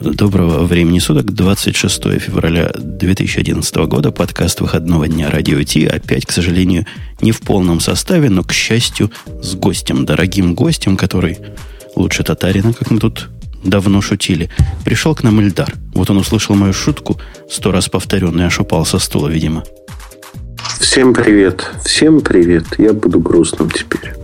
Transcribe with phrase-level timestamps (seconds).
[0.00, 6.86] Доброго времени суток, 26 февраля 2011 года, подкаст выходного дня Радио Ти, опять, к сожалению,
[7.20, 9.10] не в полном составе, но, к счастью,
[9.42, 11.36] с гостем, дорогим гостем, который
[11.96, 13.28] лучше татарина, как мы тут
[13.62, 14.48] давно шутили.
[14.86, 15.74] Пришел к нам Ильдар.
[15.92, 19.64] Вот он услышал мою шутку, сто раз повторенную, аж упал со стула, видимо.
[20.80, 22.64] Всем привет, всем привет.
[22.78, 24.14] Я буду грустным теперь.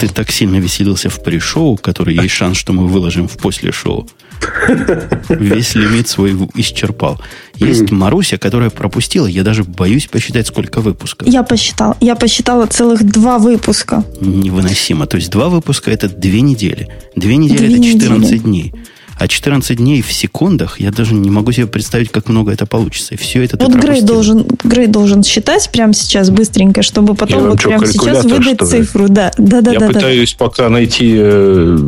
[0.00, 4.08] Ты так сильно веселился в пришоу, который есть шанс, что мы выложим в после шоу.
[5.28, 7.20] Весь лимит свой исчерпал.
[7.56, 11.28] Есть Маруся, которая пропустила, я даже боюсь посчитать, сколько выпусков.
[11.28, 11.96] Я посчитал.
[12.00, 14.04] Я посчитала целых два выпуска.
[14.20, 15.06] Невыносимо.
[15.06, 16.88] То есть два выпуска это две недели.
[17.16, 18.38] Две недели это 14 недели.
[18.38, 18.74] дней.
[19.20, 23.12] А 14 дней в секундах, я даже не могу себе представить, как много это получится.
[23.12, 27.62] И все это Вот Грей должен, Грей должен считать прямо сейчас быстренько, чтобы потом вот
[27.62, 29.10] прямо сейчас выдать цифру.
[29.10, 29.72] Да, да, да.
[29.72, 30.46] Я да, пытаюсь да.
[30.46, 31.78] пока найти э,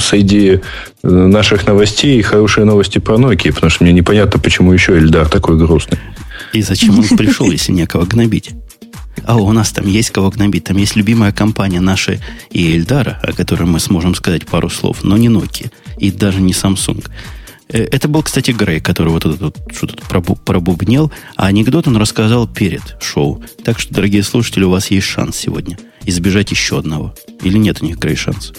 [0.00, 0.58] среди
[1.04, 5.56] э, наших новостей хорошие новости про Nokia, потому что мне непонятно, почему еще Эльдар такой
[5.58, 6.00] грустный.
[6.52, 8.50] И зачем он пришел, если некого гнобить?
[9.26, 10.64] А у нас там есть кого гнобить.
[10.64, 15.16] Там есть любимая компания наша и Эльдара, о которой мы сможем сказать пару слов, но
[15.16, 17.06] не Nokia и даже не Samsung.
[17.68, 19.96] Э, это был, кстати, Грей, который вот тут что-то
[20.44, 23.42] пробубнел, а анекдот он рассказал перед шоу.
[23.64, 27.14] Так что, дорогие слушатели, у вас есть шанс сегодня избежать еще одного.
[27.42, 28.52] Или нет у них, Грей, шанс?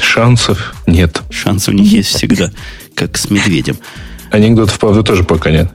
[0.00, 1.22] Шансов нет.
[1.30, 2.50] Шансы у них есть всегда,
[2.94, 3.78] как с медведем.
[4.30, 5.70] Анекдотов, правда, тоже пока нет.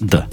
[0.00, 0.26] Да.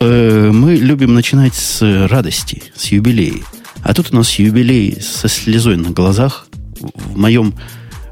[0.00, 3.42] Э, мы любим начинать с радости, с юбилея.
[3.82, 6.46] А тут у нас юбилей со слезой на глазах.
[6.80, 7.54] В моем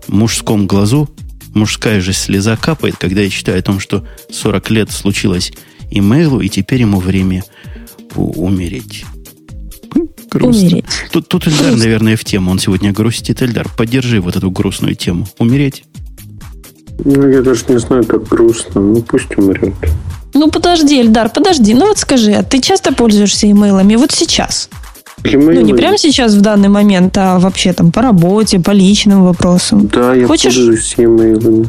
[0.08, 1.08] мужском глазу
[1.54, 5.52] мужская же слеза капает, когда я читаю о том, что 40 лет случилось
[5.90, 7.44] имейлу, и теперь ему время
[8.14, 9.04] умереть.
[10.30, 10.66] Грустно.
[10.66, 10.84] Умереть.
[11.12, 12.50] Тут, тут Эльдар, наверное, в тему.
[12.50, 13.42] Он сегодня грустит.
[13.42, 15.26] Эльдар, поддержи вот эту грустную тему.
[15.38, 15.84] Умереть?
[17.04, 18.80] Ну, я даже не знаю, как грустно.
[18.80, 19.74] Ну, пусть умрет.
[20.36, 21.74] Ну, подожди, Эльдар, подожди.
[21.74, 23.96] Ну, вот скажи, а ты часто пользуешься имейлами?
[23.96, 24.68] Вот сейчас.
[25.24, 25.54] Имейлы.
[25.54, 29.88] Ну, не прямо сейчас, в данный момент, а вообще там по работе, по личным вопросам.
[29.88, 30.54] Да, я Хочешь...
[30.54, 31.68] пользуюсь имейлами.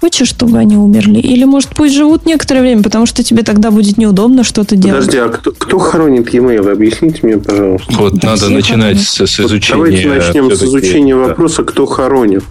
[0.00, 1.18] Хочешь, чтобы они умерли?
[1.18, 5.06] Или, может, пусть живут некоторое время, потому что тебе тогда будет неудобно что-то делать?
[5.06, 6.70] Подожди, а кто, кто хоронит e-mail?
[6.70, 7.90] Объясните мне, пожалуйста.
[7.94, 9.78] Вот да, надо начинать с, с изучения...
[9.78, 12.44] Вот давайте начнем с изучения вопроса, кто хоронит.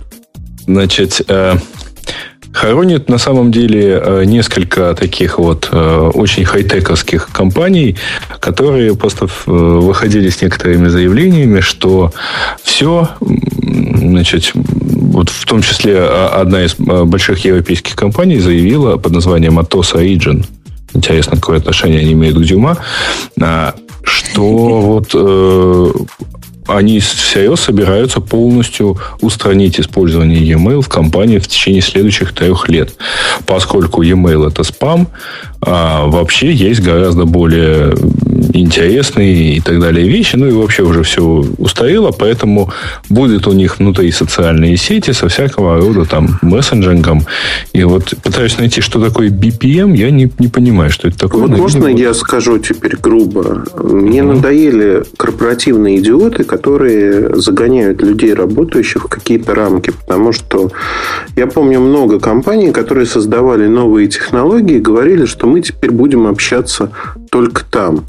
[0.65, 1.57] Значит, э,
[2.53, 7.97] Хоронит на самом деле э, несколько таких вот э, очень хай-тековских компаний,
[8.39, 12.13] которые просто э, выходили с некоторыми заявлениями, что
[12.61, 19.95] все, значит, вот в том числе одна из больших европейских компаний заявила под названием Atos
[19.95, 20.45] Origin,
[20.93, 22.77] интересно, какое отношение они имеют к Дюма,
[23.41, 25.15] а, что вот
[26.68, 32.94] они всерьез собираются полностью устранить использование e-mail в компании в течение следующих трех лет.
[33.46, 35.07] Поскольку e-mail это спам,
[35.62, 37.96] а вообще есть гораздо более
[38.53, 40.35] интересные и так далее вещи.
[40.35, 41.23] Ну и вообще уже все
[41.57, 42.71] устарело, поэтому
[43.09, 47.25] будет у них внутри социальные сети со всякого рода там мессенджингом.
[47.73, 51.47] И вот пытаюсь найти, что такое BPM, я не, не понимаю, что это такое.
[51.47, 51.99] Вот можно вот...
[51.99, 53.65] я скажу теперь грубо?
[53.75, 54.33] Мне mm-hmm.
[54.33, 59.91] надоели корпоративные идиоты, которые загоняют людей, работающих в какие-то рамки.
[59.91, 60.71] Потому что
[61.35, 66.91] я помню много компаний, которые создавали новые технологии, говорили, что мы теперь будем общаться
[67.31, 68.05] только там.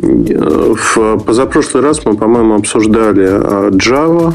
[0.00, 4.32] В позапрошлый раз мы, по-моему, обсуждали а, Java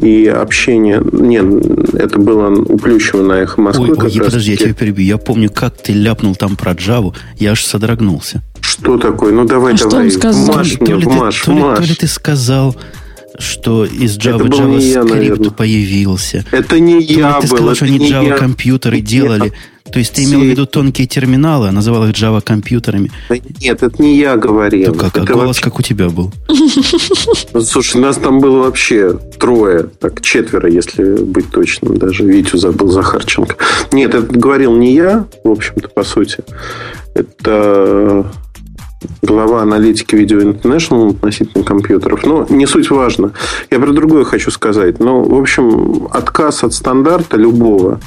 [0.00, 1.02] и общение...
[1.12, 1.44] Нет,
[1.92, 3.90] это было у Плющева на Эхо Москвы.
[3.90, 5.04] Ой, ой подожди, я тебя перебью.
[5.04, 7.14] Я помню, как ты ляпнул там про Java.
[7.36, 8.42] Я аж содрогнулся.
[8.60, 9.32] Что такое?
[9.32, 10.08] Ну, давай, а давай.
[10.08, 10.56] Что он сказал?
[10.56, 12.74] Маш то, ли, Маш, то, ли, то ли ты сказал
[13.38, 16.44] что из Java JavaScript я, появился.
[16.50, 18.36] Это не то я ли ты сказал, что они Java я.
[18.36, 19.52] компьютеры делали.
[19.92, 23.10] То есть ты имел в виду тонкие терминалы, а называл их Java компьютерами?
[23.60, 24.92] Нет, это не я говорил.
[24.92, 25.62] То как, а голос вообще...
[25.62, 26.32] как у тебя был?
[27.54, 31.96] Ну, слушай, нас там было вообще трое, так четверо, если быть точным.
[31.96, 33.56] Даже Витю забыл Захарченко.
[33.92, 36.38] Нет, это говорил не я, в общем-то, по сути.
[37.14, 38.26] Это
[39.22, 42.24] глава аналитики Video International относительно компьютеров.
[42.24, 43.32] Но не суть важно.
[43.70, 44.98] Я про другое хочу сказать.
[44.98, 48.00] Но, в общем, отказ от стандарта любого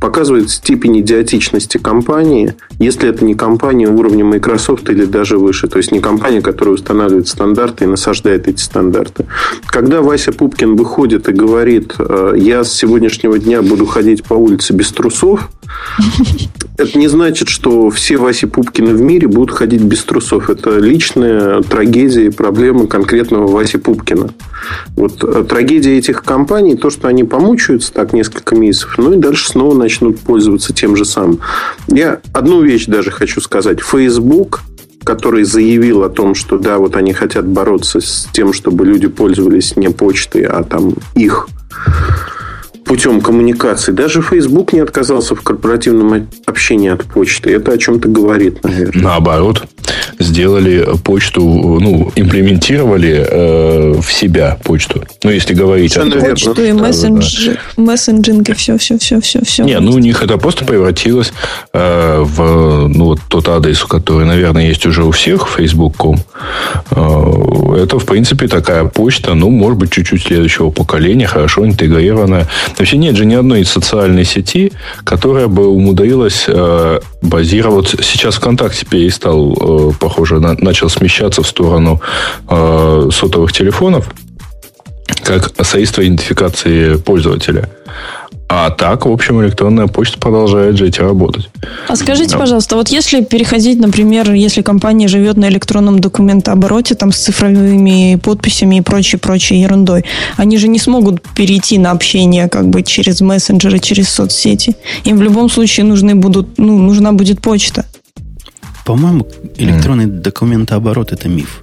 [0.00, 5.68] показывает степень идиотичности компании, если это не компания уровня Microsoft или даже выше.
[5.68, 9.26] То есть, не компания, которая устанавливает стандарты и насаждает эти стандарты.
[9.66, 14.72] Когда Вася Пупкин выходит и говорит, «Э, я с сегодняшнего дня буду ходить по улице
[14.72, 15.48] без трусов,
[16.76, 20.50] Это не значит, что все Васи Пупкины в мире будут ходить без трусов.
[20.50, 24.30] Это личная трагедия и проблема конкретного Васи Пупкина.
[24.96, 29.48] Вот э, трагедия этих компаний, то, что они помучаются так несколько месяцев, ну и дальше
[29.48, 31.38] снова начнут пользоваться тем же самым.
[31.86, 33.80] Я одну вещь даже хочу сказать.
[33.80, 34.62] Facebook
[35.04, 39.76] который заявил о том, что да, вот они хотят бороться с тем, чтобы люди пользовались
[39.76, 41.46] не почтой, а там их
[42.94, 43.90] путем коммуникации.
[43.90, 47.50] Даже Facebook не отказался в корпоративном общении от почты.
[47.50, 49.02] Это о чем-то говорит, наверное.
[49.02, 49.64] Наоборот,
[50.18, 55.04] сделали почту, ну, имплементировали э, в себя почту.
[55.22, 57.82] Ну, если говорить о Почту и мессендж, да.
[57.82, 59.64] мессенджинг и все, все, все, все, все.
[59.64, 61.32] Не, ну, у них это просто превратилось
[61.72, 66.18] э, в ну, вот тот адрес, который, наверное, есть уже у всех, facebook.com.
[66.90, 72.46] Э, это, в принципе, такая почта, ну, может быть, чуть-чуть следующего поколения, хорошо интегрированная.
[72.78, 74.72] Вообще нет же ни одной социальной сети,
[75.04, 78.02] которая бы умудрилась э, базироваться.
[78.02, 82.00] Сейчас ВКонтакте перестал, э, похоже, на, начал смещаться в сторону
[82.48, 84.12] э, сотовых телефонов
[85.22, 87.68] как средство идентификации пользователя.
[88.48, 91.48] А так, в общем, электронная почта продолжает жить и работать.
[91.88, 92.38] А скажите, да.
[92.38, 98.76] пожалуйста, вот если переходить, например, если компания живет на электронном документообороте, там с цифровыми подписями
[98.76, 100.04] и прочей, прочей ерундой,
[100.36, 104.76] они же не смогут перейти на общение как бы через мессенджеры, через соцсети.
[105.04, 107.86] Им в любом случае нужны будут, ну, нужна будет почта.
[108.84, 109.26] По-моему,
[109.56, 110.20] электронный mm.
[110.20, 111.62] документооборот это миф.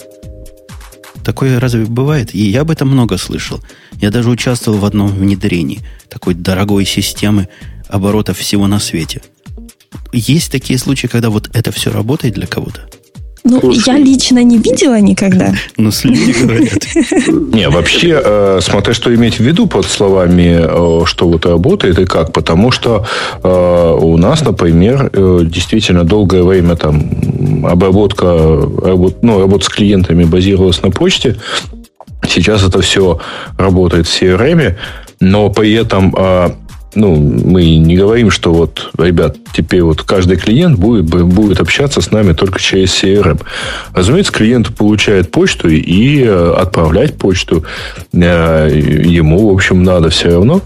[1.24, 2.34] Такое разве бывает?
[2.34, 3.62] И я об этом много слышал.
[4.02, 7.48] Я даже участвовал в одном внедрении такой дорогой системы
[7.88, 9.22] оборотов всего на свете.
[10.12, 12.90] Есть такие случаи, когда вот это все работает для кого-то?
[13.44, 13.84] Ну, Слушай.
[13.88, 15.54] я лично не видела никогда.
[15.78, 16.88] Ну, люди говорят.
[17.54, 22.06] Не, вообще, э, смотря что иметь в виду под словами, э, что вот работает и
[22.06, 22.34] как.
[22.34, 23.06] Потому что
[23.44, 25.10] э, у нас, например,
[25.46, 31.38] действительно долгое время там обработка, ну, работа с клиентами базировалась на почте.
[32.28, 33.20] Сейчас это все
[33.58, 34.76] работает в CRM,
[35.20, 36.16] но при этом
[36.96, 42.12] ну, мы не говорим, что вот, ребят, теперь вот каждый клиент будет, будет общаться с
[42.12, 43.42] нами только через CRM.
[43.94, 47.64] Разумеется, клиент получает почту и э, отправлять почту
[48.14, 48.70] э,
[49.06, 50.62] ему, в общем, надо все равно.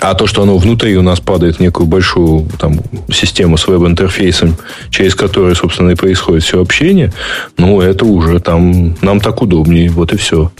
[0.00, 2.80] А то, что оно внутри у нас падает в некую большую там,
[3.10, 4.56] систему с веб-интерфейсом,
[4.90, 7.12] через которую, собственно, и происходит все общение,
[7.56, 10.52] ну, это уже там нам так удобнее, вот и все.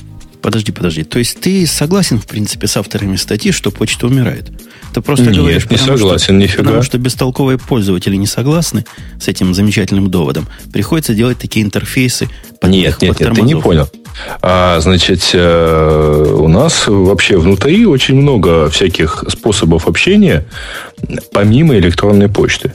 [0.42, 1.04] Подожди, подожди.
[1.04, 4.50] То есть ты согласен, в принципе, с авторами статьи, что почта умирает?
[4.94, 6.62] Ты просто Нет, говоришь, не потому, согласен, что, нифига.
[6.62, 8.84] потому что бестолковые пользователи не согласны
[9.20, 10.46] с этим замечательным доводом.
[10.72, 12.28] Приходится делать такие интерфейсы
[12.60, 13.88] под Нет, нет, нет, ты не понял.
[14.42, 20.44] А, значит, э, у нас вообще внутри очень много всяких способов общения,
[21.32, 22.72] помимо электронной почты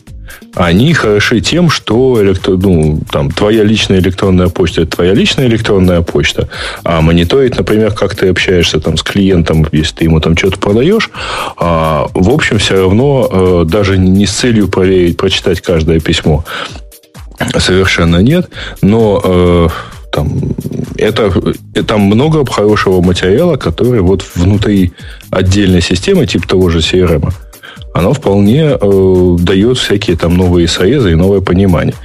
[0.56, 6.02] они хороши тем, что электро, ну, там, твоя личная электронная почта– это твоя личная электронная
[6.02, 6.50] почта,
[6.84, 11.10] а мониторить, например, как ты общаешься там, с клиентом, если ты ему там что-то продаешь,
[11.58, 16.46] а, в общем, все равно э, даже не с целью проверить, прочитать каждое письмо,
[17.58, 18.50] совершенно нет,
[18.82, 19.68] но э,
[20.12, 20.30] там,
[20.98, 21.32] это,
[21.88, 24.94] там много хорошего материала, который вот внутри
[25.32, 27.34] отдельной системы, типа того же CRM,
[27.94, 31.96] оно вполне э, дает всякие там новые срезы и новое понимание.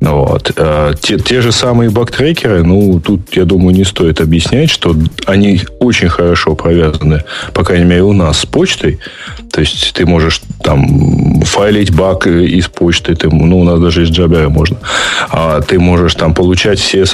[0.00, 0.52] Вот.
[0.56, 4.96] А те, те же самые бактрекеры, ну, тут, я думаю, не стоит объяснять, что
[5.26, 8.98] они очень хорошо провязаны, по крайней мере, у нас с почтой.
[9.52, 14.10] То есть ты можешь там файлить баг из почты, ты, ну, у нас даже из
[14.10, 14.78] Jabber можно.
[15.30, 17.04] А ты можешь там получать все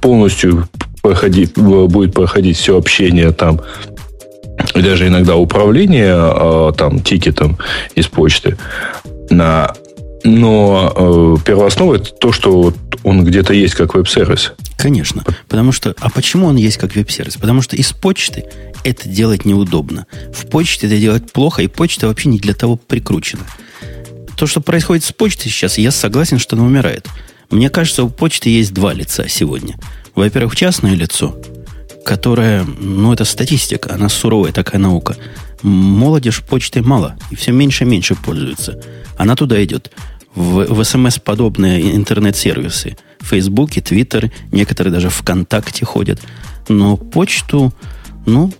[0.00, 0.68] полностью
[1.02, 3.60] проходить, будет проходить все общение там
[4.74, 7.58] и даже иногда управление э, там тикетом
[7.94, 8.56] из почты.
[10.22, 14.52] Но э, первооснова это то, что он где-то есть как веб-сервис.
[14.76, 15.24] Конечно.
[15.48, 17.36] Потому что, а почему он есть как веб-сервис?
[17.36, 18.44] Потому что из почты
[18.84, 20.06] это делать неудобно.
[20.32, 23.42] В почте это делать плохо, и почта вообще не для того прикручена.
[24.36, 27.06] То, что происходит с почтой сейчас, я согласен, что она умирает.
[27.50, 29.76] Мне кажется, у почты есть два лица сегодня.
[30.14, 31.36] Во-первых, частное лицо–
[32.04, 35.16] которая, ну, это статистика, она суровая такая наука.
[35.62, 38.80] Молодежь почты мало, и все меньше и меньше пользуется.
[39.16, 39.90] Она туда идет.
[40.34, 42.96] В, в СМС-подобные интернет-сервисы.
[43.20, 46.20] Фейсбуке, Твиттеры, некоторые даже ВКонтакте ходят.
[46.68, 47.74] Но почту,
[48.26, 48.52] ну,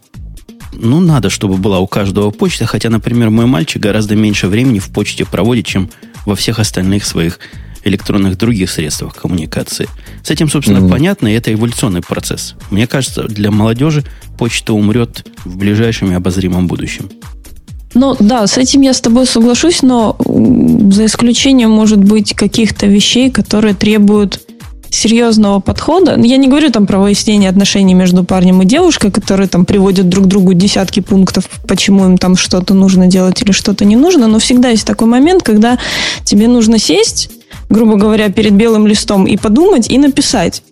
[0.72, 4.90] ну, надо, чтобы была у каждого почта, хотя, например, мой мальчик гораздо меньше времени в
[4.90, 5.90] почте проводит, чем
[6.26, 7.38] во всех остальных своих
[7.84, 9.88] электронных других средствах коммуникации.
[10.22, 10.90] С этим, собственно, mm-hmm.
[10.90, 12.54] понятно, и это эволюционный процесс.
[12.70, 14.04] Мне кажется, для молодежи
[14.38, 17.10] почта умрет в ближайшем и обозримом будущем.
[17.94, 23.30] Ну да, с этим я с тобой соглашусь, но за исключением, может быть, каких-то вещей,
[23.30, 24.40] которые требуют
[24.90, 26.18] серьезного подхода.
[26.20, 30.26] Я не говорю там про выяснение отношений между парнем и девушкой, которые там приводят друг
[30.26, 34.38] к другу десятки пунктов, почему им там что-то нужно делать или что-то не нужно, но
[34.38, 35.78] всегда есть такой момент, когда
[36.24, 37.30] тебе нужно сесть,
[37.70, 40.62] грубо говоря, перед белым листом и подумать, и написать.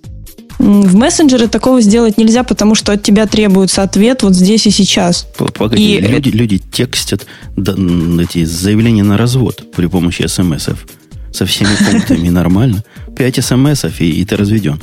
[0.59, 5.29] В мессенджере такого сделать нельзя, потому что от тебя требуется ответ вот здесь и сейчас.
[5.37, 6.01] Погоди, и...
[6.01, 7.27] люди, люди текстят
[7.57, 7.75] да,
[8.21, 10.85] эти заявления на развод при помощи смс-ов
[11.33, 12.83] со всеми пунктами нормально.
[13.17, 14.81] 5 смс и, и ты разведен.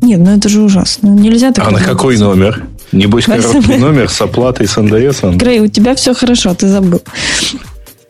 [0.00, 1.08] Нет, ну это же ужасно.
[1.08, 1.68] Нельзя так.
[1.68, 2.64] А на какой номер?
[2.92, 5.20] Небось, короткий номер с оплатой с НДС.
[5.36, 7.02] Грей, у тебя все хорошо, ты забыл.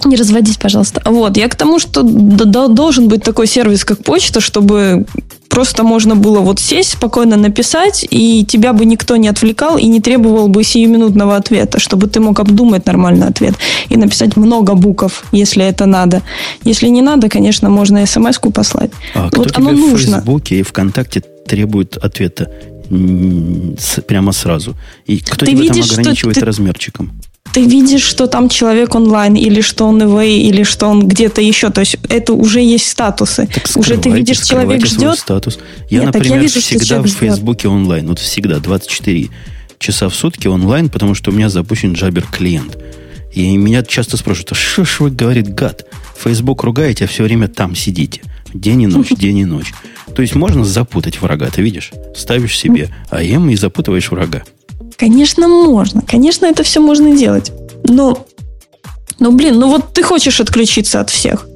[0.05, 1.03] Не разводись, пожалуйста.
[1.05, 5.07] Вот, я к тому, что должен быть такой сервис, как почта, чтобы
[5.49, 10.01] просто можно было вот сесть, спокойно написать, и тебя бы никто не отвлекал и не
[10.01, 13.55] требовал бы сиюминутного ответа, чтобы ты мог обдумать нормальный ответ
[13.89, 16.23] и написать много букв, если это надо.
[16.65, 18.91] Если не надо, конечно, можно смс-ку послать.
[19.15, 19.97] А вот кто оно тебе нужно.
[19.97, 22.51] в Фейсбуке и ВКонтакте требует ответа
[24.09, 24.75] прямо сразу?
[25.07, 26.45] И кто ты тебя видишь, там ограничивает ты...
[26.45, 27.13] размерчиком?
[27.53, 31.71] Ты видишь, что там человек онлайн, или что он away, или что он где-то еще.
[31.71, 33.47] То есть это уже есть статусы.
[33.47, 35.19] Так уже ты видишь, человек ждет.
[35.19, 35.59] Статус.
[35.89, 38.09] Я, Нет, например, я вижу, всегда в Фейсбуке онлайн.
[38.09, 39.29] Вот всегда, 24
[39.79, 42.77] часа в сутки онлайн, потому что у меня запущен Jabber клиент.
[43.33, 45.87] И меня часто спрашивают, а что ж вы, говорит, гад,
[46.17, 48.23] Facebook ругаете, а все время там сидите.
[48.53, 49.73] День и ночь, день и ночь.
[50.15, 51.93] То есть можно запутать врага, ты видишь?
[52.17, 54.45] Ставишь себе АМ и запутываешь врага.
[54.97, 56.03] Конечно, можно.
[56.03, 57.53] Конечно, это все можно делать.
[57.89, 58.27] Но,
[59.19, 61.47] ну, блин, ну вот ты хочешь отключиться от всех.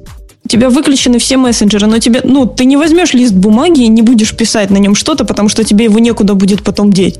[0.45, 4.01] У тебя выключены все мессенджеры, но тебе, ну, ты не возьмешь лист бумаги и не
[4.01, 7.19] будешь писать на нем что-то, потому что тебе его некуда будет потом деть.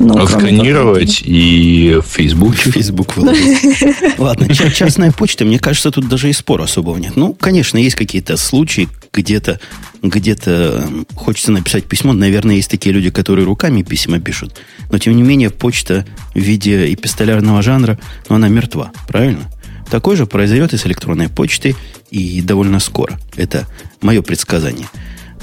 [0.00, 2.54] Ну, Отсканировать и в Facebook.
[2.54, 3.16] В Facebook
[4.18, 7.16] Ладно, частная почта, мне кажется, тут даже и спора особого нет.
[7.16, 9.60] Ну, конечно, есть какие-то случаи, где-то
[10.02, 12.14] где-то хочется написать письмо.
[12.14, 14.58] Наверное, есть такие люди, которые руками письма пишут.
[14.90, 17.98] Но, тем не менее, почта в виде эпистолярного жанра,
[18.30, 18.92] ну, она мертва.
[19.06, 19.50] Правильно?
[19.90, 21.76] Такое же произойдет и с электронной почтой,
[22.10, 23.20] и довольно скоро.
[23.36, 23.66] Это
[24.00, 24.86] мое предсказание.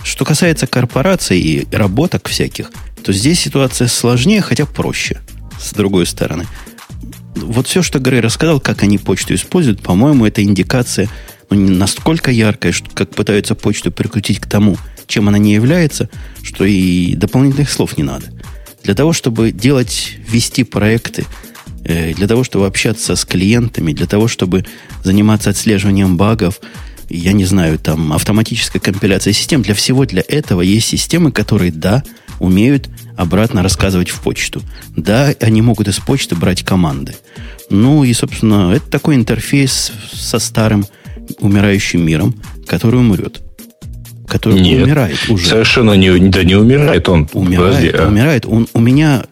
[0.03, 2.71] Что касается корпораций и работок всяких–
[3.03, 5.21] то здесь ситуация сложнее, хотя проще.
[5.59, 6.45] С другой стороны.
[7.35, 11.09] Вот все, что Грей рассказал, как они почту используют, по-моему, это индикация
[11.49, 14.77] ну, не настолько яркая, что, как пытаются почту прикрутить к тому,
[15.07, 16.09] чем она не является,
[16.43, 18.27] что и дополнительных слов не надо.
[18.83, 21.25] Для того, чтобы делать, вести проекты,
[21.83, 24.65] э, для того, чтобы общаться с клиентами, для того, чтобы
[25.03, 26.59] заниматься отслеживанием багов,
[27.09, 32.03] я не знаю, там, автоматическая компиляция систем, для всего для этого есть системы, которые, да,
[32.39, 34.61] умеют обратно рассказывать в почту.
[34.95, 37.15] Да, они могут из почты брать команды.
[37.69, 40.85] Ну и, собственно, это такой интерфейс со старым
[41.39, 43.41] умирающим миром, который умрет.
[44.27, 45.47] Который Нет, умирает уже.
[45.47, 47.29] Совершенно не, да не умирает он.
[47.33, 48.07] Умирает, Подожди, а?
[48.07, 48.45] умирает.
[48.45, 49.23] Он, у меня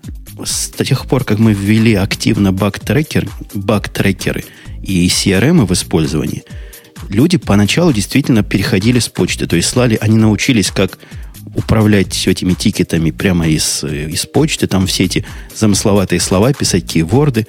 [0.43, 4.45] с тех пор, как мы ввели активно баг-трекер, баг-трекеры
[4.81, 6.43] и CRM в использовании,
[7.09, 9.47] люди поначалу действительно переходили с почты.
[9.47, 10.97] То есть слали, они научились, как
[11.53, 15.25] управлять этими тикетами прямо из, из почты, там все эти
[15.55, 17.47] замысловатые слова писать, кейворды.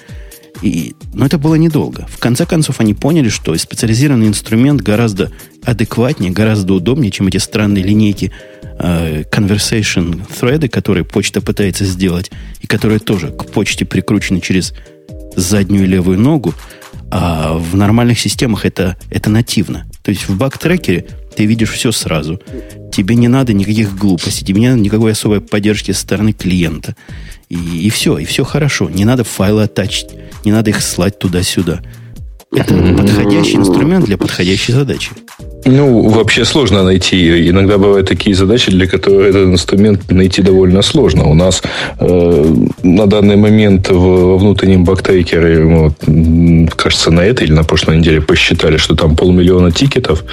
[0.63, 2.07] И, но это было недолго.
[2.09, 5.31] В конце концов, они поняли, что специализированный инструмент гораздо
[5.63, 8.33] адекватнее, гораздо удобнее, чем эти странные линейки
[8.79, 14.73] э, conversation thread, которые почта пытается сделать, и которые тоже к почте прикручены через
[15.37, 16.55] заднюю левую ногу.
[17.11, 19.87] А в нормальных системах это, это нативно.
[20.03, 22.41] То есть в баг-трекере ты видишь все сразу.
[22.93, 26.97] Тебе не надо никаких глупостей, тебе не надо никакой особой поддержки со стороны клиента.
[27.49, 28.89] И, и все, и все хорошо.
[28.89, 30.09] Не надо файлы оттачить,
[30.45, 31.83] не надо их слать туда-сюда.
[32.53, 35.11] Это подходящий инструмент для подходящей задачи.
[35.67, 37.49] Ну, вообще сложно найти.
[37.51, 41.25] Иногда бывают такие задачи, для которых этот инструмент найти довольно сложно.
[41.25, 41.61] У нас
[41.99, 42.55] э,
[42.85, 45.95] на данный момент в внутреннем бактрекере, вот,
[46.77, 50.25] кажется, на этой или на прошлой неделе посчитали, что там полмиллиона тикетов,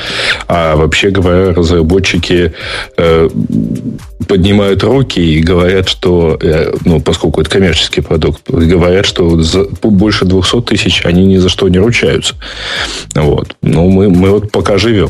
[0.48, 2.54] а вообще говоря, разработчики
[2.98, 3.30] э,
[4.28, 10.26] поднимают руки и говорят, что, э, ну, поскольку это коммерческий продукт, говорят, что за больше
[10.26, 12.36] 200 тысяч они ни за что не ручаются.
[13.16, 13.56] Вот.
[13.64, 15.10] Ну, мы, мы вот пока живем.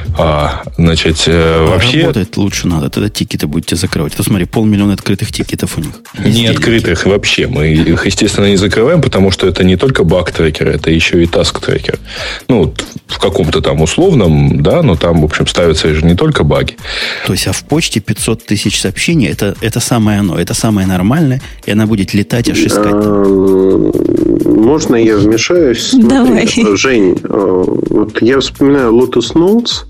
[0.17, 2.01] А, значит, э, вообще...
[2.01, 4.15] Работать лучше надо, тогда тикеты будете закрывать.
[4.15, 5.91] То смотри, полмиллиона открытых тикетов у них.
[6.19, 7.47] Не открытых вообще.
[7.47, 11.27] Мы их, естественно, не закрываем, потому что это не только bug tracker, это еще и
[11.27, 11.99] task tracker.
[12.47, 12.73] Ну,
[13.07, 16.77] в каком-то там условном, да, но там, в общем, ставятся же не только баги.
[17.25, 21.41] То есть, а в почте 500 тысяч сообщений, это, это самое оно, это самое нормальное,
[21.65, 22.93] и она будет летать, аж искать.
[22.93, 25.91] можно я вмешаюсь?
[25.93, 26.47] Давай.
[26.75, 29.85] Жень, э, вот я вспоминаю Lotus Notes,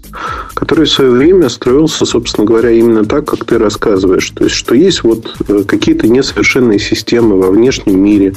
[0.53, 4.29] который в свое время строился, собственно говоря, именно так, как ты рассказываешь.
[4.31, 8.35] То есть, что есть вот э, какие-то несовершенные системы во внешнем мире,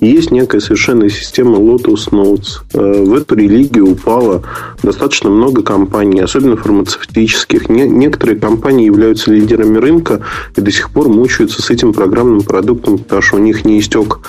[0.00, 2.60] есть некая совершенная система Lotus Notes.
[2.74, 4.42] Э, в эту религию упало
[4.82, 7.68] достаточно много компаний, особенно фармацевтических.
[7.68, 10.20] некоторые компании являются лидерами рынка
[10.56, 14.20] и до сих пор мучаются с этим программным продуктом, потому что у них не истек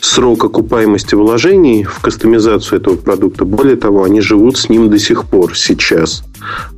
[0.00, 3.44] срок окупаемости вложений в кастомизацию этого продукта.
[3.44, 6.24] Более того, они живут с ним до сих пор сейчас.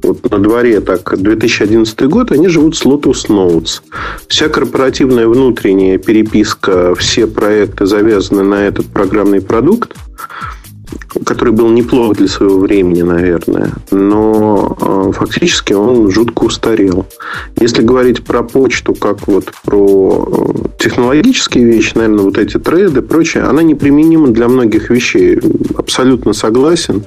[0.02, 3.80] Вот на дворе так 2011 год, они живут с Lotus Notes.
[4.28, 9.94] Вся корпоративная внутренняя переписка, все проекты завязаны на этот программный продукт
[11.25, 17.06] который был неплох для своего времени, наверное, но э, фактически он жутко устарел.
[17.56, 23.02] Если говорить про почту, как вот про э, технологические вещи, наверное, вот эти треды и
[23.02, 25.40] прочее, она неприменима для многих вещей.
[25.76, 27.04] Абсолютно согласен,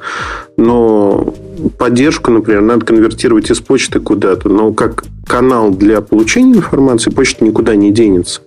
[0.58, 1.34] но
[1.78, 7.76] поддержку, например, надо конвертировать из почты куда-то, но как канал для получения информации, почта никуда
[7.76, 8.42] не денется.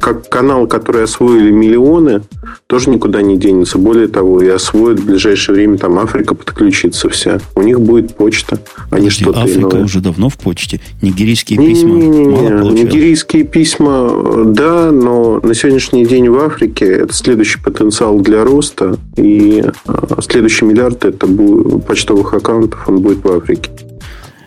[0.00, 2.22] Как канал, который освоили миллионы,
[2.66, 3.78] тоже никуда не денется.
[3.78, 7.38] Более того, и освоит в ближайшее время там Африка подключится вся.
[7.54, 8.58] У них будет почта,
[8.90, 9.84] а не что-то Африка иное.
[9.84, 10.80] уже давно в почте.
[11.02, 12.72] Нигерийские не, письма не, не, мало получают.
[12.72, 18.96] Нигерийские письма, да, но на сегодняшний день в Африке это следующий потенциал для роста.
[19.16, 23.70] И а, следующий миллиард это будет почтовых аккаунтов, он будет в Африке.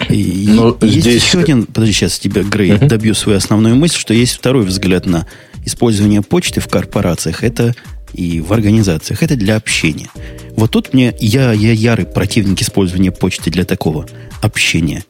[0.09, 1.24] И Но есть здесь...
[1.24, 2.88] еще один, подожди, сейчас тебя, Грей, uh-huh.
[2.88, 5.27] добью свою основную мысль, что есть второй взгляд на
[5.65, 7.75] использование почты в корпорациях, это
[8.13, 10.09] и в организациях, это для общения.
[10.55, 14.05] Вот тут мне, я, я ярый противник использования почты для такого
[14.41, 15.03] общения.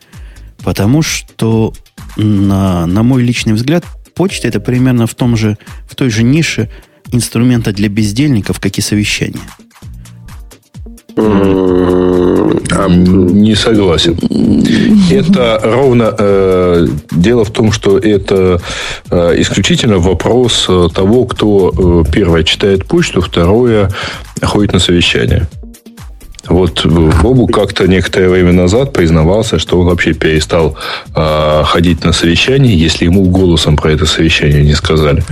[0.63, 1.73] Потому что,
[2.17, 3.85] на, на мой личный взгляд,
[4.15, 6.71] почта это примерно в, том же, в той же нише
[7.11, 9.41] инструмента для бездельников, как и совещания.
[13.36, 14.17] Не согласен.
[15.12, 18.60] Это ровно э, дело в том, что это
[19.10, 23.89] э, исключительно вопрос э, того, кто э, первое читает почту, второе
[24.41, 25.47] ходит на совещание.
[26.47, 30.78] Вот Бобу как-то некоторое время назад признавался, что он вообще перестал
[31.15, 35.23] э, ходить на совещание, если ему голосом про это совещание не сказали.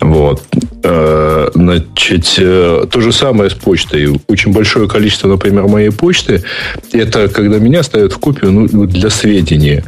[0.00, 0.42] Вот.
[0.88, 4.20] Э, значит, э, то же самое с почтой.
[4.28, 6.44] Очень большое количество, например, моей почты,
[6.92, 9.82] это когда меня ставят в копию ну, для сведения.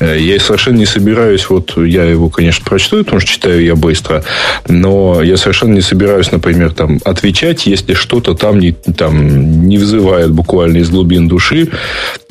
[0.00, 4.24] Э, я совершенно не собираюсь, вот я его, конечно, прочту, потому что читаю я быстро,
[4.66, 10.32] но я совершенно не собираюсь, например, там, отвечать, если что-то там не, там, не вызывает
[10.32, 11.68] буквально из глубин души,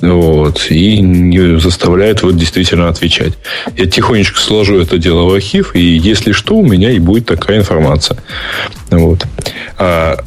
[0.02, 3.34] вот, и не заставляет вот действительно отвечать.
[3.78, 7.60] Я тихонечко сложу это дело в архив, и если что, у меня и будет такая
[7.60, 8.18] информация.
[8.90, 9.26] Вот.
[9.78, 10.18] А,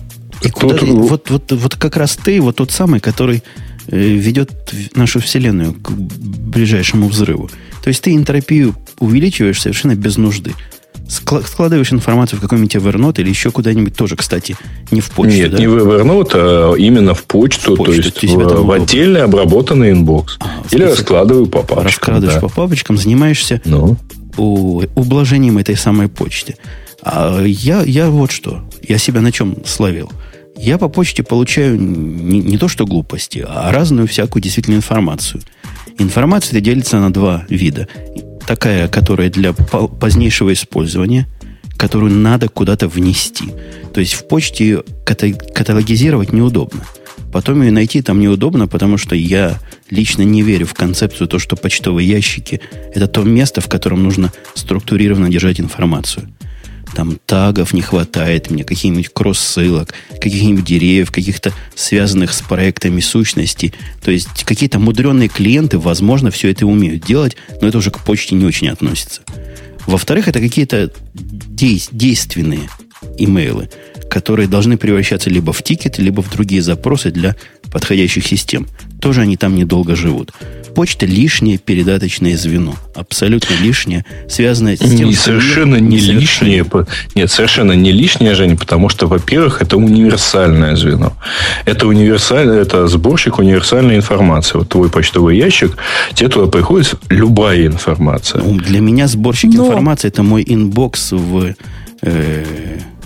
[0.42, 0.80] и тут...
[0.80, 3.42] куда, вот, вот, вот как раз ты, вот тот самый, который
[3.88, 4.50] ведет
[4.94, 7.50] нашу Вселенную к ближайшему взрыву.
[7.82, 10.52] То есть ты энтропию увеличиваешь совершенно без нужды.
[11.08, 14.56] Складываешь информацию в какой-нибудь Evernote или еще куда-нибудь тоже, кстати,
[14.90, 15.36] не в почту.
[15.36, 15.58] Нет, да?
[15.58, 19.90] не в Evernote, а именно в почту, в почту то есть, в, в отдельный обработанный
[19.90, 20.38] inbox.
[20.40, 21.84] А, или раскладываю по папочкам.
[21.84, 22.40] Раскладываешь да.
[22.40, 23.96] по папочкам, занимаешься ну?
[24.36, 26.56] ублажением этой самой почты.
[27.02, 28.62] А я, я вот что.
[28.80, 30.10] Я себя на чем словил–
[30.56, 35.42] я по почте получаю не, не то что глупости, а разную всякую действительно информацию.
[35.98, 37.88] Информация делится на два вида.
[38.46, 41.28] Такая, которая для позднейшего использования,
[41.76, 43.46] которую надо куда-то внести.
[43.92, 46.84] То есть в почте ее каталогизировать неудобно.
[47.32, 49.58] Потом ее найти там неудобно, потому что я
[49.90, 52.60] лично не верю в концепцию то, что почтовые ящики–
[52.94, 56.28] это то место, в котором нужно структурированно держать информацию
[56.94, 63.72] там тагов не хватает мне, каких-нибудь кросс-ссылок, каких-нибудь деревьев, каких-то связанных с проектами сущностей.
[64.02, 68.34] То есть какие-то мудреные клиенты, возможно, все это умеют делать, но это уже к почте
[68.34, 69.22] не очень относится.
[69.86, 72.68] Во-вторых, это какие-то дей- действенные
[73.18, 73.70] имейлы,
[74.10, 77.36] которые должны превращаться либо в тикеты, либо в другие запросы для
[77.72, 78.66] подходящих систем.
[79.00, 80.32] Тоже они там недолго живут.
[80.74, 82.76] Почта лишнее передаточное звено.
[82.94, 86.64] Абсолютно лишнее, связанное с тем, не, совершенно не лишнее.
[87.14, 91.14] Нет, совершенно не лишнее, Женя, потому что, во-первых, это универсальное звено.
[91.66, 94.58] Это универсальное, это сборщик универсальной информации.
[94.58, 95.76] Вот твой почтовый ящик,
[96.14, 98.42] тебе туда приходит любая информация.
[98.42, 99.66] Ну, для меня сборщик Но...
[99.66, 101.54] информации это мой inbox в,
[102.02, 102.44] э,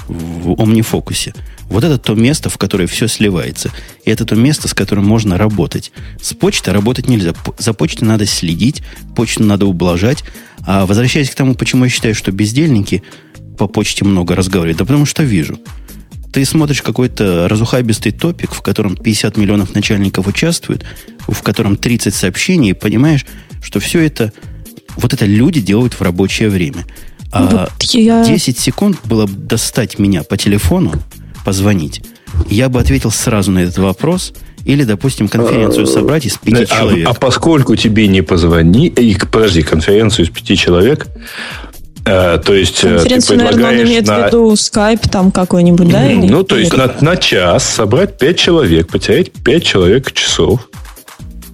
[0.06, 1.34] в OmniFocus.
[1.68, 3.70] Вот это то место, в которое все сливается.
[4.04, 5.92] И это то место, с которым можно работать.
[6.20, 7.34] С почтой работать нельзя.
[7.58, 8.82] За почтой надо следить,
[9.14, 10.22] почту надо ублажать.
[10.60, 13.02] А возвращаясь к тому, почему я считаю, что бездельники
[13.58, 15.58] по почте много разговаривают, да потому что вижу.
[16.36, 20.84] ты смотришь какой-то разухабистый топик, в котором 50 миллионов начальников участвуют,
[21.26, 23.24] в котором 30 сообщений, и понимаешь,
[23.62, 24.34] что все это,
[24.96, 26.84] вот это люди делают в рабочее время.
[27.32, 28.22] А вот я...
[28.22, 30.92] 10 секунд было бы достать меня по телефону,
[31.46, 32.02] позвонить.
[32.50, 34.34] Я бы ответил сразу на этот вопрос–
[34.66, 37.08] или, допустим, конференцию а, собрать из пяти а, человек.
[37.08, 41.06] А, поскольку тебе не позвони, и, подожди, конференцию из пяти человек,
[42.04, 44.22] э, то есть э, Конференцию, ты предлагаешь наверное, он имеет на...
[44.22, 46.10] в виду скайп там какой-нибудь, да?
[46.10, 46.26] Или...
[46.26, 50.68] Ну, то есть на, на час собрать пять человек, потерять пять человек часов.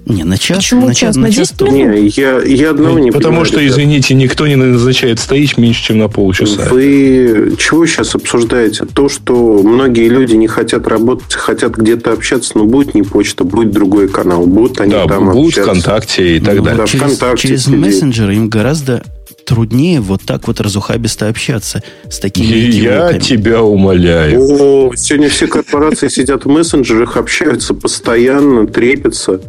[0.05, 3.45] Не, на час, Почему на час, на час Не, я, я одного не Потому понимаю,
[3.47, 3.73] что, ребят.
[3.73, 6.69] извините, никто не назначает стоить меньше, чем на полчаса.
[6.71, 8.85] Вы чего сейчас обсуждаете?
[8.85, 13.71] То, что многие люди не хотят работать, хотят где-то общаться, но будет не почта, будет
[13.71, 14.45] другой канал.
[14.47, 15.71] Будут они да, там будут общаться.
[15.71, 16.79] ВКонтакте и так Ну, далее.
[16.81, 17.79] Да, через ВКонтакте через сидеть.
[17.79, 19.05] мессенджеры им гораздо
[19.47, 23.19] труднее вот так вот разухабисто общаться с такими Я идиотами.
[23.21, 24.41] тебя умоляю.
[24.41, 29.41] О, сегодня все корпорации сидят в мессенджерах, общаются постоянно, трепятся.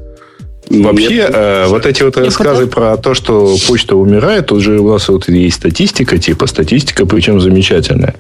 [0.74, 5.08] И Вообще, это- вот эти вот рассказы про то, что почта умирает, уже у нас
[5.08, 8.16] вот есть статистика, типа статистика, причем замечательная.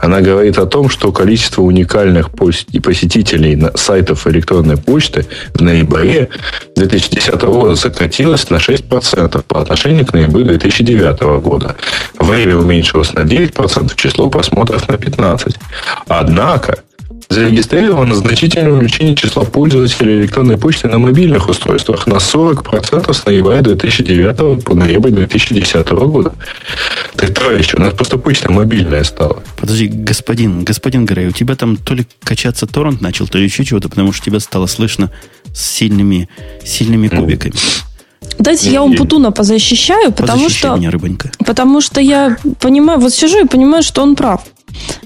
[0.00, 6.30] Она говорит о том, что количество уникальных посетителей на сайтов электронной почты в ноябре
[6.74, 11.76] 2010 года сократилось на 6% по отношению к ноябрю 2009 года.
[12.18, 15.54] Время уменьшилось на 9%, число просмотров на 15%.
[16.08, 16.80] Однако,
[17.34, 24.64] Зарегистрировано значительное увеличение числа пользователей электронной почты на мобильных устройствах на 40% с ноября 2009
[24.64, 26.32] по ноябрь 2010 года.
[27.16, 29.42] Так, товарищи, у нас просто почта мобильная стала.
[29.56, 33.64] Подожди, господин, господин Грей, у тебя там то ли качаться торрент начал, то ли еще
[33.64, 35.10] чего-то, потому что тебя стало слышно
[35.52, 36.28] с сильными,
[36.64, 37.54] сильными кубиками.
[38.38, 41.32] Дайте я Умпутуна позащищаю, потому Позащищай что, меня, рыбонька.
[41.44, 44.44] потому что я понимаю, вот сижу и понимаю, что он прав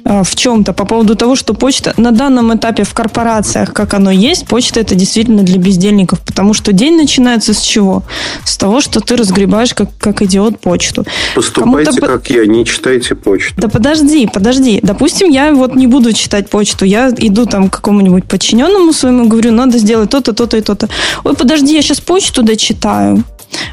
[0.05, 4.47] в чем-то по поводу того, что почта на данном этапе в корпорациях, как оно есть,
[4.47, 8.03] почта это действительно для бездельников, потому что день начинается с чего?
[8.45, 11.05] С того, что ты разгребаешь как, как идиот почту.
[11.35, 13.55] Поступайте, Кому-то как я, не читайте почту.
[13.61, 14.81] Да подожди, подожди.
[14.83, 16.85] Допустим, я вот не буду читать почту.
[16.85, 20.89] Я иду там к какому-нибудь подчиненному своему говорю, надо сделать то-то, то-то и то-то.
[21.25, 23.25] Ой, подожди, я сейчас почту дочитаю.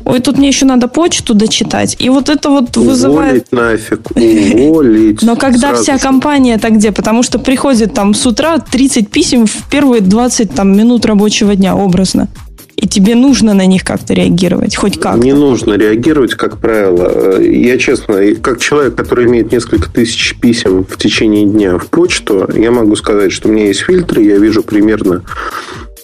[0.05, 1.95] Ой, тут мне еще надо почту дочитать.
[1.99, 3.47] И вот это вот вызывает...
[3.51, 5.21] Уволить нафиг, уволить.
[5.21, 6.91] Но когда Сразу вся компания так где?
[6.91, 11.75] Потому что приходит там с утра 30 писем в первые 20 там, минут рабочего дня,
[11.75, 12.27] образно.
[12.75, 15.17] И тебе нужно на них как-то реагировать, хоть как.
[15.17, 17.41] Не нужно реагировать, как правило.
[17.41, 22.71] Я честно, как человек, который имеет несколько тысяч писем в течение дня в почту, я
[22.71, 25.23] могу сказать, что у меня есть фильтры, я вижу примерно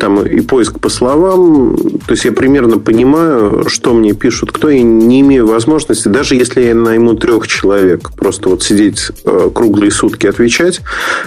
[0.01, 4.81] там и поиск по словам, то есть я примерно понимаю, что мне пишут, кто, и
[4.81, 10.25] не имею возможности, даже если я найму трех человек, просто вот сидеть э, круглые сутки
[10.25, 10.81] отвечать,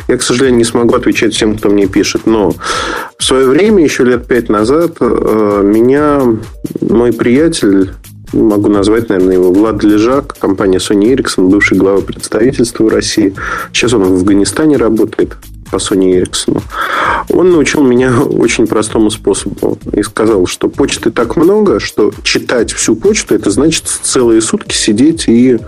[0.09, 2.23] я, к сожалению, не смогу отвечать всем, кто мне пишет.
[2.27, 2.53] Но
[3.17, 6.23] в свое время, еще лет пять назад, э, меня
[6.81, 7.93] мой приятель
[8.33, 13.37] могу назвать, наверное, его Влад Лежак, компания Sony Ericsson, бывший глава представительства в России.
[13.73, 15.37] Сейчас он в Афганистане работает
[15.71, 16.61] по Sony Ericsson.
[17.31, 22.97] Он научил меня очень простому способу и сказал, что почты так много, что читать всю
[22.97, 25.59] почту, это значит целые сутки сидеть и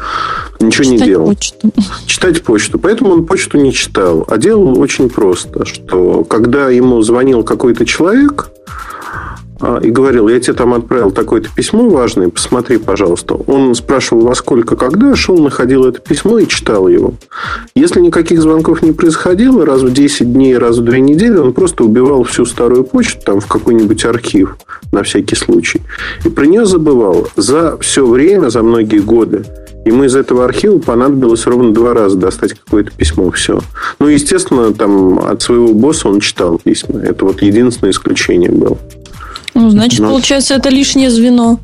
[0.61, 1.71] ничего не Читать делать почту.
[2.07, 2.79] читать почту.
[2.79, 4.25] Поэтому он почту не читал.
[4.29, 8.51] А делал очень просто, что когда ему звонил какой-то человек
[9.83, 13.35] и говорил, я тебе там отправил такое-то письмо важное, посмотри, пожалуйста.
[13.35, 17.15] Он спрашивал, во сколько, когда, шел, находил это письмо и читал его.
[17.75, 21.85] Если никаких звонков не происходило, раз в 10 дней, раз в 2 недели, он просто
[21.85, 24.57] убивал всю старую почту там в какой-нибудь архив
[24.93, 25.81] на всякий случай.
[26.25, 27.29] И про нее забывал.
[27.37, 29.45] За все время, за многие годы,
[29.87, 33.31] Ему из этого архива понадобилось ровно два раза достать какое-то письмо.
[33.31, 33.61] Все.
[34.01, 37.03] Ну, естественно, там от своего босса он читал письма.
[37.03, 38.77] Это вот единственное исключение было.
[39.57, 40.11] Ну, значит, Ну.
[40.11, 41.59] получается, это лишнее звено.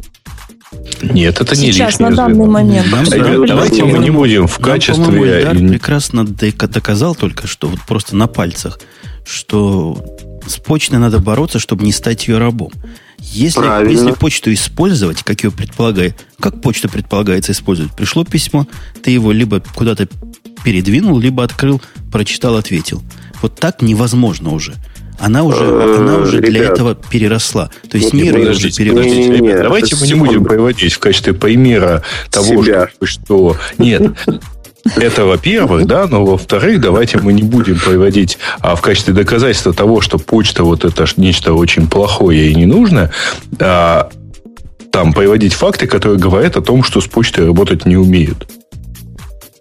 [1.02, 2.50] Нет, это не Сейчас, лишнее на данный звено.
[2.50, 2.90] момент.
[2.90, 5.04] Нам, Что Ребят, давайте мы не будем в Нам, качестве...
[5.04, 8.80] по-моему, Эльдар прекрасно дока- доказал только что, вот просто на пальцах,
[9.26, 10.02] что
[10.46, 12.72] с почтой надо бороться, чтобы не стать ее рабом.
[13.18, 13.90] Если, Правильно.
[13.92, 18.66] если почту использовать, как ее предполагает, как почта предполагается использовать, пришло письмо,
[19.02, 20.08] ты его либо куда-то
[20.64, 23.02] передвинул, либо открыл, прочитал, ответил.
[23.42, 24.74] Вот так невозможно уже.
[25.22, 26.72] Она уже, Э, она уже для ребят.
[26.72, 27.70] этого переросла.
[27.88, 28.98] То есть Вот мир ее уже Подождите, перерос.
[29.04, 32.88] подождите, ребят, давайте мы не будем приводить в качестве примера того, Себя.
[33.04, 33.56] что.
[33.78, 34.02] Нет,
[34.96, 40.00] это во-первых, да, но во-вторых, давайте мы не будем приводить а, в качестве доказательства того,
[40.00, 43.12] что почта вот это ж нечто очень плохое и ненужное,
[43.60, 44.10] а,
[44.90, 48.48] там приводить факты, которые говорят о том, что с почтой работать не умеют.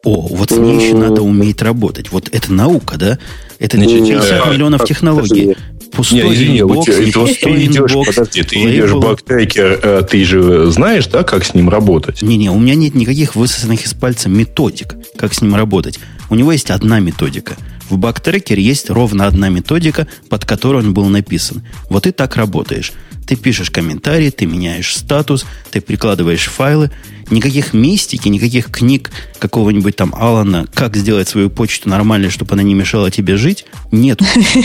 [0.03, 2.11] О, вот с ней еще надо уметь работать.
[2.11, 3.19] Вот это наука, да?
[3.59, 5.55] Это Не, 50 не, миллионов технологий.
[5.91, 9.01] Пустой Не, извини, inbox, вот пустой ты идешь, inbox, подожди, ты идешь лейбл.
[9.01, 12.21] bug tracker, э, ты же знаешь, да, как с ним работать?
[12.21, 15.99] Не-не, у меня нет никаких высосанных из пальца методик, как с ним работать.
[16.29, 17.57] У него есть одна методика.
[17.89, 21.61] В бактрекере есть ровно одна методика, под которой он был написан.
[21.89, 22.93] Вот и так работаешь.
[23.31, 26.91] Ты пишешь комментарии, ты меняешь статус, ты прикладываешь файлы.
[27.29, 32.73] Никаких мистики, никаких книг какого-нибудь там Алана, как сделать свою почту нормальной, чтобы она не
[32.73, 34.19] мешала тебе жить, нет.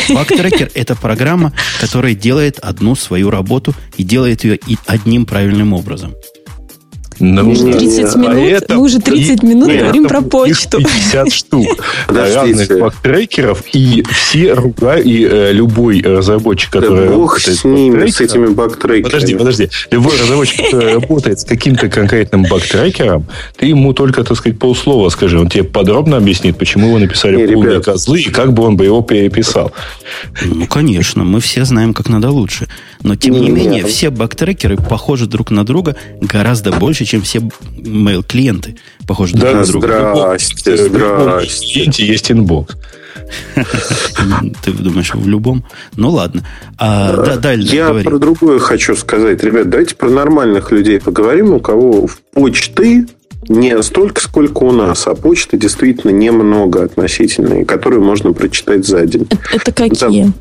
[0.08, 6.16] Бактрекер– это программа, которая делает одну свою работу и делает ее одним правильным образом.
[7.18, 10.20] Ну, Мы уже 30 а минут, это- мы уже 30 и- минут нет, говорим про
[10.20, 10.78] почту.
[10.78, 11.66] 50 штук
[12.08, 18.06] разных бактрекеров, и все руга, и э, любой разработчик, Да который бог работает с ними,
[18.10, 19.02] с этими бактрекерами.
[19.02, 19.68] Подожди, подожди.
[19.90, 23.26] Любой разработчик, который работает с каким-то конкретным бактрекером,
[23.56, 25.38] ты ему только, так сказать, полслова скажи.
[25.40, 27.84] Он тебе подробно объяснит, почему вы написали Не, полные ребят.
[27.86, 29.72] козлы, и как бы он бы его переписал.
[30.44, 32.68] Ну, конечно, мы все знаем, как надо лучше.
[33.02, 33.88] Но, тем не Не, менее, не.
[33.88, 37.38] все bug tracker ы похожи друг на друга гораздо больше, чем все
[37.78, 39.86] mail-клиенты похожи друг Да, на друга.
[40.14, 42.04] здрасте, В любом здрасте.
[42.06, 42.76] есть inbox.
[44.64, 45.64] Ты думаешь, в любом?
[45.96, 46.42] Ну, ладно.
[46.78, 48.04] А, да, дальше Я говори.
[48.04, 49.42] про другое хочу сказать.
[49.42, 53.06] Ребят, давайте про нормальных людей поговорим, у кого в почты
[53.48, 59.06] не столько, сколько у нас, а почты действительно немного относительно, и которые можно прочитать за
[59.06, 59.26] день.
[59.52, 60.32] Это какие?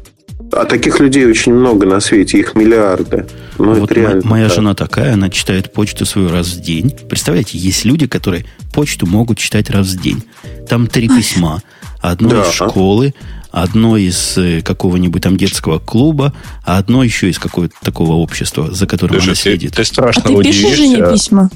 [0.51, 3.25] А таких людей очень много на свете, их миллиарды.
[3.57, 4.21] Ну, Вот это реально.
[4.25, 4.55] моя так.
[4.55, 6.91] жена такая, она читает почту свою раз в день.
[7.09, 10.23] Представляете, есть люди, которые почту могут читать раз в день.
[10.69, 11.61] Там три письма.
[12.01, 12.41] Одно Да.
[12.43, 13.13] из школы,
[13.51, 18.85] одно из э, какого-нибудь там детского клуба, а одно еще из какого-то такого общества, за
[18.85, 19.73] которым Слушай, она ты, следит.
[19.75, 20.77] ты А страшно ты пишешь.
[20.77, 21.49] Жене письма?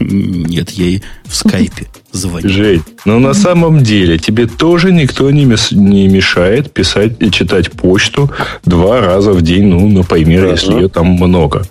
[0.00, 2.48] Нет, я ей в скайпе звоню.
[2.48, 8.30] Жень, но на самом деле тебе тоже никто не, не мешает писать и читать почту
[8.64, 10.52] два раза в день, ну, например, Ага.
[10.52, 11.66] если ее там много.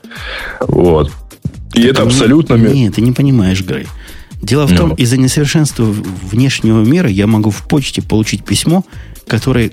[0.61, 1.11] Вот.
[1.73, 2.53] И это Ты не- абсолютно...
[2.55, 3.87] ми- Нет, ты не понимаешь, Грей.
[4.41, 4.77] Дело в Ну.
[4.77, 5.85] том, из-за несовершенства
[6.31, 8.83] внешнего мира я могу в почте получить письмо,
[9.25, 9.71] которое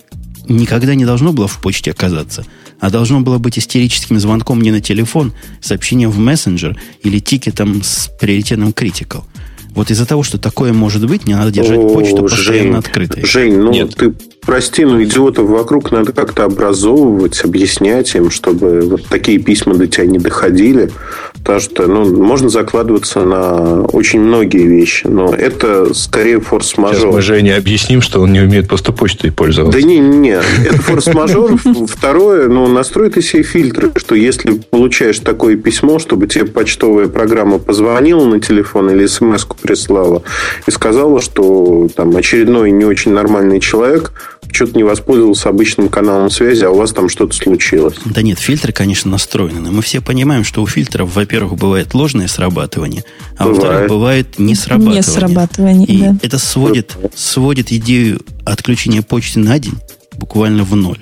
[0.49, 2.45] никогда не должно было в почте оказаться,
[2.79, 8.09] а должно было быть истерическим звонком мне на телефон, сообщением в мессенджер или тикетом с
[8.21, 9.25] приоритетом critical.
[9.71, 13.25] Вот из-за того, что такое может быть, мне надо держать О, почту постоянно Жень, открытой.
[13.25, 13.95] Жень, ну Нет.
[13.95, 19.87] ты прости, но идиотов вокруг надо как-то образовывать, объяснять им, чтобы вот такие письма до
[19.87, 20.91] тебя не доходили.
[21.35, 27.23] Потому что ну, можно закладываться на очень многие вещи, но это скорее Сейчас мы форс-мажор.
[27.23, 29.79] Жене объясним, что он не умеет просто почтой пользоваться.
[29.79, 31.57] Да не, не, это форс-мажор.
[31.89, 37.59] Второе, ну, настрой ты себе фильтры, что если получаешь такое письмо, чтобы тебе почтовая программа
[37.59, 40.23] позвонила на телефон или смс-ку прислала
[40.67, 44.13] и сказала, что там очередной не очень нормальный человек
[44.53, 47.97] что-то не воспользовался обычным каналом связи, а у вас там что-то случилось.
[48.05, 49.61] Да нет, фильтры, конечно, настроены.
[49.61, 53.05] Но мы все понимаем, что у фильтров, во-первых, бывает ложное срабатывание,
[53.37, 54.39] а во-вторых, Бывает.
[54.39, 54.97] не срабатывание.
[54.97, 56.17] Не срабатывание, И да.
[56.23, 59.79] это сводит, сводит идею отключения почты на день
[60.17, 61.01] буквально в ноль.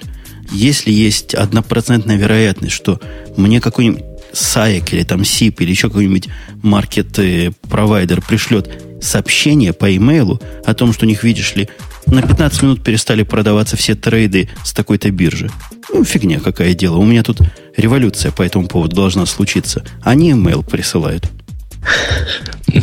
[0.50, 3.00] Если есть однопроцентная вероятность, что
[3.36, 6.28] мне какой-нибудь SAEC или там SIP или еще какой-нибудь
[6.62, 11.68] маркет-провайдер пришлет сообщение по имейлу о том, что у них, видишь ли,
[12.10, 15.50] на 15 минут перестали продаваться все трейды с такой-то биржи.
[15.92, 16.96] Ну, фигня какая дело.
[16.96, 17.40] У меня тут
[17.76, 19.84] революция по этому поводу должна случиться.
[20.02, 21.30] Они имейл присылают.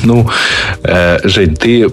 [0.04, 0.28] Ну,
[0.84, 1.90] э, Жень, ты,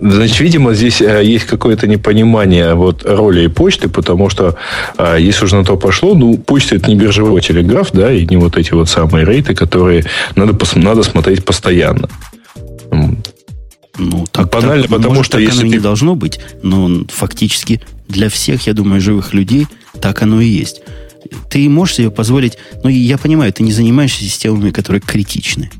[0.00, 4.56] значит, видимо, здесь э, есть какое-то непонимание вот роли почты, потому что,
[4.98, 8.36] э, если уже на то пошло, ну, почта это не биржевой телеграф, да, и не
[8.36, 12.08] вот эти вот самые рейты, которые надо, надо смотреть постоянно.
[13.98, 16.40] Ну, так, Банально, так, потому может, что так если оно и ты- не должно быть,
[16.62, 19.66] но фактически для всех, я думаю, живых людей
[20.00, 20.82] так оно и есть.
[21.48, 22.58] Ты можешь себе позволить...
[22.82, 25.70] Ну, я понимаю, ты не занимаешься системами, которые критичны.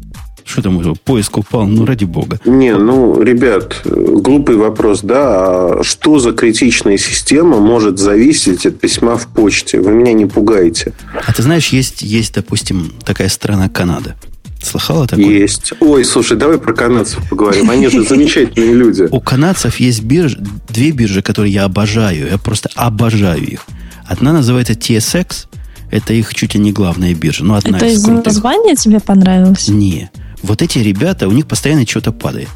[0.45, 1.67] Что там, уже, поиск упал?
[1.67, 2.39] Ну, ради бога.
[2.45, 9.17] Не, ну, ребят, глупый вопрос, да, а что за критичная система может зависеть от письма
[9.17, 9.81] в почте?
[9.81, 10.93] Вы меня не пугаете.
[11.27, 14.17] А ты знаешь, есть, есть допустим, такая страна Канада.
[14.65, 15.27] Слыхала такое?
[15.27, 15.73] Есть.
[15.81, 17.71] Ой, слушай, давай про канадцев поговорим.
[17.71, 19.09] Они же замечательные люди.
[19.11, 20.37] У канадцев есть бирж,
[20.69, 22.29] две биржи, которые я обожаю.
[22.31, 23.67] Я просто обожаю их.
[24.07, 25.47] Одна называется TSX.
[25.91, 27.45] Это их чуть ли не главная биржа.
[27.45, 28.27] Ну, одна Это из крутых.
[28.27, 29.69] названия тебе понравилось?
[29.69, 30.11] Не.
[30.43, 32.49] Вот эти ребята, у них постоянно что-то падает.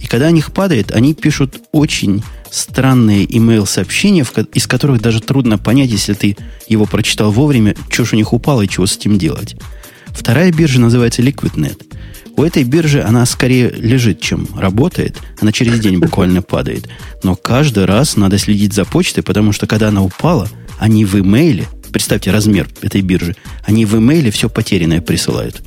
[0.00, 5.90] И когда у них падает, они пишут очень странные email-сообщения, из которых даже трудно понять,
[5.90, 6.36] если ты
[6.68, 9.56] его прочитал вовремя, что ж у них упало и чего с этим делать.
[10.14, 11.82] Вторая биржа называется LiquidNet.
[12.36, 15.18] У этой биржи она скорее лежит, чем работает.
[15.40, 16.88] Она через день буквально падает.
[17.22, 20.48] Но каждый раз надо следить за почтой, потому что когда она упала,
[20.78, 25.62] они в имейле, представьте размер этой биржи, они в имейле все потерянное присылают.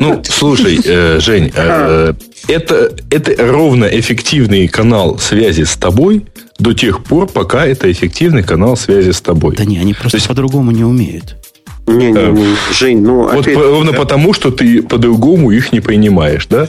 [0.00, 2.14] Ну, слушай, э, Жень, э,
[2.48, 6.26] это, это ровно эффективный канал связи с тобой
[6.58, 9.56] до тех пор, пока это эффективный канал связи с тобой.
[9.56, 11.36] Да не, они просто есть, по-другому не умеют.
[11.86, 16.46] Не, не, не, Жень, ну вот опять, ровно потому, что ты по-другому их не принимаешь,
[16.48, 16.68] да?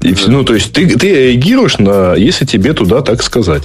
[0.00, 0.14] И.
[0.26, 3.62] Ну, то есть ты, ты реагируешь на, если тебе туда так сказать.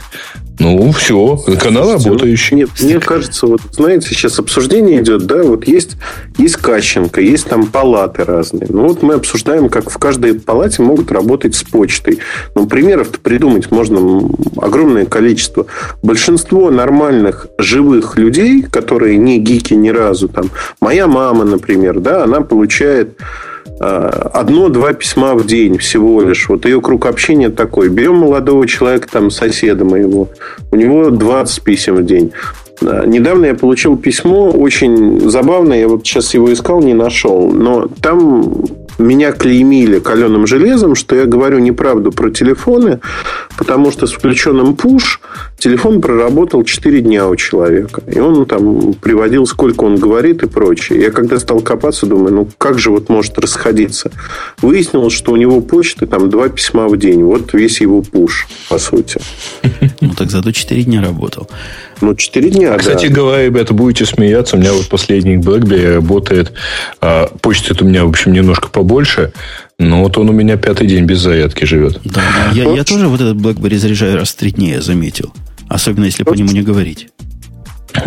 [0.60, 2.58] Ну, все, канал работающий.
[2.58, 5.98] Нет, мне кажется, вот, знаете, сейчас обсуждение идет, да, вот есть,
[6.38, 8.67] есть Кащенко, есть там палаты разные.
[8.69, 12.19] Ну, вот мы обсуждаем, как в каждой палате могут работать с почтой.
[12.56, 15.65] Ну, примеров-то придумать можно огромное количество.
[16.04, 22.41] Большинство нормальных живых людей, которые не гики ни разу, там, моя мама, например, да, она
[22.41, 23.17] получает
[23.80, 26.48] одно-два письма в день всего лишь.
[26.50, 27.90] Вот ее круг общения такой.
[27.90, 30.30] Берем молодого человека, там, соседа моего.
[30.72, 32.32] У него 20 писем в день.
[32.82, 38.66] Недавно я получил письмо, очень забавное, я вот сейчас его искал, не нашел, но там
[38.97, 42.99] меня клеймили каленым железом, что я говорю неправду про телефоны,
[43.58, 45.21] потому что с включенным пуш
[45.58, 48.01] телефон проработал 4 дня у человека.
[48.08, 51.01] И он там приводил, сколько он говорит и прочее.
[51.01, 54.12] Я когда стал копаться, думаю, ну как же вот может расходиться?
[54.62, 57.23] Выяснилось, что у него почты там два письма в день.
[57.23, 59.19] Вот весь его пуш, по сути.
[60.01, 61.49] Ну так зато 4 дня работал.
[62.04, 63.13] Ну, 4 дня, Кстати да.
[63.13, 64.58] говоря, ребята, будете смеяться.
[64.58, 66.52] У меня вот последний BlackBerry работает.
[67.00, 69.32] А, почта у меня, в общем, немножко побольше.
[69.80, 72.02] Но вот он у меня пятый день без зарядки живет.
[72.04, 72.22] Да,
[72.54, 75.34] я, я тоже вот этот BlackBerry заряжаю раз в три дня, я заметил.
[75.70, 77.08] Особенно, если по нему не говорить.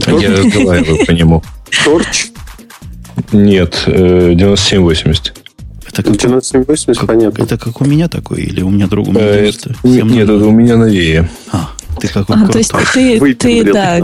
[0.07, 1.43] Я разговариваю по нему.
[1.83, 2.27] Торч?
[3.33, 5.29] Нет, 9780.
[5.29, 5.41] Э,
[5.89, 7.43] это как, 9780, понятно.
[7.43, 9.51] Это как у меня такой, или у меня друг у меня э,
[9.85, 11.31] Нет, нет это у меня новее.
[11.51, 14.01] А, ты какой а, то есть ты, ты да.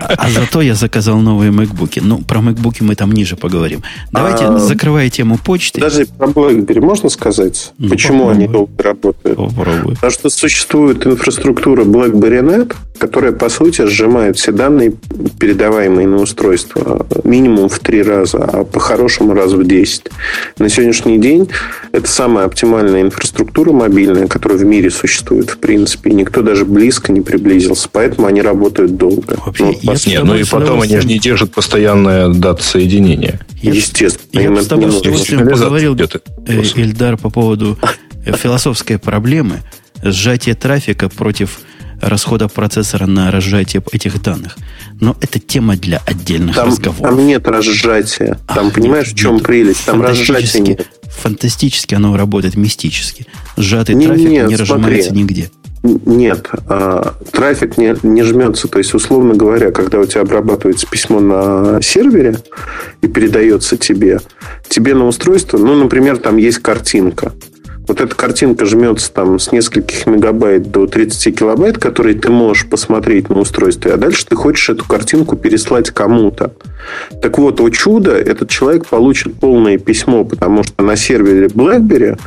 [0.00, 2.00] А зато я заказал новые MacBook.
[2.02, 3.82] Ну, про MacBook мы там ниже поговорим.
[4.12, 5.80] Давайте, а, закрывая тему почты.
[5.80, 7.72] Даже про BlackBerry можно сказать?
[7.78, 8.44] Ну, почему попробуй.
[8.44, 9.36] они долго работают?
[9.36, 9.94] Попробуй.
[9.94, 14.94] Потому что существует инфраструктура BlackBerry Net, которая, по сути, сжимает все данные,
[15.38, 20.06] передаваемые на устройство, минимум в три раза, а по-хорошему раз в десять.
[20.58, 21.48] На сегодняшний день
[21.92, 26.10] это самая оптимальная инфраструктура мобильная, которая в мире существует, в принципе.
[26.10, 27.88] И никто даже близко не приблизился.
[27.90, 29.36] Поэтому они работают долго.
[29.44, 33.40] Вообще, ну, вот, нет, ну и потом они же не держат постоянное дата соединения.
[33.60, 34.40] Естественно.
[34.40, 37.78] Я бы с тобой поговорил, э, Ильдар, по поводу
[38.24, 39.60] э, философской проблемы
[40.02, 41.58] сжатия трафика против
[42.00, 44.56] расхода процессора на разжатие этих данных.
[45.00, 47.02] Но это тема для отдельных там, разговоров.
[47.02, 48.38] Там нет разжатия.
[48.46, 49.42] Там, а, понимаешь, нет, в чем нет.
[49.42, 49.84] прелесть?
[49.84, 50.86] Там разжатия нет.
[51.08, 53.26] Фантастически оно работает мистически.
[53.56, 55.22] Сжатый не, трафик нет, не разжимается смотри.
[55.22, 55.50] нигде.
[55.82, 58.68] Нет, а, трафик не, не жмется.
[58.68, 62.38] То есть, условно говоря, когда у тебя обрабатывается письмо на сервере
[63.00, 64.20] и передается тебе,
[64.68, 67.32] тебе на устройство, ну, например, там есть картинка.
[67.88, 73.30] Вот эта картинка жмется там с нескольких мегабайт до 30 килобайт, которые ты можешь посмотреть
[73.30, 76.52] на устройстве, а дальше ты хочешь эту картинку переслать кому-то.
[77.22, 82.18] Так вот, о чудо, этот человек получит полное письмо, потому что на сервере BlackBerry,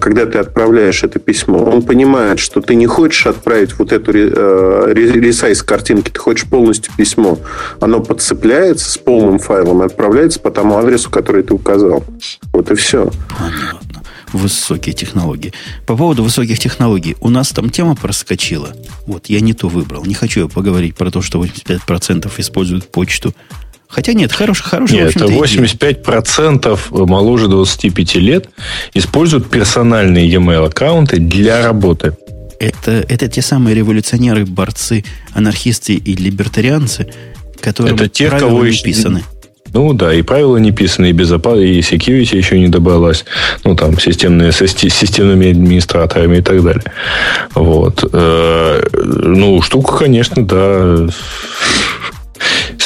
[0.00, 4.92] когда ты отправляешь это письмо, он понимает, что ты не хочешь отправить вот эту э,
[4.94, 7.38] ресайз картинки, ты хочешь полностью письмо.
[7.80, 12.04] Оно подцепляется с полным файлом и отправляется по тому адресу, который ты указал.
[12.52, 13.10] Вот и все.
[13.38, 14.00] Понятно
[14.32, 15.52] высокие технологии.
[15.86, 17.16] По поводу высоких технологий.
[17.20, 18.70] У нас там тема проскочила.
[19.06, 20.04] Вот, я не то выбрал.
[20.04, 23.34] Не хочу я поговорить про то, что 85% используют почту.
[23.90, 24.98] Хотя нет, хороший, хороший.
[24.98, 28.48] Нет, это 85% моложе 25 лет
[28.94, 32.16] используют персональные e-mail аккаунты для работы.
[32.60, 37.08] Это, это те самые революционеры, борцы, анархисты и либертарианцы,
[37.60, 39.24] которые это те, кого не писаны.
[39.72, 43.24] Ну да, и правила не писаны, и безопасность, и security еще не добавилась.
[43.64, 46.92] Ну, там, системные, с системными администраторами и так далее.
[47.54, 48.04] Вот.
[48.12, 51.08] Э, ну, штука, конечно, да,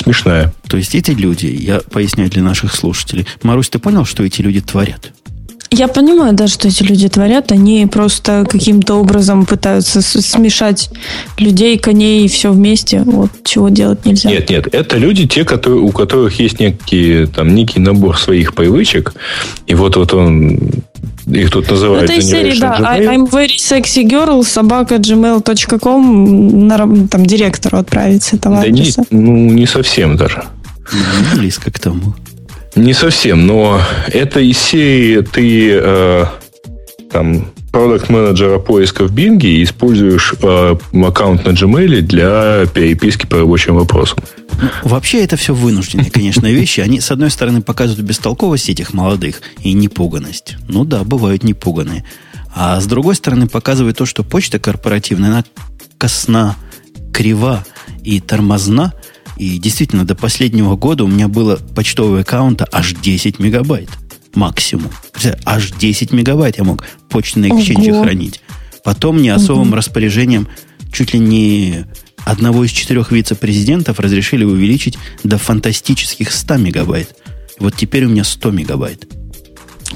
[0.04, 0.54] смешная.
[0.68, 3.26] То есть эти люди, я поясняю для наших слушателей.
[3.42, 5.12] Марусь, ты понял, что эти люди творят?
[5.70, 7.50] Я понимаю, да, что эти люди творят.
[7.52, 10.90] Они просто каким-то образом пытаются смешать
[11.38, 13.02] людей, коней и все вместе.
[13.04, 14.30] Вот чего делать нельзя.
[14.30, 19.14] Нет, нет, это люди, те, которые, у которых есть некий, там, некий набор своих привычек.
[19.66, 20.60] И вот, вот он
[21.26, 22.78] их тут называют Это из серии, да.
[22.98, 26.68] I'm very sexy girl, собака gmail.com
[27.08, 30.44] там директору отправить с этого да Не, ну, не совсем даже.
[31.34, 32.14] Близко к тому.
[32.76, 36.24] Не совсем, но это из серии ты э,
[37.10, 43.38] там продукт менеджера поиска в Bing и используешь э, аккаунт на Gmail для переписки по
[43.38, 44.18] рабочим вопросам.
[44.60, 46.80] Ну, вообще это все вынужденные, конечно, вещи.
[46.80, 50.56] Они, с одной стороны, показывают бестолковость этих молодых и непуганность.
[50.68, 52.04] Ну да, бывают непуганные.
[52.54, 55.44] А с другой стороны, показывает то, что почта корпоративная, она
[55.98, 56.56] косна,
[57.12, 57.64] крива
[58.02, 58.92] и тормозна.
[59.36, 63.90] И действительно, до последнего года у меня было почтового аккаунта аж 10 мегабайт
[64.34, 64.90] максимум.
[65.44, 68.02] Аж 10 мегабайт я мог почту на Exchange Ого.
[68.02, 68.40] хранить.
[68.84, 69.76] Потом мне особым угу.
[69.76, 70.48] распоряжением
[70.92, 71.86] чуть ли не
[72.24, 77.16] одного из четырех вице-президентов разрешили увеличить до фантастических 100 мегабайт.
[77.58, 79.06] Вот теперь у меня 100 мегабайт.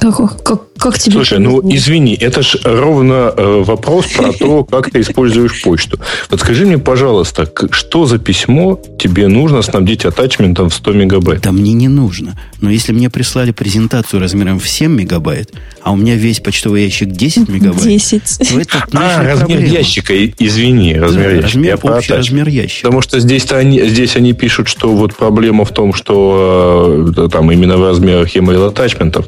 [0.01, 4.91] Как, как, как тебе Слушай, ну извини, это ж ровно э, вопрос про то, как
[4.91, 5.99] ты используешь почту.
[6.31, 11.41] Вот скажи мне, пожалуйста, что за письмо тебе нужно снабдить атачментом в 100 мегабайт?
[11.43, 12.39] Да мне не нужно.
[12.61, 17.11] Но если мне прислали презентацию размером в 7 мегабайт, а у меня весь почтовый ящик
[17.11, 18.23] 10 мегабайт, 10.
[18.39, 19.67] то это А, размер проблема.
[19.67, 21.47] ящика, извини, размер да, ящика.
[21.47, 22.87] Размер, Я общий размер ящика.
[22.87, 27.51] Потому что здесь они, здесь они пишут, что вот проблема в том, что э, там
[27.51, 29.27] именно в размерах email атачментов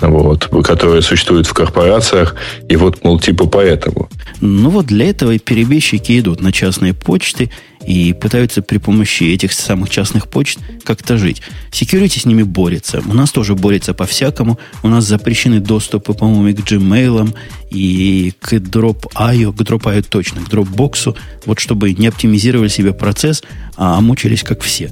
[0.00, 2.36] вот, которые существуют в корпорациях,
[2.68, 4.08] и вот, мол, типа поэтому.
[4.40, 7.50] Ну вот для этого и перебежчики идут на частные почты
[7.86, 11.42] и пытаются при помощи этих самых частных почт как-то жить.
[11.70, 13.02] Security с ними борется.
[13.06, 14.58] У нас тоже борется по-всякому.
[14.82, 17.36] У нас запрещены доступы, по-моему, и к Gmail,
[17.70, 21.16] и к Drop.io, к Drop.io точно, к Dropbox,
[21.46, 23.42] вот чтобы не оптимизировали себе процесс,
[23.76, 24.90] а мучились как все.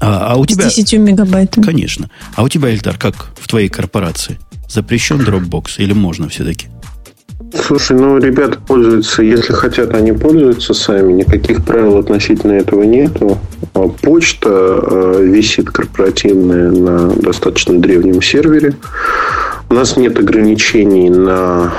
[0.00, 0.68] А, а у тебя...
[0.70, 1.64] С 10 мегабайтами.
[1.64, 2.10] Конечно.
[2.34, 4.38] А у тебя, Эльдар, как в твоей корпорации?
[4.68, 6.68] Запрещен Dropbox или можно все-таки?
[7.52, 11.12] Слушай, ну, ребята пользуются, если хотят, они пользуются сами.
[11.12, 13.38] Никаких правил относительно этого нету.
[13.74, 18.74] А почта э, висит корпоративная на достаточно древнем сервере.
[19.68, 21.72] У нас нет ограничений на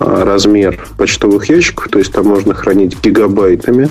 [0.00, 3.88] э, размер почтовых ящиков, то есть там можно хранить гигабайтами.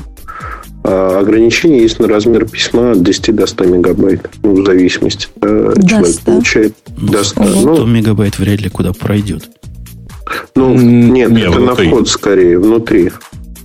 [0.84, 4.30] А ограничение есть на размер письма от 10 до 100 мегабайт.
[4.44, 5.28] Ну, в зависимости.
[5.42, 6.26] Да, человек 100.
[6.26, 7.44] получает ну, до 100.
[7.44, 9.50] 100 ну, мегабайт вряд ли куда пройдет.
[10.56, 11.88] Ну, нет, не, это внутри.
[11.88, 13.12] на вход скорее, внутри.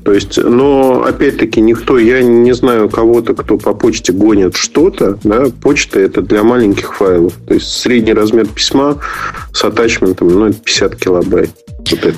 [0.05, 5.49] То есть, но опять-таки никто, я не знаю кого-то, кто по почте гонит что-то, да,
[5.63, 7.35] почта это для маленьких файлов.
[7.47, 8.99] То есть средний размер письма
[9.53, 11.51] с атачментом, ну, это 50 килобайт?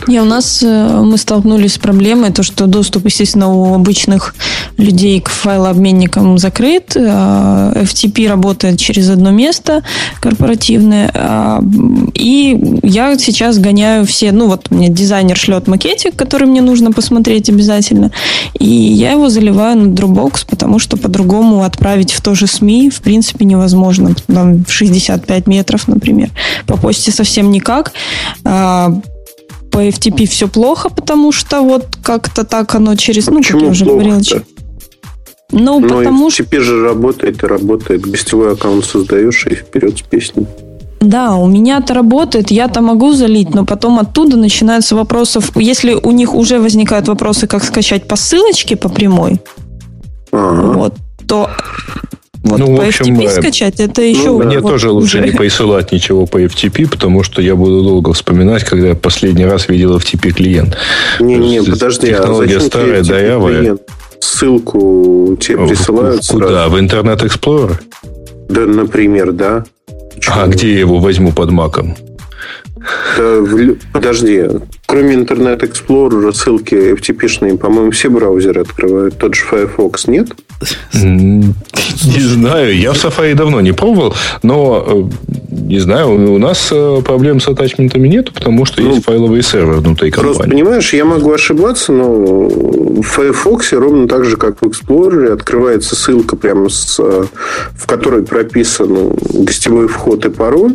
[0.08, 4.34] Не, у нас э, мы столкнулись с проблемой, то, что доступ, естественно, у обычных
[4.78, 6.96] людей к файлообменникам закрыт.
[6.96, 9.82] А FTP работает через одно место
[10.20, 11.10] корпоративное.
[11.14, 11.62] А,
[12.14, 14.32] и я сейчас гоняю все...
[14.32, 18.10] Ну, вот мне дизайнер шлет макетик, который мне нужно посмотреть обязательно.
[18.58, 23.02] И я его заливаю на Dropbox, потому что по-другому отправить в то же СМИ, в
[23.02, 24.14] принципе, невозможно.
[24.26, 26.30] Там в 65 метров, например.
[26.66, 27.92] По почте совсем никак.
[29.70, 33.26] По FTP все плохо, потому что вот как-то так оно через...
[33.28, 34.20] Ну, Почему как я уже говорила.
[35.52, 36.42] Ну, Но потому что...
[36.42, 38.02] FTP же работает и работает.
[38.02, 40.46] Гостевой аккаунт создаешь и вперед с песней.
[41.00, 45.40] Да, у меня-то работает, я-то могу залить, но потом оттуда начинаются вопросы.
[45.54, 49.40] Если у них уже возникают вопросы, как скачать по ссылочке по прямой,
[50.30, 50.72] ага.
[50.72, 50.94] вот,
[51.26, 51.48] то
[52.42, 54.26] вот ну, по общем, FTP скачать, это еще...
[54.26, 55.26] Ну, мне вот тоже лучше уже.
[55.26, 59.68] не присылать ничего по FTP, потому что я буду долго вспоминать, когда я последний раз
[59.68, 60.76] видел FTP клиент.
[61.20, 63.76] Не-не, подожди, а Технология а старая, дырявая.
[64.20, 66.48] Ссылку тебе присылают Куда?
[66.48, 66.70] Сразу.
[66.70, 67.78] В Internet Explorer?
[68.48, 69.64] Да, например, да.
[70.14, 70.36] Почему?
[70.36, 71.96] А где я его возьму под маком?
[73.18, 73.76] Да, в...
[73.92, 74.44] Подожди,
[74.86, 79.18] кроме Internet Explorer, ссылки FTP-шные, по-моему, все браузеры открывают.
[79.18, 80.28] Тот же Firefox, нет?
[80.92, 82.76] Не знаю.
[82.76, 85.04] Я в Safari давно не пробовал, но э,
[85.48, 89.80] не знаю, у нас э, проблем с атачментами нету, потому что ну, есть файловый сервер
[89.80, 90.34] внутри компании.
[90.34, 95.96] Просто, понимаешь, я могу ошибаться, но в Firefox ровно так же, как в Explorer, открывается
[95.96, 97.24] ссылка прямо с, э,
[97.74, 100.74] в которой прописан гостевой вход и пароль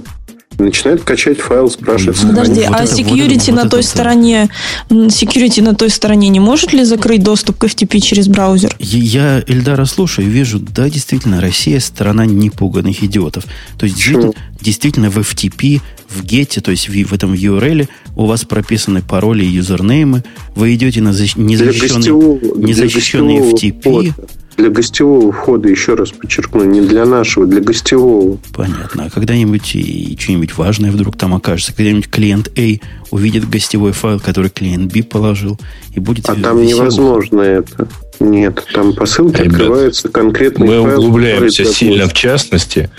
[0.58, 2.20] начинает качать файл, спрашивает.
[2.22, 4.50] Подожди, вот а это, security вот на вот той это, стороне,
[4.90, 8.76] security на той стороне не может ли закрыть доступ к FTP через браузер?
[8.80, 13.46] Я Эльдара слушаю и вижу, да, действительно, Россия страна непуганных идиотов.
[13.78, 18.26] То есть действительно, действительно в FTP, в GET, то есть в, в этом URL у
[18.26, 20.24] вас прописаны пароли и юзернеймы,
[20.56, 23.82] вы идете на незащищенный, незащищенный FTP.
[23.84, 24.16] Кода
[24.58, 28.38] для гостевого входа, еще раз подчеркну, не для нашего, для гостевого.
[28.54, 29.06] Понятно.
[29.06, 32.80] А когда-нибудь и что-нибудь важное вдруг там окажется, когда-нибудь клиент A
[33.12, 35.60] увидит гостевой файл, который клиент B положил,
[35.94, 37.88] и будет А там невозможно это.
[38.20, 41.00] Нет, там по ссылке Ребят, открывается конкретный мы файл.
[41.00, 42.90] Углубляемся сильно в частности.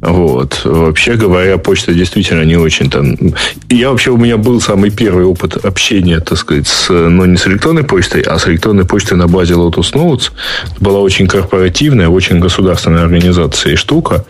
[0.00, 0.60] Вот.
[0.64, 3.16] Вообще говоря, почта действительно не очень там...
[3.68, 7.46] Я вообще, у меня был самый первый опыт общения, так сказать, с, ну, не с
[7.46, 10.32] электронной почтой, а с электронной почтой на базе Lotus Notes.
[10.80, 14.24] Была очень корпоративная, очень государственная организация и штука.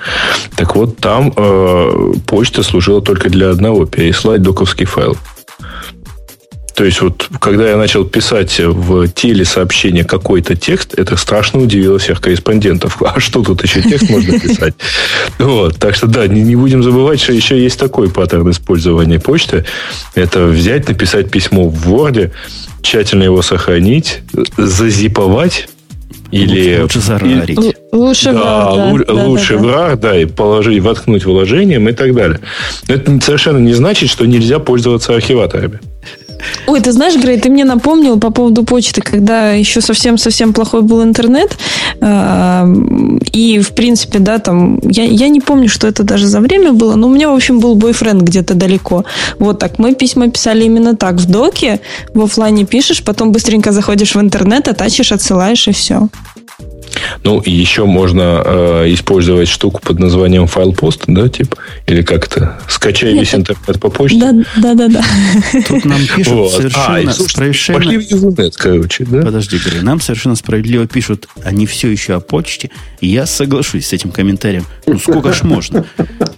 [0.56, 5.16] Так вот, там э, почта служила только для одного– переслать доковский файл.
[6.76, 11.98] То есть, вот, когда я начал писать в теле сообщение какой-то текст, это страшно удивило
[11.98, 13.02] всех корреспондентов.
[13.06, 14.74] А что тут еще текст можно писать?
[15.38, 15.78] Вот.
[15.78, 19.64] Так что, да, не, не будем забывать, что еще есть такой паттерн использования почты.
[20.14, 22.32] Это взять, написать письмо в Word,
[22.82, 24.20] тщательно его сохранить,
[24.58, 25.68] зазиповать,
[26.30, 27.58] или лучше зарарить.
[27.92, 32.14] Лучше да, в да, лучше да, в RAR, да, и положить, воткнуть вложением и так
[32.14, 32.40] далее.
[32.88, 35.80] Но это совершенно не значит, что нельзя пользоваться архиваторами.
[36.66, 41.02] Ой, ты знаешь, Грей, ты мне напомнил по поводу почты, когда еще совсем-совсем плохой был
[41.02, 41.56] интернет.
[42.00, 42.66] Э,
[43.32, 46.94] и, в принципе, да, там, я, я не помню, что это даже за время было,
[46.94, 49.04] но у меня, в общем, был бойфренд где-то далеко.
[49.38, 49.78] Вот так.
[49.78, 51.16] Мы письма писали именно так.
[51.16, 51.80] В доке,
[52.14, 56.08] в офлайне пишешь, потом быстренько заходишь в интернет, оттачишь, отсылаешь и все.
[57.24, 62.58] Ну, и еще можно э, использовать штуку под названием файл пост, да, типа, или как-то
[62.68, 64.18] скачай Нет, весь интернет по почте.
[64.18, 65.04] Да, да, да, да.
[65.66, 66.52] Тут нам пишут вот.
[66.52, 67.78] совершенно а, совершенно...
[67.78, 69.22] Пошли в интернет, короче, да?
[69.22, 72.70] Подожди, Грей, нам совершенно справедливо пишут, они все еще о почте,
[73.00, 74.64] и я соглашусь с этим комментарием.
[74.86, 75.84] Ну, сколько ж можно?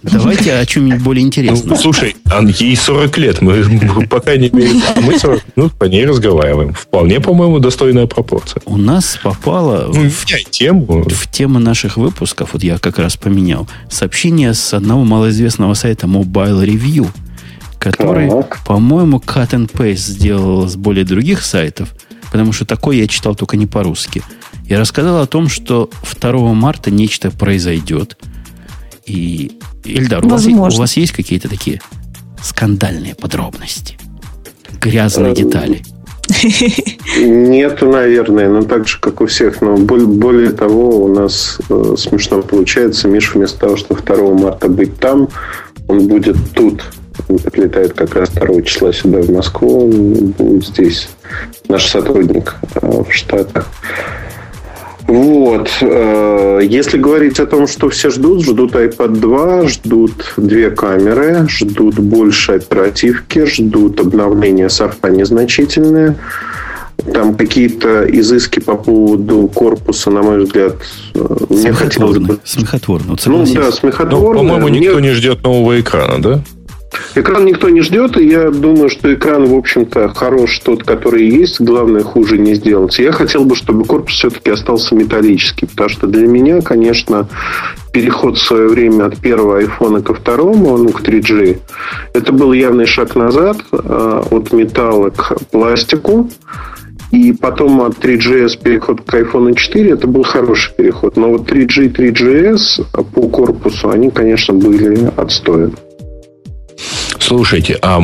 [0.03, 1.69] Давайте о чем-нибудь более интересном.
[1.69, 2.15] Ну, слушай,
[2.59, 4.81] ей 40 лет, мы пока не имеем...
[4.95, 6.73] А мы 40 минут по ней разговариваем.
[6.73, 8.61] Вполне, по-моему, достойная пропорция.
[8.65, 9.91] У нас попало...
[9.93, 11.03] Ну, в тему.
[11.03, 16.65] В тему наших выпусков, вот я как раз поменял, сообщение с одного малоизвестного сайта Mobile
[16.65, 17.07] Review,
[17.79, 18.59] который, так.
[18.65, 21.93] по-моему, cut and paste сделал с более других сайтов,
[22.31, 24.21] потому что такое я читал только не по-русски.
[24.67, 25.89] И рассказал о том, что
[26.19, 28.17] 2 марта нечто произойдет.
[29.05, 31.81] И, Эльдар, у вас, у вас есть какие-то такие
[32.43, 33.97] скандальные подробности?
[34.79, 35.81] Грязные эм, детали?
[37.17, 39.61] Нету, наверное, но так же, как у всех.
[39.61, 43.07] Но более того, у нас э, смешно получается.
[43.07, 45.29] Миш вместо того, что 2 марта быть там,
[45.87, 46.83] он будет тут.
[47.27, 49.85] Он прилетает как раз 2 числа сюда, в Москву.
[49.85, 49.91] Он
[50.31, 51.09] будет здесь
[51.67, 53.67] наш сотрудник э, в Штатах.
[55.09, 55.71] Вот.
[55.81, 61.95] Э, если говорить о том, что все ждут, ждут iPad 2, ждут две камеры, ждут
[61.95, 66.15] больше оперативки, ждут обновления софта незначительное.
[67.11, 70.75] Там какие-то изыски по поводу корпуса, на мой взгляд,
[71.15, 72.39] э, мне хотелось бы...
[72.43, 73.15] Смехотворно.
[73.25, 74.43] Ну да, смехотворно.
[74.43, 76.43] Ну, по-моему, никто не ждет нового экрана, да?
[77.15, 81.59] Экран никто не ждет, и я думаю, что экран, в общем-то, хорош тот, который есть.
[81.59, 82.97] Главное, хуже не сделать.
[82.99, 87.27] Я хотел бы, чтобы корпус все-таки остался металлический, потому что для меня, конечно,
[87.91, 91.59] переход в свое время от первого айфона ко второму, ну, к 3G,
[92.13, 96.29] это был явный шаг назад э, от металла к пластику.
[97.11, 101.17] И потом от 3GS переход к iPhone 4, это был хороший переход.
[101.17, 105.73] Но вот 3G и 3GS по корпусу, они, конечно, были отстоем.
[107.19, 108.01] Слушайте, а,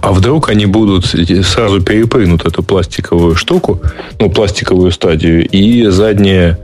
[0.00, 3.80] а вдруг они будут сразу перепрыгнут эту пластиковую штуку,
[4.18, 6.58] ну, пластиковую стадию, и задние,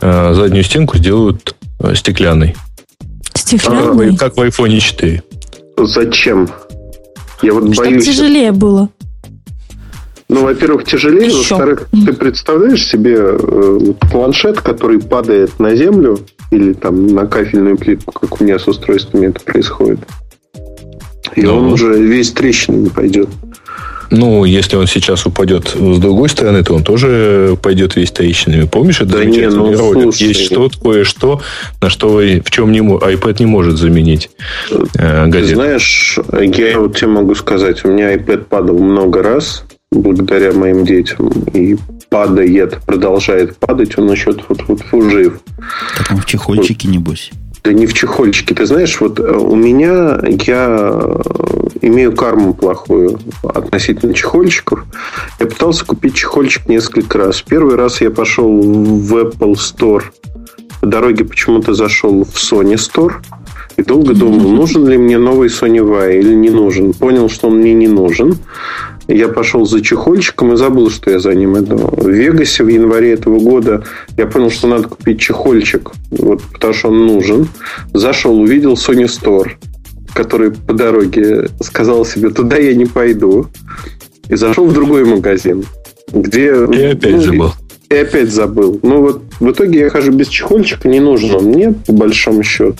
[0.00, 2.56] э, заднюю стенку сделают э, стеклянной?
[3.34, 4.16] Стеклянной?
[4.16, 5.22] Как в iPhone 4.
[5.76, 6.48] Зачем?
[7.42, 8.06] Я вот Чтобы боюсь...
[8.06, 8.88] тяжелее было.
[10.28, 11.30] Ну, во-первых, тяжелее.
[11.30, 13.78] Во-вторых, ты представляешь себе э,
[14.10, 16.18] планшет, который падает на землю
[16.50, 20.00] или там на кафельную плитку, как у меня с устройствами это происходит.
[21.38, 23.28] И ну, он уже весь трещинами пойдет.
[24.10, 28.66] Ну, если он сейчас упадет с другой стороны, то он тоже пойдет весь трещинами.
[28.66, 30.02] Помнишь, это да не, ну, ролик?
[30.04, 31.42] Слушай, Есть что-то, кое-что,
[31.82, 34.30] на что вы, в чем не, iPad не может заменить
[34.70, 35.48] э, газету.
[35.48, 40.84] Ты знаешь, я вот тебе могу сказать, у меня iPad падал много раз благодаря моим
[40.86, 41.30] детям.
[41.52, 41.76] И
[42.08, 45.40] падает, продолжает падать, он еще вот, вот, вот жив.
[45.96, 47.30] Так он в чехольчике, небось.
[47.72, 48.54] Не в чехольчике.
[48.54, 51.20] Ты знаешь, вот э, у меня я э,
[51.82, 54.84] имею карму плохую относительно чехольчиков.
[55.38, 57.42] Я пытался купить чехольчик несколько раз.
[57.42, 60.04] Первый раз я пошел в Apple Store.
[60.80, 63.14] По дороге почему-то зашел в Sony Store.
[63.78, 66.92] И долго думал, нужен ли мне новый Sony Vaio или не нужен.
[66.92, 68.36] Понял, что он мне не нужен.
[69.06, 71.76] Я пошел за чехольчиком и забыл, что я за ним иду.
[71.96, 73.84] В Вегасе в январе этого года
[74.16, 77.48] я понял, что надо купить чехольчик, вот, потому что он нужен.
[77.94, 79.52] Зашел, увидел Sony Store
[80.14, 83.46] который по дороге сказал себе, туда я не пойду,
[84.28, 85.64] и зашел в другой магазин,
[86.12, 86.54] где...
[86.72, 87.52] И опять ну, забыл.
[87.88, 88.80] И, и опять забыл.
[88.82, 92.78] Ну вот в итоге я хожу без чехольчика, не нужен он мне, по большому счету.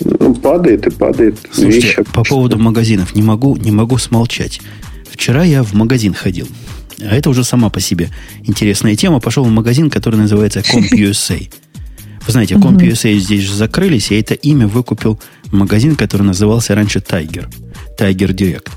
[0.00, 1.38] Ну, падает и падает.
[1.52, 1.96] Слушайте, вещь.
[2.12, 4.60] по поводу магазинов не могу, не могу смолчать.
[5.10, 6.48] Вчера я в магазин ходил.
[7.00, 8.10] А это уже сама по себе
[8.44, 9.20] интересная тема.
[9.20, 11.50] Пошел в магазин, который называется CompUSA.
[12.26, 15.20] Вы знаете, CompUSA здесь же закрылись, и это имя выкупил
[15.52, 17.46] магазин, который назывался раньше Tiger.
[17.98, 18.68] Tiger Direct.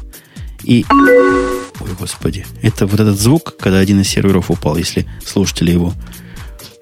[0.64, 0.86] И...
[0.90, 2.46] Ой, господи.
[2.62, 5.94] Это вот этот звук, когда один из серверов упал, если слушатели его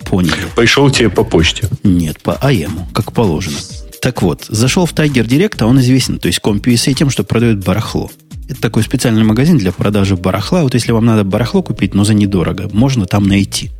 [0.10, 0.36] поняли.
[0.56, 1.68] Пришел тебе по почте.
[1.84, 3.58] Нет, по АЭМу, как положено.
[4.02, 7.64] Так вот, зашел в Tiger Direct, а он известен, то есть CompUSA тем, что продает
[7.64, 8.10] барахло.
[8.48, 10.64] Это такой специальный магазин для продажи барахла.
[10.64, 13.72] Вот если вам надо барахло купить, но за недорого, можно там найти.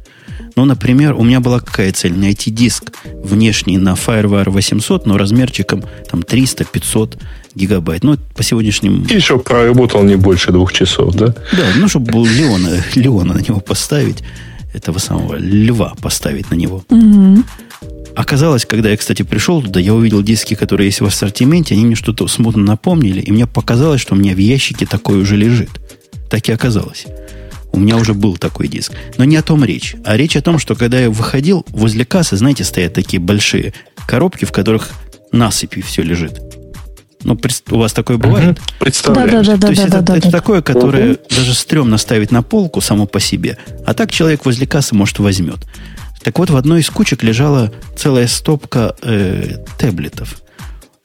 [0.58, 2.18] Ну, например, у меня была какая цель?
[2.18, 2.92] Найти диск
[3.24, 7.20] внешний на FireWire 800, но размерчиком там 300-500
[7.54, 8.04] гигабайт.
[8.04, 9.04] Ну, по сегодняшним...
[9.04, 11.28] И чтобы проработал не больше двух часов, да?
[11.28, 14.24] Да, ну, чтобы был Леона, Леона на него поставить,
[14.78, 16.84] этого самого льва поставить на него.
[16.90, 17.44] Угу.
[18.16, 21.96] Оказалось, когда я, кстати, пришел туда, я увидел диски, которые есть в ассортименте, они мне
[21.96, 25.70] что-то смутно напомнили, и мне показалось, что у меня в ящике такой уже лежит.
[26.30, 27.06] Так и оказалось.
[27.72, 28.94] У меня уже был такой диск.
[29.18, 29.96] Но не о том речь.
[30.04, 33.74] А речь о том, что когда я выходил, возле кассы, знаете, стоят такие большие
[34.08, 34.90] коробки, в которых
[35.32, 36.42] насыпью все лежит.
[37.28, 37.38] Ну,
[37.72, 38.58] у вас такое бывает?
[38.80, 39.30] Представляю.
[39.30, 40.32] Да, да, да, То есть да, это, да, это да.
[40.32, 41.20] такое, которое угу.
[41.30, 43.58] даже стрёмно ставить на полку само по себе.
[43.86, 45.58] А так человек возле кассы, может, возьмет.
[46.24, 50.42] Так вот, в одной из кучек лежала целая стопка э, tablet ов.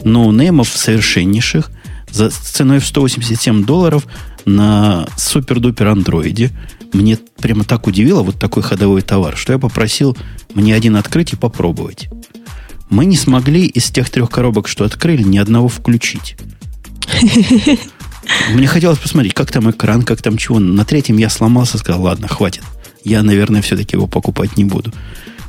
[0.04, 1.72] No name ов совершеннейших
[2.08, 4.06] за ценой в 187 долларов
[4.44, 6.52] на супер-дупер андроиде.
[6.92, 10.16] Мне прямо так удивило вот такой ходовой товар, что я попросил
[10.54, 12.08] мне один открыть и попробовать.
[12.92, 16.36] Мы не смогли из тех трех коробок, что открыли, ни одного включить.
[18.54, 20.60] Мне хотелось посмотреть, как там экран, как там чего.
[20.60, 22.62] На третьем я сломался, сказал, ладно, хватит
[23.04, 24.92] я, наверное, все-таки его покупать не буду.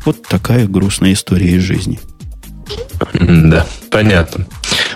[0.06, 2.00] Вот такая грустная история из жизни.
[3.14, 4.48] Да, понятно.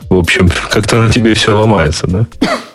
[0.09, 2.27] В общем, как-то на тебе все ломается, да?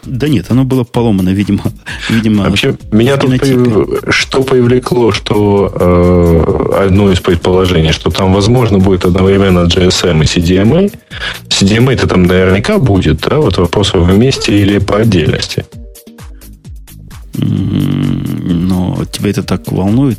[0.05, 1.63] Да нет, оно было поломано, видимо.
[2.11, 4.15] видимо Вообще, меня тут появ...
[4.15, 10.93] что повлекло, что э, одно из предположений, что там, возможно, будет одновременно GSM и CDMA.
[11.49, 13.39] CDMA-то там наверняка будет, да?
[13.39, 15.65] Вот вопрос вместе или по отдельности.
[17.35, 20.19] Но тебя это так волнует?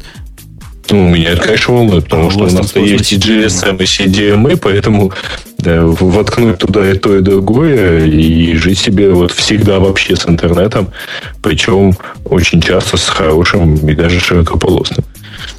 [0.89, 4.57] Ну, меня это, конечно, волнует, потому а что у нас есть и GSM, и CDMA,
[4.57, 5.11] поэтому
[5.57, 10.89] да, воткнуть туда и то, и другое, и жить себе вот всегда вообще с интернетом,
[11.41, 11.93] причем
[12.25, 15.05] очень часто с хорошим и даже широкополосным.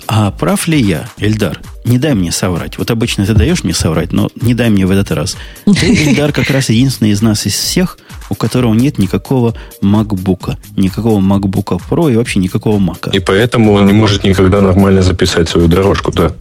[0.07, 1.61] А прав ли я, Эльдар?
[1.85, 2.79] Не дай мне соврать.
[2.79, 5.37] Вот обычно ты даешь мне соврать, но не дай мне в этот раз.
[5.65, 7.99] Ты, Эльдар, как раз единственный из нас, из всех,
[8.31, 13.15] у которого нет никакого MacBook, никакого MacBook Pro и вообще никакого Mac.
[13.15, 16.33] И поэтому он не может никогда нормально записать свою дорожку, да?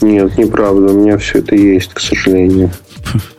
[0.00, 0.92] Нет, неправда.
[0.92, 2.70] У меня все это есть, к сожалению.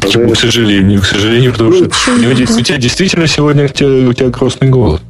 [0.00, 1.00] Почему, к сожалению?
[1.00, 5.00] К сожалению, потому что у тебя действительно сегодня у тебя, у тебя грустный голод.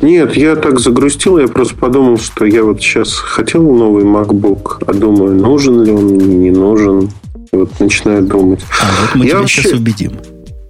[0.00, 4.92] Нет, я так загрустил, я просто подумал, что я вот сейчас хотел новый MacBook, а
[4.92, 7.10] думаю, нужен ли он, не нужен.
[7.52, 8.60] Вот начинаю думать.
[8.82, 9.62] А вот мы я тебя вообще...
[9.62, 10.12] сейчас убедим.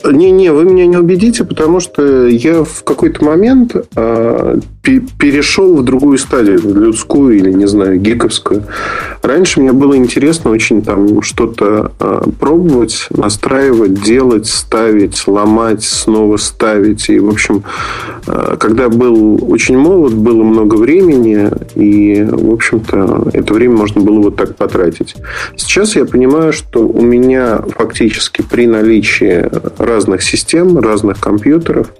[0.05, 6.19] Не-не, вы меня не убедите, потому что я в какой-то момент э, перешел в другую
[6.19, 8.65] стадию, людскую или, не знаю, гиковскую.
[9.23, 17.09] Раньше мне было интересно очень там что-то э, пробовать, настраивать, делать, ставить, ломать, снова ставить.
[17.09, 17.65] И, в общем,
[18.27, 24.21] э, когда был очень молод, было много времени, и, в общем-то, это время можно было
[24.21, 25.15] вот так потратить.
[25.57, 31.91] Сейчас я понимаю, что у меня фактически при наличии разных систем, разных компьютеров.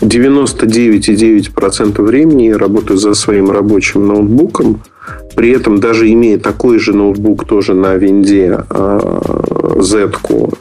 [0.00, 4.82] 99,9% времени я работаю за своим рабочим ноутбуком.
[5.36, 10.12] При этом, даже имея такой же ноутбук тоже на винде а, Z,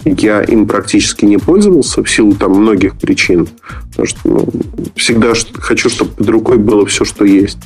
[0.05, 3.47] я им практически не пользовался в силу там многих причин.
[3.89, 4.49] Потому что ну,
[4.95, 7.59] всегда хочу, чтобы под рукой было все, что есть.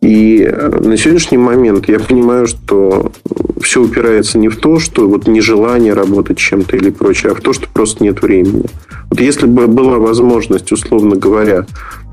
[0.00, 3.12] И э, на сегодняшний момент я понимаю, что
[3.60, 7.52] все упирается не в то, что вот нежелание работать чем-то или прочее, а в то,
[7.52, 8.64] что просто нет времени.
[9.10, 11.66] Вот если бы была возможность, условно говоря,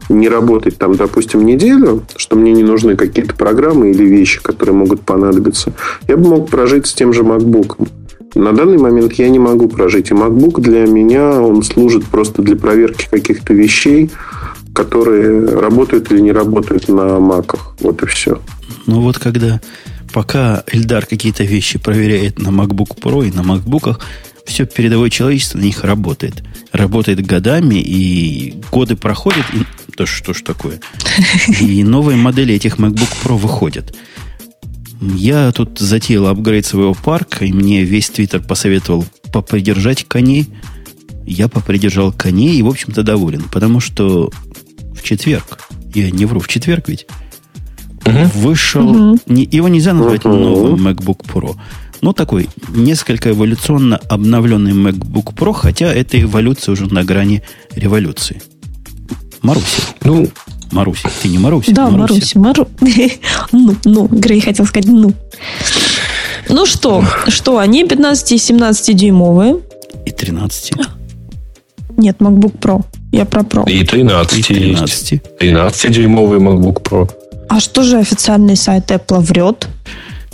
[0.10, 5.02] не работать там, допустим, неделю, что мне не нужны какие-то программы или вещи, которые могут
[5.02, 5.74] понадобиться,
[6.08, 7.88] я бы мог прожить с тем же MacBook.
[8.36, 10.12] На данный момент я не могу прожить.
[10.12, 14.12] И MacBook для меня, он служит просто для проверки каких-то вещей,
[14.78, 17.74] которые работают или не работают на маках.
[17.80, 18.40] Вот и все.
[18.86, 19.60] Ну вот когда
[20.14, 24.00] пока Эльдар какие-то вещи проверяет на MacBook Pro и на MacBook,
[24.46, 26.44] все передовое человечество на них работает.
[26.72, 29.64] Работает годами, и годы проходят, и
[29.98, 30.80] да что ж такое.
[31.60, 33.96] И новые модели этих MacBook Pro выходят.
[35.02, 40.48] Я тут затеял апгрейд своего парка, и мне весь твиттер посоветовал попридержать коней.
[41.26, 44.30] Я попридержал коней и, в общем-то, доволен, потому что
[45.08, 45.60] четверг,
[45.94, 47.08] я не вру, в четверг ведь,
[48.06, 48.26] угу.
[48.36, 48.88] вышел...
[48.88, 49.20] Угу.
[49.28, 50.36] Не, его нельзя назвать угу.
[50.36, 51.56] новым MacBook Pro.
[52.02, 57.42] Но такой несколько эволюционно обновленный MacBook Pro, хотя эта эволюция уже на грани
[57.74, 58.42] революции.
[59.42, 59.82] Маруся.
[60.04, 60.28] Ну,
[60.72, 61.10] Маруся.
[61.22, 61.72] Ты не Маруся?
[61.72, 62.38] Да, Маруся.
[62.40, 62.68] Мару...
[63.52, 65.14] ну, ну, Грей хотел сказать ну.
[66.50, 69.62] Ну что, что, они 15 и 17 дюймовые.
[70.06, 70.74] И 13.
[71.98, 72.86] Нет, MacBook Pro.
[73.18, 73.68] Я про Pro.
[73.68, 74.38] И 13.
[74.38, 75.22] И 13.
[75.40, 77.10] 13 дюймовый MacBook Pro.
[77.50, 79.68] А что же официальный сайт Apple врет?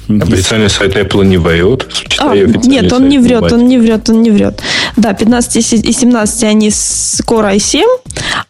[0.09, 1.88] Официальный сайт Apple не врет.
[2.19, 4.61] А, нет, он не врет, он не врет, он не врет.
[4.97, 5.55] Да, 15
[5.86, 7.84] и 17 они с Core i7,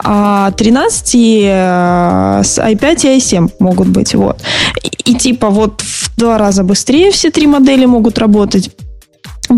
[0.03, 4.15] а 13 э, с i5 и i7 могут быть.
[4.15, 4.41] Вот.
[4.81, 8.71] И, и типа вот в два раза быстрее все три модели могут работать.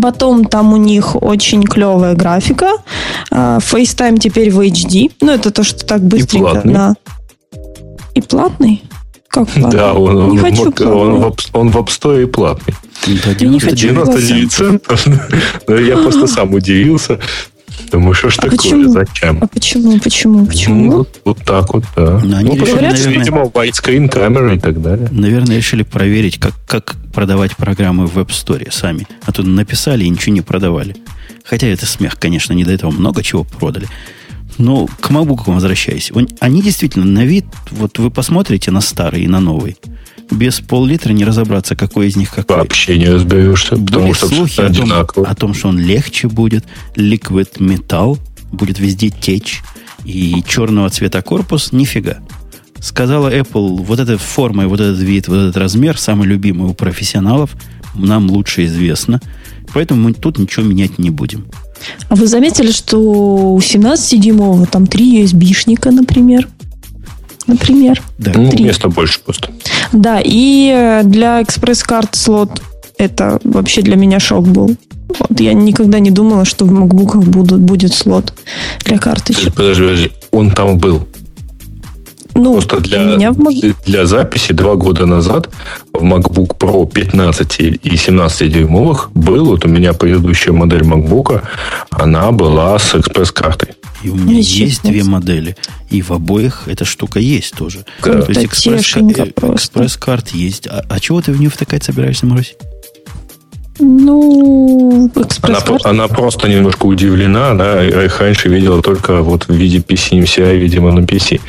[0.02, 2.68] Потом там у них очень клевая графика.
[3.30, 5.12] А, FaceTime теперь в HD.
[5.20, 6.48] Ну, это то, что так быстренько.
[6.48, 6.74] И платный.
[6.74, 6.94] Да.
[8.14, 8.82] И платный?
[9.28, 9.78] Как платный?
[9.78, 12.74] Да, он, не он, хочу он, он, в, он в App Store и платный.
[13.06, 15.06] Да, Я не хочу 99 центов.
[15.68, 17.20] Я просто сам удивился.
[17.90, 18.88] Думаю, что ж А такое, почему?
[18.92, 19.38] зачем?
[19.42, 20.84] А почему, почему, почему?
[20.90, 22.20] Ну, вот, вот так вот, да.
[22.24, 25.08] Ну, они ну, решили, что, наверное- видимо, widescreen камера и так далее.
[25.10, 29.06] Наверное, решили проверить, как, как продавать программы в App Store сами.
[29.24, 30.96] А тут написали и ничего не продавали.
[31.44, 33.86] Хотя это смех, конечно, не до этого много чего продали.
[34.58, 36.10] Но к MacBook возвращаясь.
[36.12, 39.76] Он- Они действительно на вид, вот вы посмотрите на старый и на новый.
[40.30, 42.56] Без пол-литра не разобраться, какой из них какой.
[42.56, 45.26] Вообще не разберешься, Были потому что слухи о том, одинаково.
[45.26, 46.64] о том, что он легче будет,
[46.96, 48.18] liquid metal,
[48.52, 49.62] будет везде течь,
[50.04, 52.18] и черного цвета корпус, нифига.
[52.80, 56.74] Сказала Apple, вот эта форма, и вот этот вид, вот этот размер, самый любимый у
[56.74, 57.50] профессионалов,
[57.94, 59.20] нам лучше известно,
[59.72, 61.46] поэтому мы тут ничего менять не будем.
[62.08, 66.48] А вы заметили, что у 17-дюймового там три USB-шника, например?
[67.46, 68.02] Например.
[68.18, 68.32] Да.
[68.34, 68.64] Ну, три.
[68.64, 69.50] места больше просто.
[69.92, 72.60] Да, и э, для экспресс-карт слот
[72.98, 74.76] это вообще для меня шок был.
[75.20, 78.32] Вот, я никогда не думала, что в макбуках будут, будет слот
[78.84, 79.54] для карточек.
[79.54, 80.12] Подожди, подожди.
[80.32, 81.06] Он там был.
[82.34, 83.38] Ну, Просто для, меня в
[83.86, 85.48] для записи два года назад
[85.94, 91.40] в MacBook Pro 15 и 17 дюймовых был, вот у меня предыдущая модель MacBook,
[91.90, 93.70] она была с экспресс-картой.
[94.02, 95.56] И у меня Ничего есть две модели.
[95.90, 97.84] И в обоих эта штука есть тоже.
[98.02, 98.22] Да.
[98.22, 100.66] То есть экспресс- э, экспресс-карт есть.
[100.66, 102.54] А, а чего ты в нее втыкать собираешься, Марусь?
[103.78, 105.10] Ну,
[105.42, 110.56] Она, она просто немножко удивлена, да, их раньше видела только вот в виде PC MCI,
[110.56, 111.40] видимо, на PC.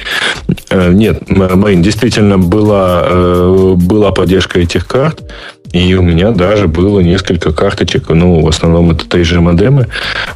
[0.70, 5.24] Э, Нет, Марин, действительно была, э, была поддержка этих карт,
[5.72, 9.88] и у меня даже было несколько карточек, ну, в основном это те же модемы,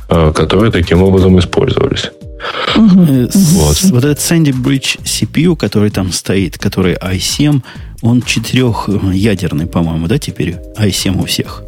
[0.09, 2.11] э, которые таким образом использовались.
[3.32, 7.61] С- Вот этот Sandy Bridge CPU, который там стоит, который i7,
[8.01, 11.63] он четырехядерный, по-моему, да, теперь i7 у всех.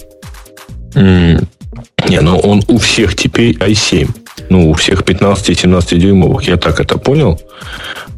[0.95, 4.09] Не, ну он у всех теперь i7.
[4.49, 6.47] Ну, у всех 15 и 17 дюймовых.
[6.47, 7.39] Я так это понял.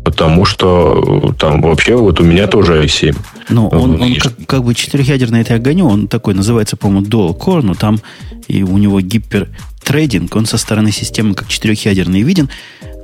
[0.04, 3.16] Потому что э, там вообще вот у меня тоже i7.
[3.50, 7.06] Но Ну, он, он как, как бы четырехъядерный это я гоню, он такой называется, по-моему,
[7.08, 8.00] Dual Core, но там
[8.48, 12.50] и у него гипертрейдинг, он со стороны системы как четырехъядерный виден,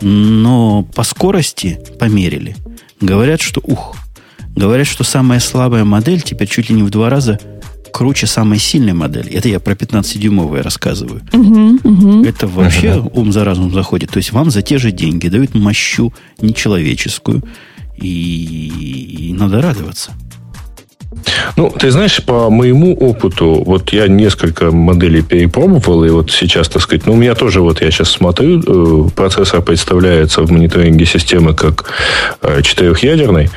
[0.02, 2.56] но по скорости померили.
[3.00, 3.96] Говорят, что ух,
[4.56, 7.40] говорят, что самая слабая модель теперь чуть ли не в два раза
[7.92, 9.32] круче самой сильной модели.
[9.32, 11.22] Это я про 15-дюймовые рассказываю.
[11.34, 12.24] Мгм, мгм.
[12.24, 14.12] Это вообще ум за разум заходит.
[14.12, 17.44] То есть вам за те же деньги дают мощу нечеловеческую.
[17.98, 20.14] И, и надо радоваться.
[21.56, 26.82] Ну, ты знаешь, по моему опыту, вот я несколько моделей перепробовал, и вот сейчас, так
[26.82, 31.54] сказать, ну, у меня тоже, вот я сейчас смотрю, э, процессор представляется в мониторинге системы
[31.54, 31.92] как
[32.42, 33.50] э, четырехъядерный,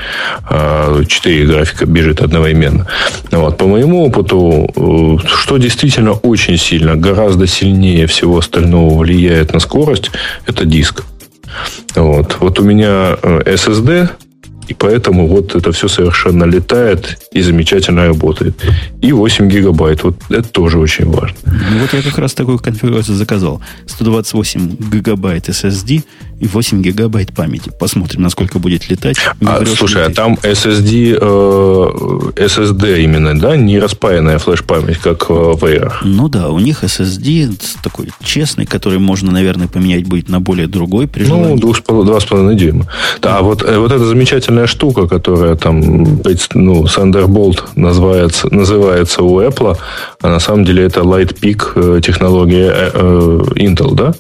[0.49, 2.87] а четыре графика бежит одновременно.
[3.31, 9.61] Вот, по моему опыту, э, что действительно очень сильно, гораздо сильнее всего остального влияет на
[9.61, 10.11] скорость,
[10.47, 11.05] это диск.
[11.95, 14.09] Вот, вот у меня SSD,
[14.69, 18.55] и поэтому вот это все совершенно летает и замечательно работает.
[19.03, 20.05] И 8 гигабайт.
[20.05, 21.37] Вот это тоже очень важно.
[21.45, 23.61] Ну, вот я как раз такую конфигурацию заказал.
[23.87, 26.03] 128 гигабайт SSD
[26.45, 27.73] и 8 гигабайт памяти.
[27.79, 29.17] Посмотрим, насколько будет летать.
[29.47, 33.57] а, слушай, а там SSD, э, SSD именно, да?
[33.57, 35.93] Не распаянная флеш-память, как в Air.
[36.03, 37.51] Ну да, у них SSD
[37.83, 41.59] такой честный, который можно, наверное, поменять будет на более другой при желании.
[41.63, 42.87] Ну, 2,5 дюйма.
[43.23, 49.41] Да, а вот, э, вот эта замечательная штука, которая там, ну, Thunderbolt называется, называется у
[49.41, 49.79] Apple,
[50.21, 54.15] а на самом деле это Light Peak э, технология э, Intel, да?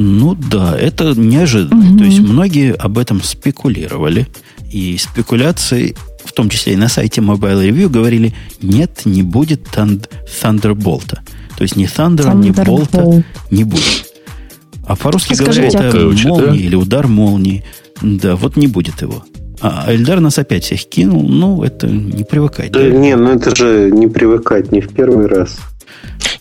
[0.00, 1.90] Ну да, это неожиданно.
[1.90, 1.98] Угу.
[1.98, 4.28] То есть многие об этом спекулировали.
[4.70, 8.32] И спекуляции, в том числе и на сайте Mobile Review, говорили,
[8.62, 11.18] нет, не будет Thunderbolt.
[11.56, 14.12] То есть ни Thunder, ни Bolt не будет.
[14.86, 16.54] А по-русски говоря, это молния да?
[16.54, 17.64] или удар молнии.
[18.00, 19.24] Да, вот не будет его.
[19.60, 21.28] А Эльдар нас опять всех кинул.
[21.28, 22.70] Ну, это не привыкать.
[22.70, 22.88] Да, да?
[22.88, 25.58] не, ну это же не привыкать, не в первый раз.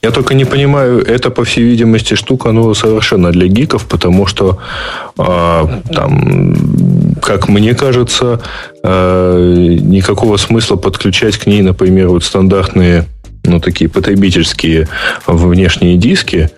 [0.02, 4.60] Я только не понимаю, это, по всей видимости, штука, ну, совершенно для гиков, потому что
[5.18, 8.40] э, там, как мне кажется,
[8.84, 13.06] э, никакого смысла подключать к ней, например, вот стандартные,
[13.44, 14.88] ну, такие потребительские
[15.26, 16.52] внешние диски,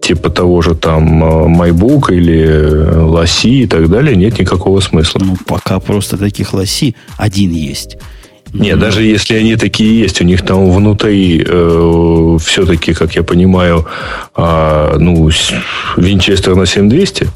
[0.00, 5.20] типа того же там MyBook или лоси и так далее, нет никакого смысла.
[5.22, 7.98] Ну, пока просто таких лоси один есть.
[8.58, 13.86] Нет, даже если они такие есть, у них там внутри э, все-таки, как я понимаю,
[14.36, 15.30] э, ну,
[15.96, 17.28] винчестер на 7200.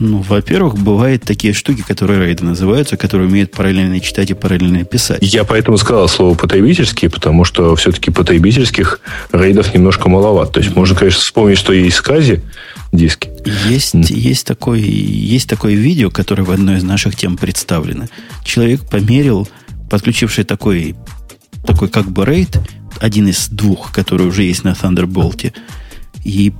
[0.00, 5.18] Ну, во-первых, бывают такие штуки, которые рейды называются, которые умеют параллельно читать и параллельно писать.
[5.22, 9.00] Я поэтому сказал слово потребительские, потому что все-таки потребительских
[9.30, 10.54] рейдов немножко маловато.
[10.54, 12.42] То есть можно, конечно, вспомнить, что есть скази
[12.92, 13.30] диски.
[13.68, 14.12] Есть, mm.
[14.12, 18.06] есть, такой, есть такое видео, которое в одной из наших тем представлено.
[18.44, 19.48] Человек померил
[19.94, 20.96] подключивший такой,
[21.64, 22.58] такой как бы рейд,
[22.98, 25.52] один из двух, который уже есть на Thunderbolt,
[26.24, 26.52] и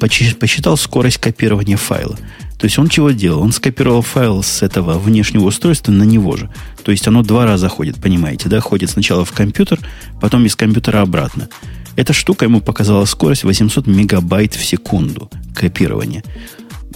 [0.00, 2.18] посчитал скорость копирования файла.
[2.58, 3.40] То есть он чего делал?
[3.42, 6.50] Он скопировал файл с этого внешнего устройства на него же.
[6.82, 8.58] То есть оно два раза ходит, понимаете, да?
[8.58, 9.78] Ходит сначала в компьютер,
[10.20, 11.48] потом из компьютера обратно.
[11.94, 16.24] Эта штука ему показала скорость 800 мегабайт в секунду копирования.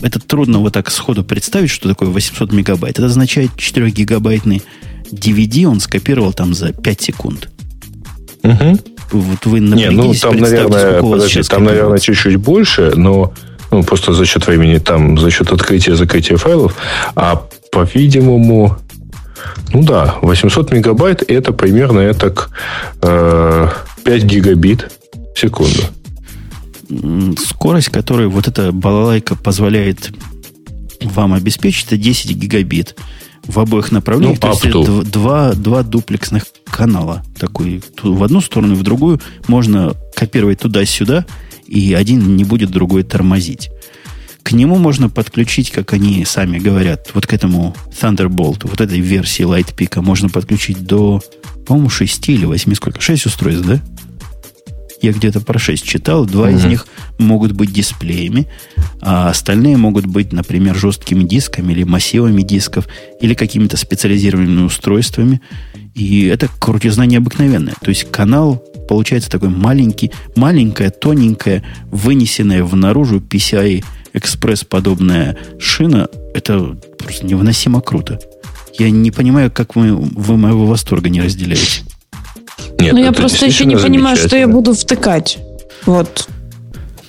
[0.01, 2.99] Это трудно вот так сходу представить, что такое 800 мегабайт.
[2.99, 4.65] Это означает 4-гигабайтный
[5.15, 7.49] DVD он скопировал там за 5 секунд.
[8.43, 8.79] Угу.
[9.13, 13.33] Вот вы Не, ну там, наверное, подожди, там, наверное, чуть-чуть больше, но
[13.71, 16.77] ну, просто за счет времени, там, за счет открытия закрытия файлов.
[17.15, 17.43] А,
[17.73, 18.77] по-видимому,
[19.73, 22.33] ну да, 800 мегабайт это примерно это
[23.03, 23.69] э,
[24.05, 24.93] 5 гигабит
[25.35, 25.81] в секунду.
[27.39, 30.13] Скорость, которую вот эта балалайка позволяет
[31.01, 32.97] вам обеспечить, это 10 гигабит
[33.47, 34.39] в обоих направлениях.
[34.43, 37.23] Ну, то есть два, два дуплексных канала.
[37.39, 39.21] Такой в одну сторону и в другую.
[39.47, 41.27] Можно копировать туда-сюда,
[41.67, 43.71] и один не будет другой тормозить.
[44.43, 49.43] К нему можно подключить, как они сами говорят, вот к этому Thunderbolt, вот этой версии
[49.43, 51.23] Lightpeak можно подключить до,
[51.67, 53.01] по-моему, 6 или 8, сколько?
[53.01, 53.81] 6 устройств, да?
[55.05, 56.25] Я где-то про 6 читал.
[56.25, 56.57] Два угу.
[56.57, 56.87] из них
[57.19, 58.49] могут быть дисплеями,
[59.03, 62.89] а остальные могут быть, например, жесткими дисками или массивами дисков,
[63.21, 65.43] или какими-то специализированными устройствами.
[65.95, 67.75] И это крутизна необыкновенная.
[67.83, 73.85] То есть канал получается такой маленький, маленькая, тоненькая, вынесенная в наружу PCI
[74.15, 76.09] экспресс подобная шина.
[76.33, 78.19] Это просто невыносимо круто.
[78.79, 81.83] Я не понимаю, как вы, вы моего восторга не разделяете.
[82.85, 85.39] Нет, ну, я просто еще не понимаю, что я буду втыкать.
[85.87, 86.29] Вот.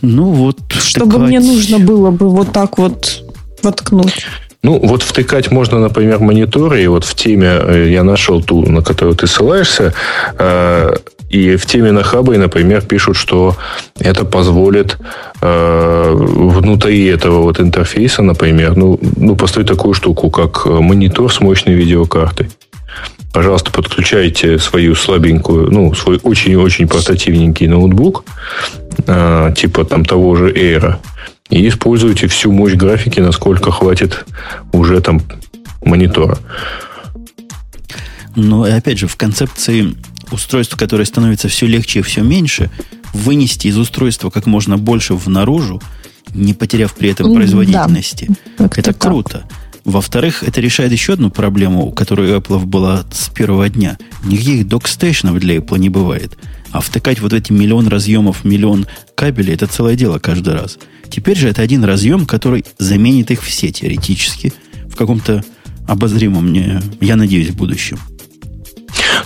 [0.01, 1.27] Ну, вот Чтобы втыкать...
[1.27, 3.23] мне нужно было бы вот так вот
[3.63, 4.25] воткнуть.
[4.63, 6.83] Ну, вот втыкать можно, например, мониторы.
[6.83, 9.93] И вот в теме э, я нашел ту, на которую ты ссылаешься.
[10.39, 10.95] Э,
[11.29, 13.55] и в теме на хабе, например, пишут, что
[13.99, 14.97] это позволит
[15.41, 21.75] э, внутри этого вот интерфейса, например, ну, ну, построить такую штуку, как монитор с мощной
[21.75, 22.49] видеокартой
[23.35, 28.23] пожалуйста, подключайте свою слабенькую, ну, свой очень-очень портативненький ноутбук,
[29.07, 30.95] э, типа там того же Air,
[31.49, 34.25] и используйте всю мощь графики, насколько хватит
[34.71, 35.21] уже там
[35.83, 36.37] монитора.
[38.37, 39.93] Но, опять же, в концепции
[40.31, 42.71] устройства, которое становится все легче и все меньше,
[43.13, 45.81] вынести из устройства как можно больше в наружу,
[46.33, 49.39] не потеряв при этом производительности, да, это круто.
[49.39, 49.64] Так.
[49.85, 53.99] Во-вторых, это решает еще одну проблему, которая у Apple была с первого дня.
[54.23, 56.37] Никаких док-стейшенов для Apple не бывает.
[56.71, 60.79] А втыкать вот эти миллион разъемов, миллион кабелей, это целое дело каждый раз.
[61.09, 64.53] Теперь же это один разъем, который заменит их все теоретически
[64.87, 65.43] в каком-то
[65.87, 67.99] обозримом, мне, я надеюсь, будущем.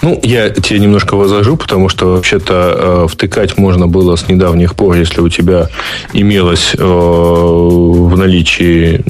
[0.01, 4.95] Ну, я тебе немножко возражу, потому что вообще-то э, втыкать можно было с недавних пор,
[4.95, 5.70] если у тебя
[6.14, 9.03] имелось э, в наличии,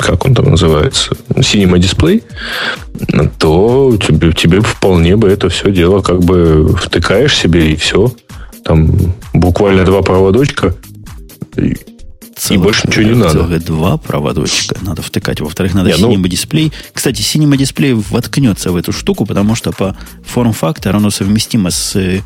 [0.00, 2.22] как он там называется, Cinema Display,
[3.38, 8.12] то тебе, тебе вполне бы это все дело как бы втыкаешь себе и все.
[8.64, 10.74] Там буквально два проводочка,
[12.40, 13.32] Целых, и больше ничего не надо.
[13.32, 15.40] Целых два проводочка надо втыкать.
[15.40, 16.26] Во-вторых, надо Cinema ну...
[16.26, 16.72] дисплей.
[16.94, 19.94] Кстати, Cinema дисплей воткнется в эту штуку, потому что по
[20.24, 22.22] форм-фактору оно совместимо с э,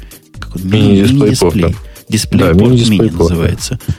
[0.55, 1.75] мини-дисплей.
[2.09, 3.81] Дисплей да, мини называется.
[3.89, 3.93] Э,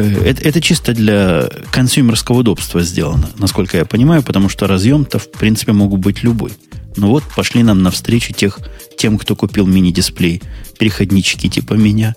[0.00, 5.72] это, это чисто для консюмерского удобства сделано, насколько я понимаю, потому что разъем-то, в принципе,
[5.72, 6.52] могут быть любой.
[6.96, 8.60] Ну вот, пошли нам навстречу тех,
[8.96, 10.42] тем, кто купил мини-дисплей,
[10.78, 12.14] переходнички типа меня.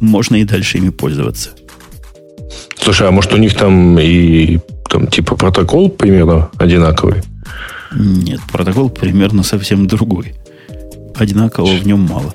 [0.00, 1.50] Можно и дальше ими пользоваться.
[2.78, 7.22] Слушай, а может у них там и там типа протокол примерно одинаковый?
[7.94, 10.34] Нет, протокол примерно совсем другой.
[11.16, 12.34] Одинакового в нем мало.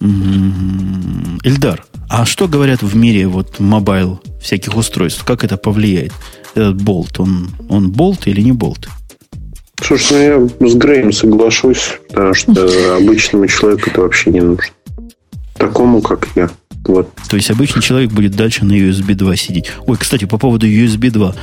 [0.00, 1.40] М-м-м.
[1.42, 5.24] Эльдар, а что говорят в мире вот mobile всяких устройств?
[5.24, 6.12] Как это повлияет?
[6.56, 8.88] Этот болт, он, он болт или не болт?
[9.80, 14.72] Слушай, ну я с Греем соглашусь, потому что обычному человеку это вообще не нужно.
[15.54, 16.50] Такому, как я.
[16.84, 17.08] Вот.
[17.28, 19.70] То есть обычный человек будет дальше на USB 2 сидеть.
[19.86, 21.34] Ой, кстати, по поводу USB 2.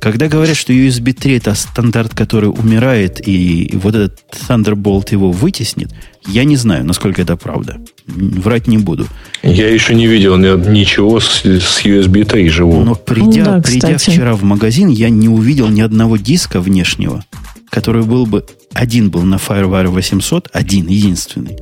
[0.00, 5.92] Когда говорят, что USB 3 это стандарт, который умирает, и вот этот Thunderbolt его вытеснит,
[6.26, 7.78] я не знаю, насколько это правда.
[8.06, 9.06] Врать не буду.
[9.42, 12.84] Я еще не видел ничего с, с USB 3 живого.
[12.84, 17.24] Но придя, да, придя вчера в магазин, я не увидел ни одного диска внешнего,
[17.70, 18.44] который был бы...
[18.72, 21.58] Один был на FireWire 800, один, единственный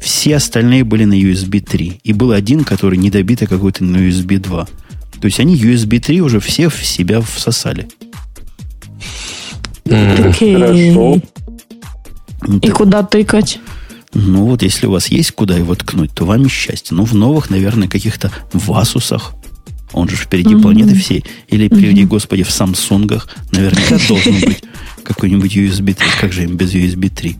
[0.00, 2.00] все остальные были на USB 3.
[2.02, 4.66] И был один, который недобитый какой-то на USB 2.
[5.20, 7.88] То есть они USB 3 уже все в себя всосали.
[9.84, 11.22] Окей.
[12.62, 13.58] И куда тыкать?
[14.14, 16.96] Ну вот, если у вас есть куда его ткнуть, то вам и счастье.
[16.96, 19.34] Ну, в новых, наверное, каких-то Васусах.
[19.92, 20.62] Он же впереди mm-hmm.
[20.62, 21.24] планеты всей.
[21.48, 22.06] Или, приведи mm-hmm.
[22.06, 23.28] Господи, в Самсунгах.
[23.52, 24.62] Наверняка должен быть
[25.04, 26.06] какой-нибудь USB 3.
[26.20, 27.36] Как же им без USB 3?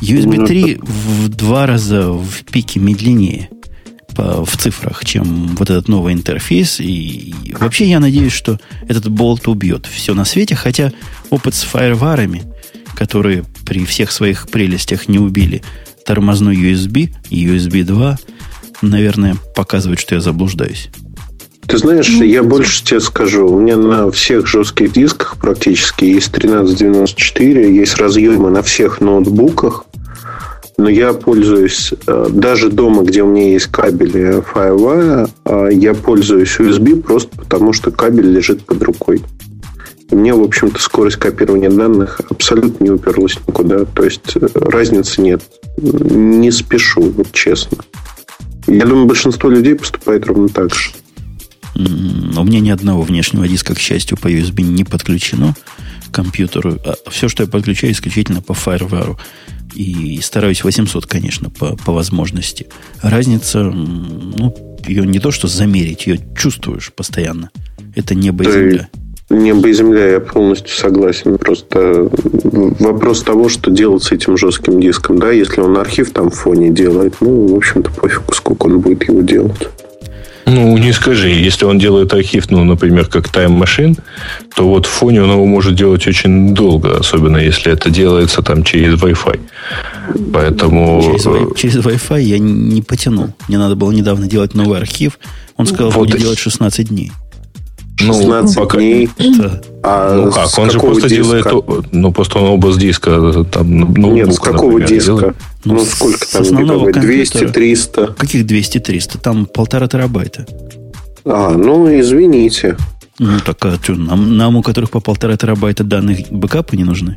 [0.00, 3.50] USB 3 в два раза в пике медленнее
[4.14, 6.80] по, в цифрах, чем вот этот новый интерфейс.
[6.80, 10.92] И, и вообще я надеюсь, что этот болт убьет все на свете, хотя
[11.30, 12.42] опыт с фаерварами,
[12.94, 15.62] которые при всех своих прелестях не убили
[16.06, 18.16] тормозной USB и USB 2,
[18.80, 20.88] наверное, показывает, что я заблуждаюсь.
[21.66, 23.46] Ты знаешь, ну, я больше тебе скажу.
[23.46, 29.84] У меня на всех жестких дисках практически есть 1394, есть разъемы на всех ноутбуках.
[30.78, 36.56] Но я пользуюсь э, даже дома, где у меня есть кабели FireWire, э, я пользуюсь
[36.58, 39.20] USB просто потому, что кабель лежит под рукой.
[40.10, 43.84] И мне, в общем-то, скорость копирования данных абсолютно не уперлась никуда.
[43.84, 45.42] То есть э, разницы нет.
[45.76, 47.78] Не спешу, вот честно.
[48.66, 50.90] Я думаю, большинство людей поступает ровно так же.
[51.74, 55.54] У меня ни одного внешнего диска, к счастью, по USB не подключено
[56.06, 56.78] к компьютеру.
[56.84, 59.16] А все, что я подключаю, исключительно по FireWire.
[59.74, 62.66] И стараюсь 800, конечно, по, по возможности.
[63.02, 67.50] Разница, ну, ее не то, что замерить, ее чувствуешь постоянно.
[67.94, 68.88] Это небо и земля.
[69.30, 71.36] Небо и земля, я полностью согласен.
[71.36, 72.08] Просто
[72.80, 76.70] вопрос того, что делать с этим жестким диском, да, если он архив там в фоне
[76.70, 79.68] делает, ну, в общем-то, пофигу, сколько он будет его делать.
[80.46, 81.28] Ну, не скажи.
[81.28, 83.98] Если он делает архив, ну, например, как Time Machine,
[84.56, 88.64] то вот в фоне он его может делать очень долго, особенно если это делается там
[88.64, 89.40] через Wi-Fi.
[90.32, 91.02] Поэтому...
[91.02, 93.34] Через, через Wi-Fi я не потянул.
[93.48, 95.18] Мне надо было недавно делать новый архив.
[95.58, 97.12] Он сказал, вот будет делать 16 дней.
[97.98, 98.78] 16 ну, пока...
[98.78, 99.08] дней.
[99.38, 99.60] Да.
[99.82, 101.22] А ну как, он же просто диска?
[101.22, 103.44] делает, ну просто он оба с диска.
[103.50, 105.12] Там, ноутбук, Нет, с какого например, диска?
[105.12, 105.36] Делает.
[105.64, 107.00] Ну, ну сколько там гигабайт?
[107.00, 108.06] 200, 300?
[108.18, 109.18] Каких 200, 300?
[109.18, 110.46] Там полтора терабайта.
[111.24, 112.76] А, ну извините.
[113.18, 117.16] Ну так а что, нам, нам у которых по полтора терабайта данных бэкапы не нужны?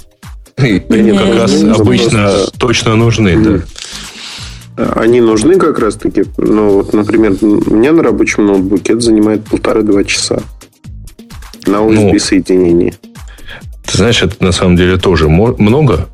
[0.57, 3.61] Они как раз обычно точно нужны, да.
[4.95, 6.23] Они нужны как раз таки.
[6.37, 10.41] Ну, вот, например, у меня на рабочем ноутбуке это занимает полтора-два часа
[11.65, 12.93] на USB-соединении.
[13.03, 13.11] Ну,
[13.85, 16.07] ты знаешь, это на самом деле тоже много,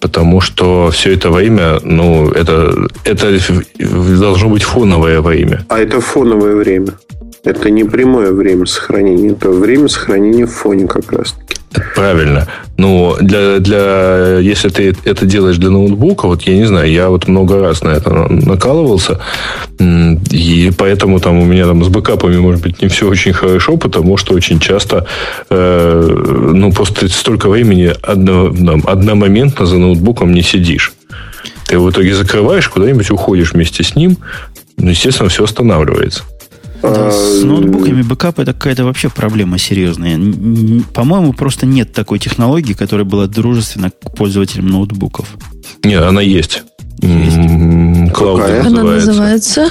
[0.00, 3.38] потому что все это время, ну, это, это
[3.78, 5.64] должно быть фоновое время.
[5.68, 6.94] А это фоновое время.
[7.44, 11.43] Это не прямое время сохранения, это время сохранения в фоне как раз-таки.
[11.94, 12.46] Правильно.
[12.76, 17.28] Но для, для, если ты это делаешь для ноутбука, вот я не знаю, я вот
[17.28, 19.20] много раз на это накалывался,
[19.78, 24.16] и поэтому там у меня там с бэкапами, может быть, не все очень хорошо, потому
[24.16, 25.06] что очень часто,
[25.50, 30.92] э, ну, просто столько времени одно, там, одномоментно за ноутбуком не сидишь.
[31.66, 34.18] Ты в итоге закрываешь, куда-нибудь уходишь вместе с ним,
[34.76, 36.24] ну, естественно, все останавливается.
[36.84, 40.20] Да, с а, ноутбуками бэкап это какая-то вообще проблема серьезная.
[40.92, 45.26] По-моему, просто нет такой технологии, которая была дружественна к пользователям ноутбуков.
[45.82, 46.62] Нет, она есть.
[47.00, 47.36] есть.
[47.36, 48.66] Называется.
[48.66, 49.70] Она называется?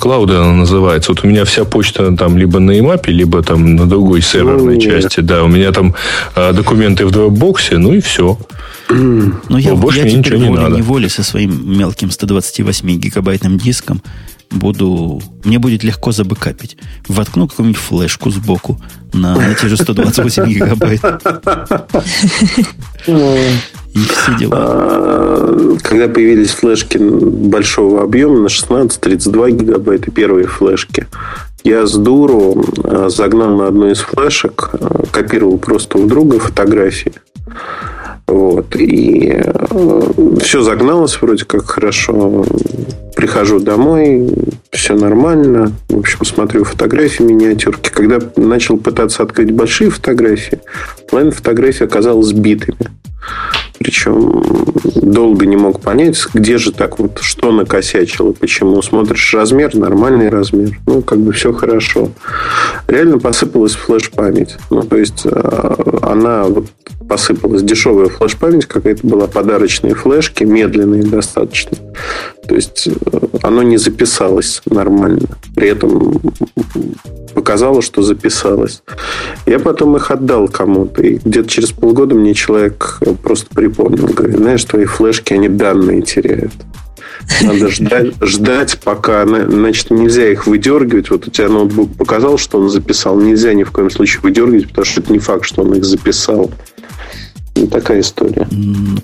[0.00, 1.12] Клауд она называется.
[1.12, 4.80] Вот у меня вся почта там либо на EMAP, либо там на другой серверной ну,
[4.80, 5.20] части.
[5.20, 5.94] Да, у меня там
[6.34, 8.38] а, документы в Dropbox, ну и все.
[8.88, 14.02] Ну, я, больше я теперь волей-неволей со своим мелким 128 гигабайтным диском
[14.50, 16.76] буду, мне будет легко забыкапить.
[17.08, 18.80] Воткну какую-нибудь флешку сбоку
[19.12, 21.02] на, на те же 128 гигабайт.
[23.06, 24.56] И все дела.
[24.58, 31.06] А, когда появились флешки большого объема на 16-32 гигабайта, первые флешки,
[31.64, 37.14] я с дуру а, загнал на одну из флешек, а, копировал просто у друга фотографии.
[38.26, 38.74] Вот.
[38.76, 42.44] И э, все загналось вроде как хорошо.
[43.14, 44.28] Прихожу домой,
[44.72, 45.72] все нормально.
[45.88, 47.90] В общем, смотрю фотографии, миниатюрки.
[47.90, 50.60] Когда начал пытаться открыть большие фотографии,
[51.08, 52.90] половина фотографий оказалась сбитыми.
[53.78, 54.42] Причем
[54.96, 58.80] долго не мог понять, где же так вот, что накосячило, почему.
[58.82, 60.78] Смотришь размер, нормальный размер.
[60.86, 62.10] Ну, как бы все хорошо.
[62.88, 64.56] Реально посыпалась флеш-память.
[64.70, 66.66] Ну, то есть, э, она вот
[67.08, 71.76] посыпалась дешевая флеш-память, какая-то была подарочные флешки, медленные достаточно.
[72.48, 75.28] То есть, э, оно не записалось нормально.
[75.54, 76.20] При этом
[77.34, 78.82] показало, что записалось.
[79.44, 81.02] Я потом их отдал кому-то.
[81.02, 84.06] И где-то через полгода мне человек просто припомнил.
[84.06, 86.52] Говорит, знаешь, твои флешки, они данные теряют.
[87.42, 89.26] Надо ждать, ждать, пока...
[89.26, 91.10] Значит, нельзя их выдергивать.
[91.10, 93.20] Вот у тебя ноутбук показал, что он записал.
[93.20, 96.50] Нельзя ни в коем случае выдергивать, потому что это не факт, что он их записал.
[97.70, 98.46] Такая история.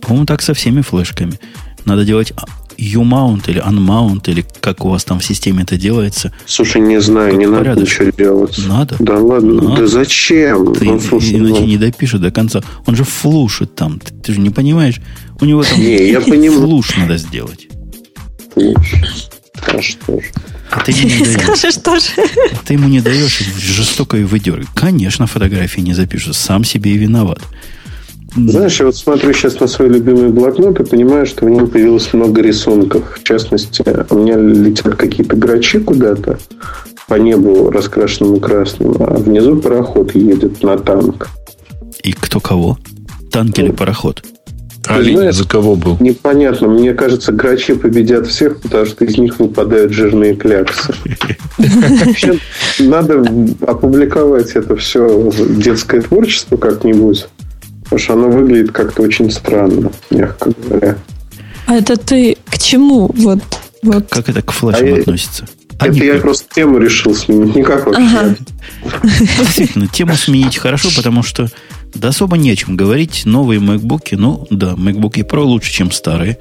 [0.01, 1.39] По-моему, так со всеми флешками.
[1.85, 2.33] Надо делать
[2.79, 6.33] U-mount или unmount, или как у вас там в системе это делается.
[6.47, 8.59] Слушай, не знаю, как не надо ничего делать.
[8.67, 8.97] Надо?
[8.99, 9.83] Да ладно, надо.
[9.83, 10.75] да зачем?
[10.75, 11.67] Ты, ну, слушай, иначе ну...
[11.67, 12.63] не допишет до конца.
[12.87, 15.01] Он же флушит там, ты, ты же не понимаешь?
[15.41, 17.69] У него там не, я флуш надо сделать.
[18.57, 19.79] А?
[20.71, 21.43] А ты ему не даешь.
[21.43, 22.07] Скажешь тоже.
[22.65, 24.67] Ты ему не даешь жестоко и выдергивай.
[24.75, 26.37] Конечно, фотографии не запишешь.
[26.37, 27.41] Сам себе и виноват.
[28.35, 32.13] Знаешь, я вот смотрю сейчас на свой любимый блокнот и понимаю, что в нем появилось
[32.15, 33.19] много рисунков.
[33.19, 36.39] В частности, у меня летят какие-то грачи куда-то
[37.09, 41.29] по небу раскрашенному красным, а внизу пароход едет на танк.
[42.03, 42.79] И кто кого?
[43.31, 44.23] Танк или пароход?
[44.87, 45.97] А знаешь, за кого был?
[46.01, 46.69] Непонятно.
[46.69, 50.93] Мне кажется, грачи победят всех, потому что из них выпадают жирные кляксы.
[51.59, 52.39] Вообще,
[52.81, 53.25] надо
[53.67, 57.27] опубликовать это все детское творчество как-нибудь.
[57.93, 60.97] Потому что оно выглядит как-то очень странно, мягко говоря.
[61.67, 63.11] А это ты к чему?
[63.13, 63.41] Вот,
[63.83, 64.09] вот.
[64.09, 65.47] Как это к флешам а относится?
[65.79, 67.55] Я, это я просто тему решил сменить.
[67.55, 68.03] Никак вообще.
[68.03, 68.37] Ага.
[69.39, 71.51] Действительно, тему сменить хорошо, потому что
[71.95, 73.27] да особо не о чем говорить.
[73.27, 76.39] Новые MacBook, ну да, MacBook Pro лучше, чем старые.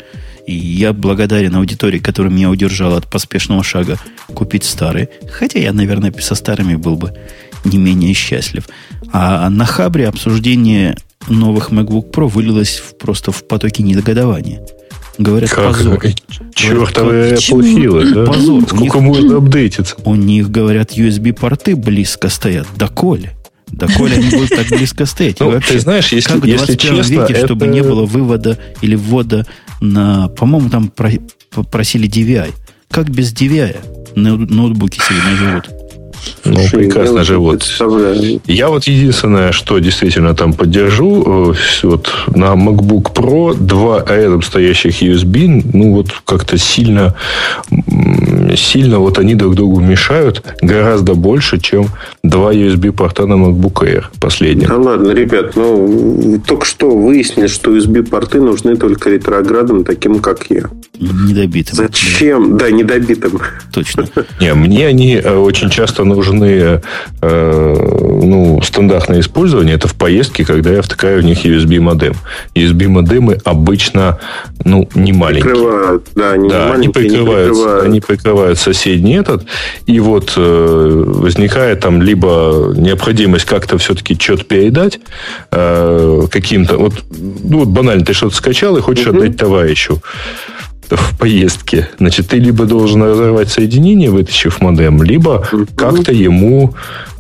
[0.47, 3.97] И я благодарен аудитории, которая меня удержала от поспешного шага
[4.33, 5.09] купить старые.
[5.29, 7.13] Хотя я, наверное, со старыми был бы
[7.65, 8.69] не менее счастлив.
[9.11, 10.95] А на Хабре обсуждение
[11.27, 14.61] новых MacBook Pro вылилось в, просто в потоке недогадования.
[15.17, 15.77] Говорят, как?
[15.77, 16.03] позор.
[16.55, 18.25] Чертовы Apple да?
[18.25, 18.63] Позор.
[18.63, 19.95] Сколько них, можно апдейтиться?
[20.03, 22.67] У них, говорят, USB-порты близко стоят.
[22.75, 23.31] Да коли.
[23.67, 25.39] Да коли они будут так близко стоять.
[25.39, 27.45] Ну, вообще, ты знаешь, если, как в 21 честно, веке, это...
[27.45, 29.45] чтобы не было вывода или ввода
[29.79, 30.27] на...
[30.29, 32.53] По-моему, там просили DVI.
[32.89, 33.77] Как без DVI
[34.15, 35.80] ноутбуки сегодня живут?
[36.45, 37.37] Ну, Слушай, прекрасно же.
[37.37, 37.63] Вот.
[38.47, 41.53] Я вот единственное, что действительно там поддержу, э,
[41.83, 47.15] вот на MacBook Pro два рядом стоящих USB, ну вот как-то сильно,
[48.55, 51.87] сильно вот они друг другу мешают гораздо больше, чем
[52.23, 54.65] два USB порта на MacBook Air последний.
[54.65, 60.45] Да ладно, ребят, ну только что выяснили, что USB порты нужны только ретроградам, таким как
[60.49, 60.63] я.
[60.99, 61.75] Недобитым.
[61.75, 62.57] Зачем?
[62.57, 63.39] Да, недобитым.
[63.73, 64.05] Точно.
[64.39, 66.81] Не, мне они э, очень часто нужны
[67.21, 72.13] э, ну, стандартное использование, это в поездке, когда я втыкаю в них USB модем.
[72.55, 74.19] USB модемы обычно,
[74.63, 75.53] ну, не маленькие.
[75.53, 77.85] Прикрывают, да, они, да, не они маленькие, не прикрывают, прикрывают.
[77.85, 79.45] они прикрывают соседний этот,
[79.85, 84.99] и вот э, возникает там либо необходимость как-то все-таки что-то передать
[85.51, 89.17] э, каким-то, вот, ну вот банально, ты что-то скачал и хочешь Мгм.
[89.17, 90.01] отдать товарищу
[90.95, 91.89] в поездке.
[91.99, 96.73] Значит, ты либо должен разорвать соединение, вытащив модем, либо как-то ему,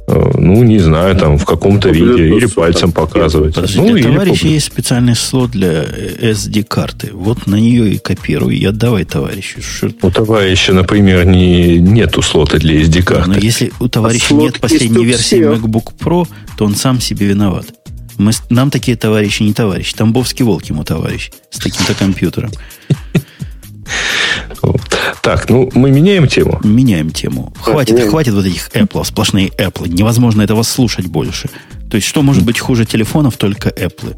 [0.07, 3.55] э, ну, не знаю, там, в каком-то виде, или пальцем показывать.
[3.75, 7.11] Ну, или товарищи, есть специальный слот для э, SD-карты.
[7.13, 9.61] Вот на нее и копируй, и отдавай товарищу.
[9.61, 13.39] Что- У товарища, например, не, нету слота для Но SD-карты.
[13.41, 15.39] если у товарища слот нет последней версии.
[15.39, 16.27] MacBook Pro,
[16.57, 17.65] то он сам себе виноват.
[18.17, 19.93] Мы, нам такие товарищи не товарищ.
[19.93, 22.51] Тамбовский волк ему товарищ с таким-то компьютером.
[25.21, 26.59] Так, ну, мы меняем тему.
[26.63, 27.53] Меняем тему.
[27.61, 28.09] Хватит, меняем.
[28.11, 29.87] хватит вот этих Apple, сплошные Apple.
[29.87, 31.49] Невозможно этого слушать больше.
[31.89, 34.15] То есть, что может быть хуже телефонов, только Apple.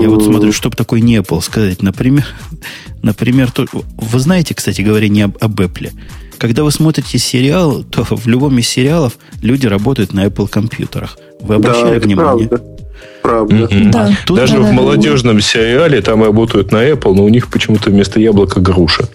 [0.00, 1.82] Я вот смотрю, чтобы такой не Apple сказать.
[1.82, 2.26] Например,
[3.02, 5.92] например, то- вы знаете, кстати говоря, не об, об Apple.
[6.38, 11.18] Когда вы смотрите сериал, то в любом из сериалов люди работают на Apple компьютерах.
[11.40, 12.48] Вы обращали Да, внимание?
[12.48, 12.77] правда.
[13.28, 13.68] Правда.
[13.70, 14.10] Да.
[14.24, 14.72] Тут Даже да, в да.
[14.72, 19.06] молодежном сериале там работают на Apple, но у них почему-то вместо яблока груша.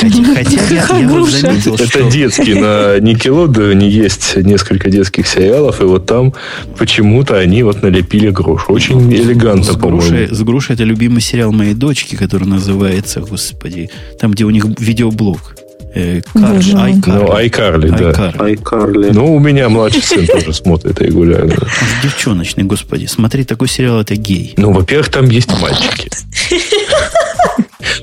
[0.00, 1.36] Хотя, хотя я, я вот Груша.
[1.40, 2.10] заметил, Это что...
[2.10, 2.54] детский.
[2.54, 6.32] На Nickelodeon есть несколько детских сериалов, и вот там
[6.78, 8.72] почему-то они вот налепили грушу.
[8.72, 10.34] Очень элегантно, С по-моему.
[10.34, 15.54] с грушей это любимый сериал моей дочки, который называется, господи, там, где у них видеоблог.
[15.98, 17.02] Э, Карли.
[17.06, 18.32] Ну, айкарли, да.
[18.38, 19.10] Айкарли.
[19.10, 21.54] Ну, у меня младший сын тоже смотрит регулярно.
[21.54, 23.06] Он же девчоночный, господи.
[23.06, 24.54] Смотреть такой сериал, это гей.
[24.56, 26.08] Ну, во-первых, там есть мальчики.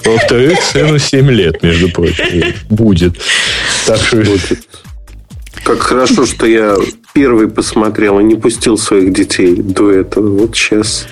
[0.03, 3.15] Во-вторых, сыну 7 лет, между прочим, будет.
[3.87, 4.23] Так что...
[5.63, 6.75] Как хорошо, что я
[7.13, 10.37] первый посмотрел и не пустил своих детей до этого.
[10.39, 11.07] Вот сейчас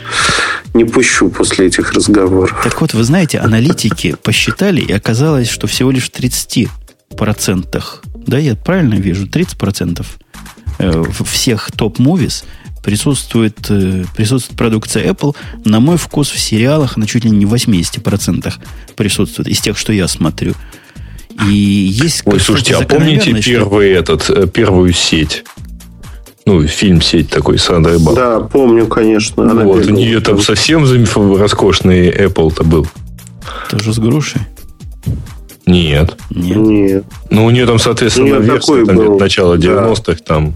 [0.73, 2.59] не пущу после этих разговоров.
[2.63, 7.83] Так вот, вы знаете, аналитики посчитали, и оказалось, что всего лишь в 30%,
[8.27, 10.05] да, я правильно вижу, 30%
[10.79, 12.45] э, всех топ-мувис
[12.83, 15.35] присутствует, э, присутствует продукция Apple.
[15.63, 18.53] На мой вкус в сериалах она чуть ли не в 80%
[18.95, 20.53] присутствует из тех, что я смотрю.
[21.47, 25.43] И есть, Ой, слушайте, а помните закономерность, что- первый этот, э, первую сеть?
[26.45, 28.15] Ну, фильм-сеть такой с Андрей Бал.
[28.15, 29.43] Да, помню, конечно.
[29.43, 30.85] она вот, у нее там совсем
[31.37, 32.87] роскошный Apple-то был.
[33.69, 34.41] Тоже с грушей?
[35.65, 36.17] Нет.
[36.29, 36.57] Нет.
[36.57, 37.03] Нет.
[37.29, 39.67] Ну, у нее там, соответственно, версия такой там, был, начала да.
[39.67, 40.53] 90-х, там,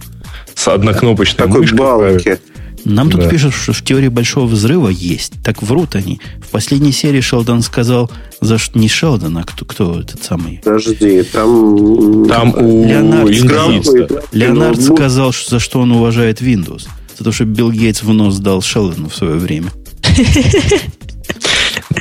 [0.54, 1.78] с однокнопочной Такой мышкой.
[1.78, 2.40] балки.
[2.86, 3.30] Нам тут Да.
[3.30, 5.34] пишут, что в теории большого взрыва есть.
[5.44, 6.20] Так врут они.
[6.42, 8.10] В последней серии Шелдон сказал,
[8.40, 10.62] за что не Шелдон, а кто, кто этот самый?
[10.64, 12.26] Подожди, там...
[12.30, 14.08] Там у Леонард индийца.
[14.32, 14.98] Леонард ноутбук.
[14.98, 16.88] сказал, что- за что он уважает Windows.
[17.18, 19.72] За то, что Билл Гейтс в нос дал Шелдону в свое время.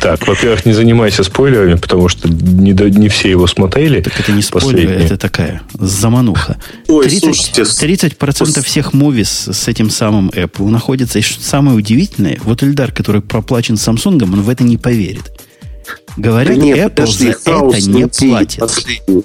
[0.01, 4.01] Так, во-первых, не занимайся спойлерами, потому что не, не все его смотрели.
[4.01, 5.05] Так это не спойлер, Последние.
[5.07, 6.57] это такая замануха.
[6.89, 11.19] Ой, 30%, слушайте, с- 30% всех мувис с этим самым Apple находится.
[11.19, 15.33] И что самое удивительное, вот Эльдар, который проплачен Samsung, он в это не поверит.
[16.17, 18.61] Говорят, Да нет, Apple подожди, за это не платит.
[18.61, 19.23] Последний.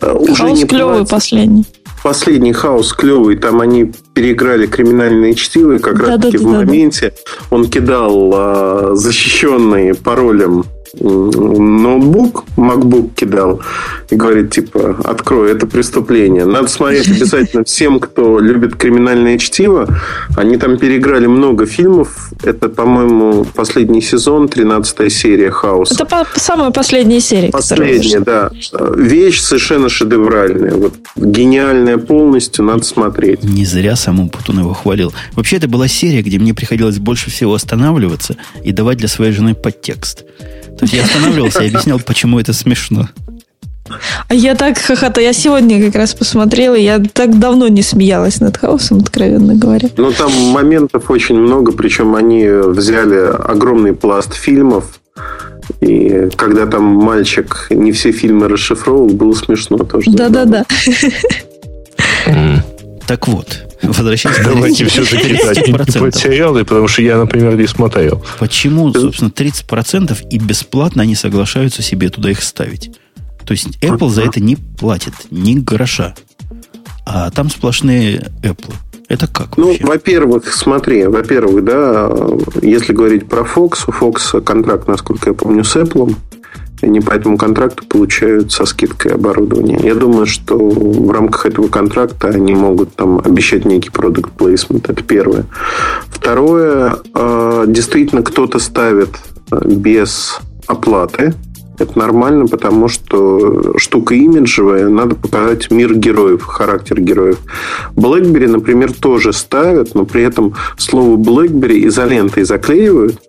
[0.00, 1.10] А, Уже Хаос не клевый платит.
[1.10, 1.64] последний.
[2.02, 3.36] Последний хаос клевый.
[3.36, 5.78] Там они переиграли криминальные чтивы.
[5.78, 6.66] Как раз таки в Да-да-да-да.
[6.66, 7.12] моменте
[7.50, 10.64] он кидал а, защищенный паролем
[10.98, 13.60] ноутбук, MacBook кидал
[14.10, 16.44] и говорит, типа, открой, это преступление.
[16.44, 19.88] Надо смотреть обязательно всем, кто любит криминальное чтиво.
[20.36, 22.30] Они там переиграли много фильмов.
[22.42, 25.94] Это, по-моему, последний сезон, 13 серия «Хаоса».
[25.94, 28.50] Это по- самая последняя серия, Последняя, да.
[28.96, 30.74] Вещь совершенно шедевральная.
[30.74, 33.42] Вот гениальная полностью, надо смотреть.
[33.44, 35.12] Не зря саму Путун его хвалил.
[35.32, 39.54] Вообще, это была серия, где мне приходилось больше всего останавливаться и давать для своей жены
[39.54, 40.24] подтекст.
[40.80, 43.06] То есть я останавливался и объяснял, почему это смешно.
[44.28, 45.26] А я так хохотаю.
[45.26, 49.90] Я сегодня как раз посмотрела, я так давно не смеялась над хаосом, откровенно говоря.
[49.98, 55.00] Но там моментов очень много, причем они взяли огромный пласт фильмов.
[55.82, 60.10] И когда там мальчик не все фильмы расшифровал, было смешно тоже.
[60.10, 60.64] Да-да-да.
[63.06, 66.16] Так вот, возвращаясь к Давайте все-таки 30%.
[66.16, 68.24] сериалы, потому что я, например, не смотрел.
[68.38, 72.90] Почему, собственно, 30% и бесплатно они соглашаются себе туда их ставить?
[73.44, 76.14] То есть Apple за это не платит ни гроша.
[77.06, 78.72] А там сплошные Apple.
[79.08, 79.84] Это как Ну, вообще?
[79.84, 82.08] во-первых, смотри, во-первых, да,
[82.62, 86.14] если говорить про Fox, у Fox контракт, насколько я помню, с Apple,
[86.82, 89.78] они по этому контракту получают со скидкой оборудование.
[89.82, 94.88] Я думаю, что в рамках этого контракта они могут там обещать некий продукт плейсмент.
[94.88, 95.46] Это первое.
[96.08, 99.10] Второе, э, действительно кто-то ставит
[99.50, 101.34] э, без оплаты
[101.80, 107.38] это нормально, потому что штука имиджевая, надо показать мир героев, характер героев.
[107.96, 113.20] BlackBerry, например, тоже ставят, но при этом слово BlackBerry изолентой заклеивают,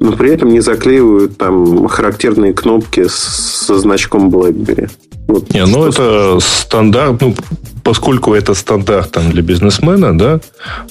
[0.00, 4.90] но при этом не заклеивают там характерные кнопки со значком BlackBerry.
[5.26, 7.34] Вот, не, ну это стандарт, ну,
[7.82, 10.40] поскольку это стандарт там, для бизнесмена, да?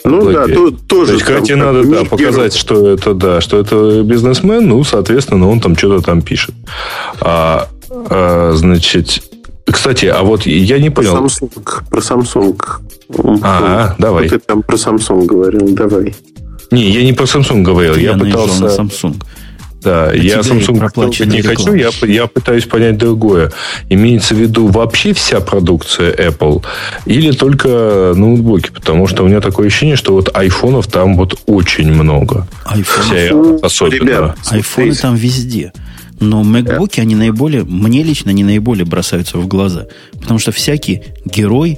[0.04, 1.08] Ну да, то, тоже.
[1.08, 5.50] То есть, когда тебе надо да, показать, что это, да, что это бизнесмен, ну, соответственно,
[5.50, 6.56] он там что-то там пишет.
[7.22, 9.24] А, а, значит,
[9.66, 11.18] кстати, а вот я не понял.
[11.18, 11.90] Про Samsung.
[11.90, 12.62] Про Samsung.
[13.42, 14.24] А, давай.
[14.24, 16.16] Вот ты там про Samsung говорил, давай.
[16.72, 17.96] Не, я не про Samsung говорил.
[17.96, 18.64] Я, я пытался...
[18.64, 19.16] на Samsung.
[19.86, 23.52] Да, а я Samsung не хочу, я, я пытаюсь понять другое.
[23.88, 26.64] Имеется в виду вообще вся продукция Apple
[27.06, 28.72] или только ноутбуки?
[28.72, 32.48] Потому что у меня такое ощущение, что вот айфонов там вот очень много.
[32.66, 34.10] Айфонов, особенно.
[34.10, 35.72] Ребят, айфоны там везде.
[36.20, 39.86] Но MacBook, они наиболее, мне лично, они наиболее бросаются в глаза.
[40.20, 41.78] Потому что всякий герой,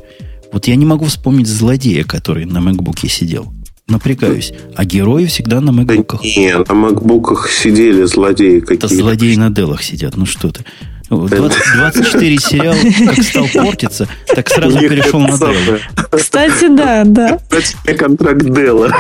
[0.53, 3.51] вот я не могу вспомнить злодея, который на MacBook сидел
[3.87, 4.53] напрягаюсь.
[4.75, 6.21] А герои всегда на макбуках.
[6.21, 8.87] Да нет, на макбуках сидели злодеи какие-то.
[8.87, 10.65] Это злодеи на делах сидят, ну что ты.
[11.09, 11.39] 20,
[11.77, 15.79] 24 сериал как стал портиться, так сразу перешел на Dell.
[16.11, 17.39] Кстати, да, да.
[17.49, 18.91] Кстати, контракт Dell.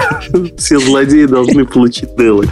[0.57, 2.47] Все злодеи должны получить Dell.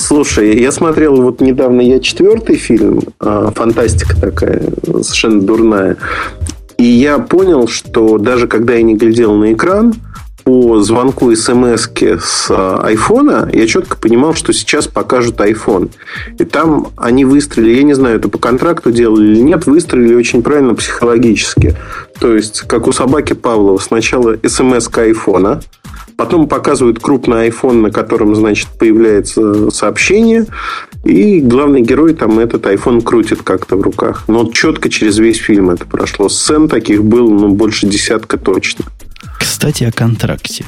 [0.00, 4.62] Слушай, я смотрел вот недавно я четвертый фильм, а, фантастика такая,
[5.02, 5.98] совершенно дурная.
[6.78, 9.94] И я понял, что даже когда я не глядел на экран,
[10.44, 11.88] по звонку смс
[12.20, 15.90] с а, айфона я четко понимал, что сейчас покажут iPhone.
[16.38, 20.42] И там они выстрелили, я не знаю, это по контракту делали или нет, выстрелили очень
[20.42, 21.76] правильно психологически.
[22.18, 25.60] То есть, как у собаки Павлова, сначала смс айфона,
[26.16, 30.46] потом показывают крупный iPhone, на котором, значит, появляется сообщение,
[31.04, 34.24] и главный герой там этот iPhone крутит как-то в руках.
[34.28, 36.28] Но четко через весь фильм это прошло.
[36.28, 38.84] Сцен таких было, ну, больше десятка точно.
[39.52, 40.64] Кстати, о контракте.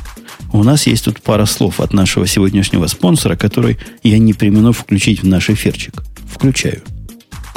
[0.53, 5.23] У нас есть тут пара слов от нашего сегодняшнего спонсора, который я не примену включить
[5.23, 6.05] в наш эфирчик.
[6.31, 6.83] Включаю.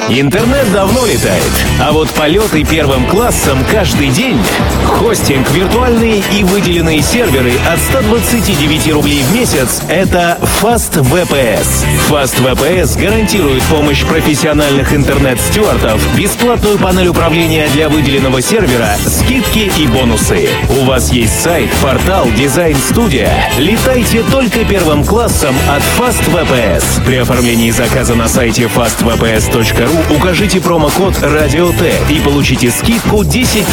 [0.10, 1.52] Интернет давно летает,
[1.82, 4.40] а вот полеты первым классом каждый день.
[4.86, 11.86] Хостинг, виртуальные и выделенные серверы от 129 рублей в месяц– это Fast VPS.
[12.10, 20.48] Fast VPS гарантирует помощь профессиональных интернет-стюартов, бесплатную панель управления для выделенного сервера, скидки и бонусы.
[20.80, 23.52] У вас есть сайт, портал, дизайн-студия.
[23.57, 27.03] Летайте только первым классом от Fast VPS.
[27.06, 33.66] При оформлении заказа на сайте fastvps.ru укажите промокод «Радио Т» и получите скидку 10%.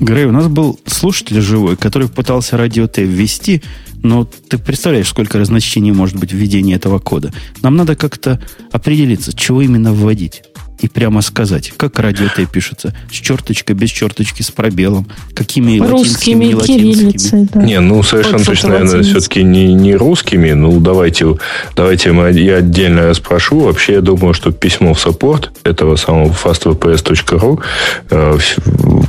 [0.00, 3.62] Грей, у нас был слушатель живой, который пытался радио Т ввести,
[4.02, 7.32] но ты представляешь, сколько разночтений может быть в введении этого кода.
[7.62, 8.40] Нам надо как-то
[8.72, 10.42] определиться, чего именно вводить
[10.82, 12.94] и прямо сказать, как радио Т пишется.
[13.10, 15.06] С черточкой, без черточки, с пробелом.
[15.34, 17.48] Какими русскими, кириллицей.
[17.52, 17.62] Да.
[17.62, 20.52] Не, ну совершенно вот точно, наверное, все-таки не, не русскими.
[20.52, 21.36] Ну, давайте,
[21.76, 23.60] давайте мы, я отдельно спрошу.
[23.60, 27.60] Вообще, я думаю, что письмо в support этого самого fastvps.ru
[28.10, 28.38] э,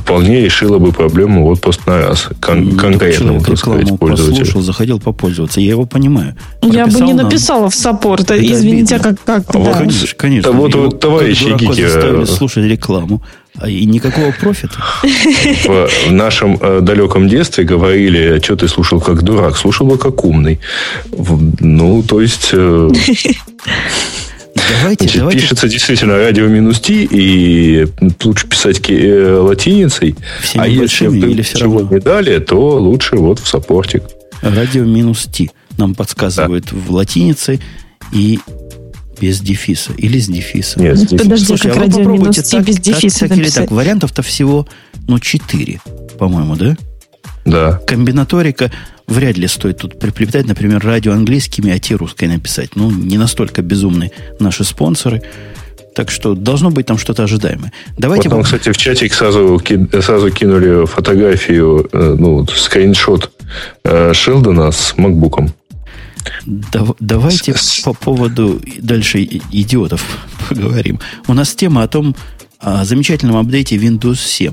[0.00, 2.28] вполне решило бы проблему вот просто на раз.
[2.40, 4.38] Кон- ну, конкретному, так сказать, пользователю.
[4.38, 5.60] послушал, захотел попользоваться.
[5.60, 6.36] Я его понимаю.
[6.62, 8.30] Я бы не написала в support.
[8.30, 9.72] Извините, как, как а да.
[9.72, 10.52] Конечно, конечно.
[10.52, 11.86] Вот, вот, товарищи гики...
[11.86, 13.22] заставили слушать рекламу.
[13.56, 14.74] А и никакого профита.
[15.64, 20.58] В нашем э, далеком детстве говорили, что ты слушал как дурак, слушал как умный.
[21.60, 22.50] Ну, то есть...
[22.52, 22.90] Э,
[24.54, 25.40] давайте, Значит, давайте.
[25.40, 27.86] Пишется действительно радио минус Ти, и
[28.24, 30.16] лучше писать э, латиницей.
[30.42, 31.94] Всеми а если или все чего равно?
[31.94, 34.02] не дали, то лучше вот в саппортик.
[34.42, 36.76] Радио минус Ти нам подсказывает да.
[36.76, 37.60] в латинице.
[38.12, 38.38] И
[39.20, 40.82] без дефиса или с дефисом.
[40.82, 41.18] Нет, с дефисом.
[41.18, 43.70] Подожди, Слушай, как а радио минус так, без дефиса так, так, или так.
[43.70, 44.66] Вариантов-то всего,
[45.06, 45.80] ну, четыре,
[46.18, 46.76] по-моему, да?
[47.44, 47.80] Да.
[47.86, 48.70] Комбинаторика
[49.06, 52.76] вряд ли стоит тут приплетать, например, радио английскими, а те русской написать.
[52.76, 55.22] Ну, не настолько безумны наши спонсоры.
[55.94, 57.72] Так что должно быть там что-то ожидаемое.
[57.96, 58.28] Давайте...
[58.28, 59.60] Вот нам, кстати, в чатик сразу,
[60.00, 63.30] сразу кинули фотографию, э, ну, скриншот
[63.84, 65.52] э, Шелдона с макбуком.
[66.46, 70.04] Давайте по поводу дальше идиотов
[70.48, 71.00] поговорим.
[71.26, 72.14] У нас тема о том,
[72.60, 74.52] о замечательном апдейте Windows 7.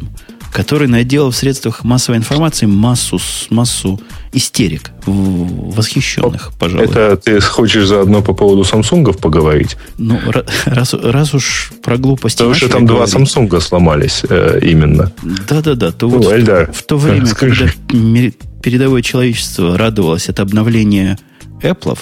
[0.52, 3.19] который наделал в средствах массовой информации массу,
[3.49, 4.02] массу
[4.34, 6.85] истерик восхищенных, пожалуй.
[6.85, 9.77] Это ты хочешь заодно по поводу Самсунгов поговорить?
[9.98, 10.19] Ну,
[10.65, 15.11] раз, раз уж про глупости Потому что там говорить, два Самсунга сломались э, именно.
[15.23, 15.91] Да-да-да.
[15.91, 17.73] То ну, вот Эльдар, в то время, скажи.
[17.88, 18.31] когда
[18.61, 21.18] передовое человечество радовалось от обновления
[21.64, 21.98] Apple,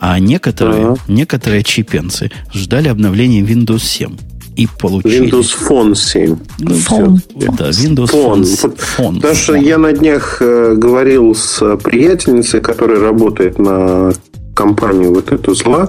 [0.00, 0.96] а некоторые, ага.
[1.08, 4.16] некоторые чипенцы ждали обновления Windows 7
[4.56, 5.30] и получили.
[5.30, 6.36] Windows Phone 7.
[6.58, 7.18] Ну, Phone.
[7.18, 7.52] Все.
[7.52, 8.42] Да, Windows Phone.
[8.42, 8.78] Phone.
[8.98, 9.14] Phone.
[9.16, 14.12] Потому что я на днях э, говорил с приятельницей, которая работает на
[14.58, 15.88] компанию вот эту зла,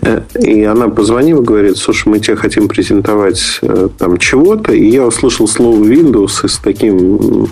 [0.00, 5.04] э, и она позвонила, говорит, слушай, мы тебе хотим презентовать э, там чего-то, и я
[5.04, 7.48] услышал слово Windows и с таким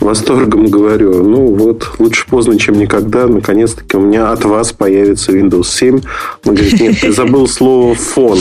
[0.00, 5.64] восторгом говорю, ну вот, лучше поздно, чем никогда, наконец-таки у меня от вас появится Windows
[5.64, 6.00] 7.
[6.46, 8.38] Он говорит, нет, ты забыл слово фон.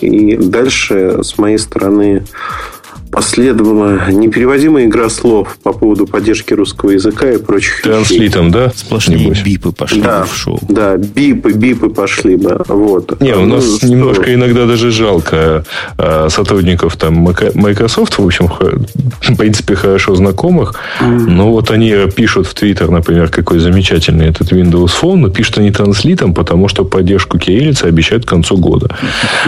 [0.00, 2.24] И дальше с моей стороны
[3.12, 8.72] последовала непереводимая игра слов по поводу поддержки русского языка и прочих Транслитом, да?
[8.74, 9.42] Сплошные Небось.
[9.42, 10.58] бипы пошли да, в шоу.
[10.66, 12.62] Да, бипы, бипы пошли бы.
[12.66, 13.20] Вот.
[13.20, 14.34] Не, у нас ну, немножко что?
[14.34, 15.64] иногда даже жалко
[15.98, 17.14] а, сотрудников там
[17.54, 21.04] Microsoft, в общем, в принципе, хорошо знакомых, mm.
[21.28, 25.70] но вот они пишут в Twitter, например, какой замечательный этот Windows Phone, но пишут они
[25.70, 28.96] транслитом, потому что поддержку кириллицы обещают к концу года.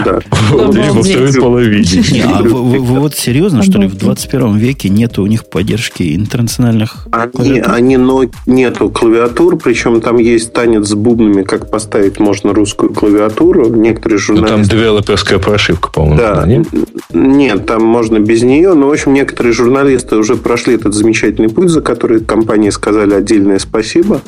[0.05, 0.19] Да.
[0.51, 2.23] Либо второй половине.
[2.25, 7.31] А вот серьезно серьезно, что ли, в 21 веке нет у них поддержки интернациональных они,
[7.31, 7.73] клавиатур?
[7.73, 13.69] Они, но нету клавиатур, причем там есть танец с бубнами, как поставить можно русскую клавиатуру.
[13.69, 14.57] Некоторые журналисты...
[14.57, 16.17] Ну, там девелоперская прошивка, по-моему.
[16.17, 16.45] Да.
[16.45, 16.67] Нет?
[17.13, 21.69] нет, там можно без нее, но, в общем, некоторые журналисты уже прошли этот замечательный путь,
[21.69, 24.21] за который компании сказали отдельное спасибо.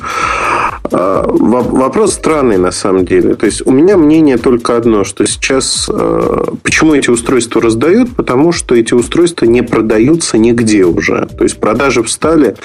[0.90, 3.34] А, вопрос странный на самом деле.
[3.34, 8.52] То есть у меня мнение только одно, что сейчас а, почему эти устройства раздают, потому
[8.52, 11.26] что эти устройства не продаются нигде уже.
[11.36, 12.56] То есть продажи встали.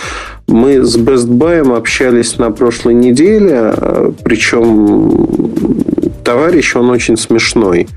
[0.47, 5.27] Мы с Best Buy общались на прошлой неделе, а, причем
[6.23, 7.87] товарищ, он очень смешной.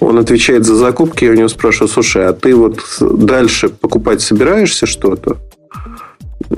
[0.00, 4.86] Он отвечает за закупки, я у него спрашиваю, слушай, а ты вот дальше покупать собираешься
[4.86, 5.38] что-то?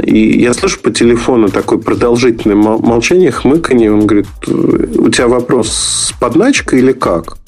[0.02, 3.92] И я слышу по телефону такое продолжительное молчание, хмыканье.
[3.92, 7.38] Он говорит, у тебя вопрос с подначкой или как?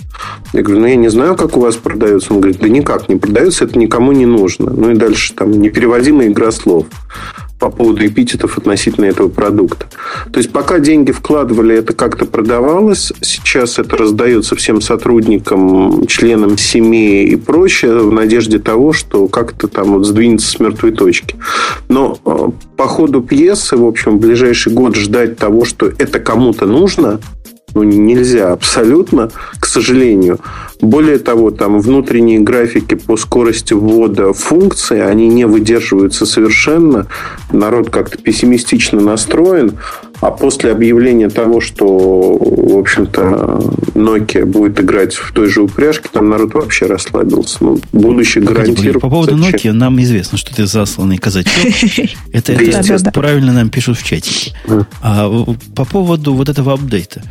[0.52, 2.32] Я говорю, ну, я не знаю, как у вас продается.
[2.32, 4.70] Он говорит, да никак не продается, это никому не нужно.
[4.70, 6.86] Ну, и дальше там непереводимая игра слов
[7.58, 9.86] по поводу эпитетов относительно этого продукта.
[10.32, 13.12] То есть, пока деньги вкладывали, это как-то продавалось.
[13.20, 19.94] Сейчас это раздается всем сотрудникам, членам семьи и прочее в надежде того, что как-то там
[19.94, 21.34] вот сдвинется с мертвой точки.
[21.88, 26.66] Но э, по ходу пьесы, в общем, в ближайший год ждать того, что это кому-то
[26.66, 27.20] нужно,
[27.74, 29.30] ну, нельзя абсолютно,
[29.60, 30.38] к сожалению.
[30.80, 37.06] Более того, там внутренние графики по скорости ввода функций, они не выдерживаются совершенно.
[37.52, 39.72] Народ как-то пессимистично настроен.
[40.20, 43.62] А после объявления того, что, в общем-то,
[43.94, 47.59] Nokia будет играть в той же упряжке, там народ вообще расслабился.
[47.60, 49.00] Ну, будущее гарантирует.
[49.00, 51.52] По поводу Nokia нам известно, что ты засланный казачок.
[52.32, 54.55] Это, это правильно нам пишут в чатике.
[55.02, 55.28] А
[55.74, 57.22] по поводу вот этого апдейта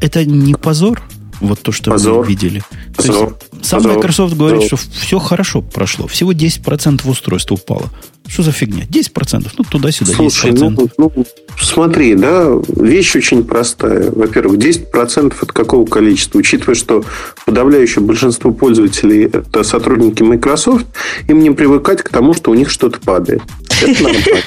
[0.00, 1.02] это не позор?
[1.40, 2.24] Вот то, что позор.
[2.24, 2.62] мы видели.
[2.96, 3.36] Позор.
[3.52, 3.96] есть, сам позор.
[3.96, 4.78] Microsoft говорит, позор.
[4.78, 6.06] что все хорошо прошло.
[6.06, 7.90] Всего 10% устройства упало.
[8.26, 8.84] Что за фигня?
[8.84, 9.48] 10%.
[9.56, 10.90] Ну, туда-сюда Слушай, 10%.
[10.98, 11.26] Ну, ну,
[11.58, 14.10] смотри, да, вещь очень простая.
[14.10, 16.38] Во-первых, 10% от какого количества?
[16.38, 17.04] Учитывая, что
[17.46, 20.86] подавляющее большинство пользователей это сотрудники Microsoft,
[21.26, 23.42] им не привыкать к тому, что у них что-то падает.
[23.82, 24.42] Это нормально.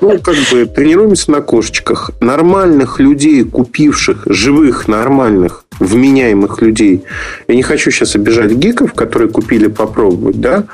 [0.00, 2.10] Ну, как бы тренируемся на кошечках.
[2.20, 7.04] Нормальных людей, купивших, живых, нормальных, вменяемых людей.
[7.48, 10.64] Я не хочу сейчас обижать гиков, которые купили попробовать, да,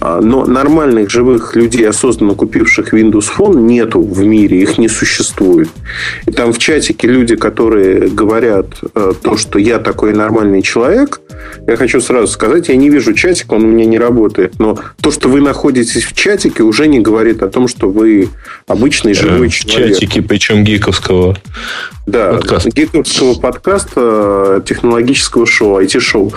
[0.00, 5.68] но нормальных живых людей, осознанно купивших Windows Phone, нету в мире, их не существует.
[6.26, 11.20] И там в чатике люди, которые говорят э, то, что я такой нормальный человек,
[11.66, 14.58] я хочу сразу сказать, я не вижу чатик, он у меня не работает.
[14.58, 18.28] Но то, что вы находитесь в чатике, уже не говорит о том, что вы
[18.66, 19.94] обычный живой э, человек.
[19.94, 21.36] Чатики, причем гиковского.
[22.06, 22.70] Да, подкаста.
[22.70, 26.32] гиковского подкаста, технологического шоу, IT-шоу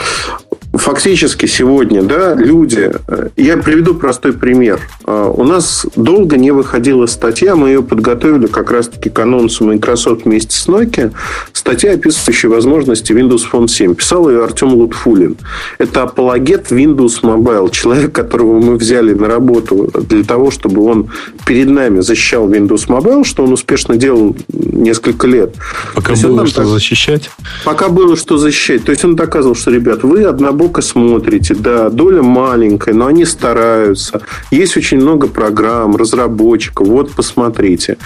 [0.73, 2.91] фактически сегодня, да, люди...
[3.07, 4.79] Э, я приведу простой пример.
[5.05, 10.25] Э, у нас долго не выходила статья, мы ее подготовили как раз-таки к анонсу Microsoft
[10.25, 11.13] вместе с Nokia.
[11.53, 13.95] Статья, описывающая возможности Windows Phone 7.
[13.95, 15.37] Писал ее Артем Лутфулин.
[15.77, 17.69] Это апологет Windows Mobile.
[17.71, 21.09] Человек, которого мы взяли на работу для того, чтобы он
[21.45, 25.55] перед нами защищал Windows Mobile, что он успешно делал несколько лет.
[25.93, 26.65] Пока было что так...
[26.65, 27.29] защищать?
[27.63, 28.83] Пока было что защищать.
[28.83, 33.25] То есть он доказывал, что, ребят, вы однобок бока смотрите, да, доля маленькая, но они
[33.25, 34.21] стараются.
[34.49, 36.87] Есть очень много программ, разработчиков.
[36.87, 37.97] Вот, посмотрите.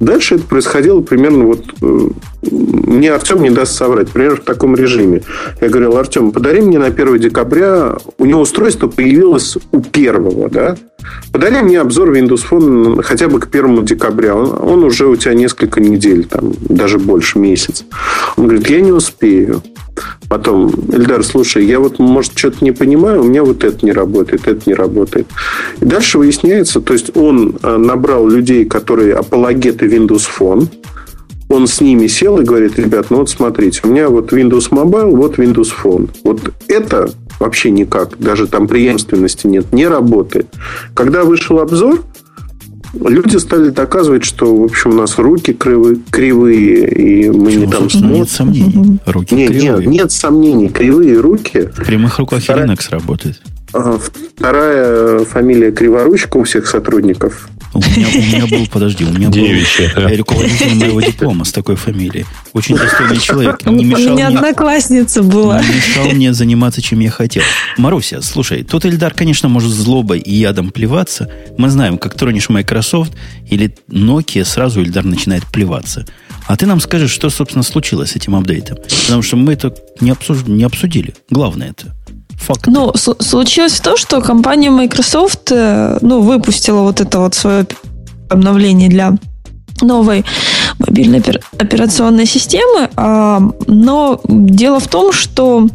[0.00, 1.64] Дальше это происходило примерно вот...
[1.82, 2.08] Э,
[2.50, 4.08] мне Артем не даст соврать.
[4.08, 5.22] Примерно в таком режиме.
[5.60, 7.96] Я говорил, Артем, подари мне на 1 декабря...
[8.16, 10.76] У него устройство появилось у первого, да?
[11.32, 14.34] Подари мне обзор Windows Phone хотя бы к 1 декабря.
[14.34, 17.84] Он, он уже у тебя несколько недель, там, даже больше, месяц.
[18.36, 19.62] Он говорит, я не успею.
[20.28, 24.46] Потом, Эльдар, слушай, я вот, может, что-то не понимаю, у меня вот это не работает,
[24.46, 25.26] это не работает.
[25.80, 30.68] И дальше выясняется, то есть он э, набрал людей, которые апологеты Windows Phone,
[31.48, 35.16] он с ними сел и говорит, ребят, ну вот смотрите, у меня вот Windows Mobile,
[35.16, 36.10] вот Windows Phone.
[36.22, 37.10] Вот это
[37.40, 40.46] вообще никак, даже там преемственности нет, не работает.
[40.94, 42.02] Когда вышел обзор,
[42.94, 47.72] люди стали доказывать, что, в общем, у нас руки кривые, кривые и мы Почему, не
[47.72, 48.12] там смотрим.
[48.12, 48.98] Нет сомнений.
[49.06, 49.86] Руки нет, кривые.
[49.86, 50.68] Нет, нет сомнений.
[50.68, 51.68] Кривые руки.
[51.74, 52.66] В прямых руках Вторая...
[52.66, 53.40] Linux работает.
[54.36, 57.48] Вторая фамилия Криворучка у всех сотрудников.
[57.78, 62.26] У меня, у меня был, подожди, у меня был руководитель моего диплома с такой фамилией.
[62.52, 63.64] Очень достойный человек.
[63.66, 65.60] Не мешал у меня мне, одноклассница была.
[65.60, 67.42] Не мешал мне заниматься, чем я хотел.
[67.76, 71.30] Маруся, слушай, тут Эльдар, конечно, может злобой и ядом плеваться.
[71.56, 73.12] Мы знаем, как тронешь Microsoft
[73.48, 76.06] или Nokia, сразу Эльдар начинает плеваться.
[76.46, 78.78] А ты нам скажешь, что, собственно, случилось с этим апдейтом.
[79.06, 80.44] Потому что мы это не, обсуж...
[80.46, 81.14] не обсудили.
[81.30, 81.94] Главное это.
[82.38, 82.70] Факты.
[82.70, 87.66] Ну, случилось то, что компания Microsoft э, ну, выпустила вот это вот свое
[88.30, 89.14] обновление для
[89.80, 90.24] новой
[90.78, 91.22] мобильной
[91.58, 92.88] операционной системы.
[92.96, 95.68] А, но дело в том, что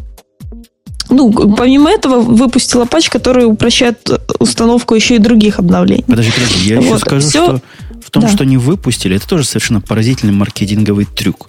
[1.10, 4.08] ну, помимо этого, выпустила патч, который упрощает
[4.38, 6.04] установку еще и других обновлений.
[6.06, 6.86] Подожди, подожди, я вот.
[6.86, 7.44] еще скажу, Все...
[7.44, 7.60] что
[8.04, 8.28] в том, да.
[8.28, 11.48] что они выпустили, это тоже совершенно поразительный маркетинговый трюк.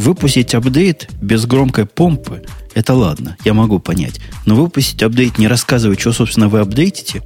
[0.00, 2.42] Выпустить апдейт без громкой помпы,
[2.74, 4.18] это ладно, я могу понять.
[4.46, 7.20] Но выпустить апдейт, не рассказывая, что, собственно, вы апдейтите,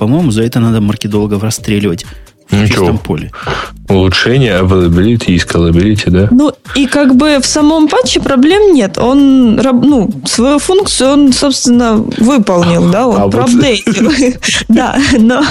[0.00, 2.04] по-моему, за это надо маркетологов расстреливать
[2.50, 3.30] в чистом поле.
[3.88, 6.28] Улучшение availability и scalability, да?
[6.30, 8.98] Ну, и как бы в самом патче проблем нет.
[8.98, 14.12] Он, ну, свою функцию он, собственно, выполнил, да, он а проапдейтил.
[14.68, 15.42] Да, но,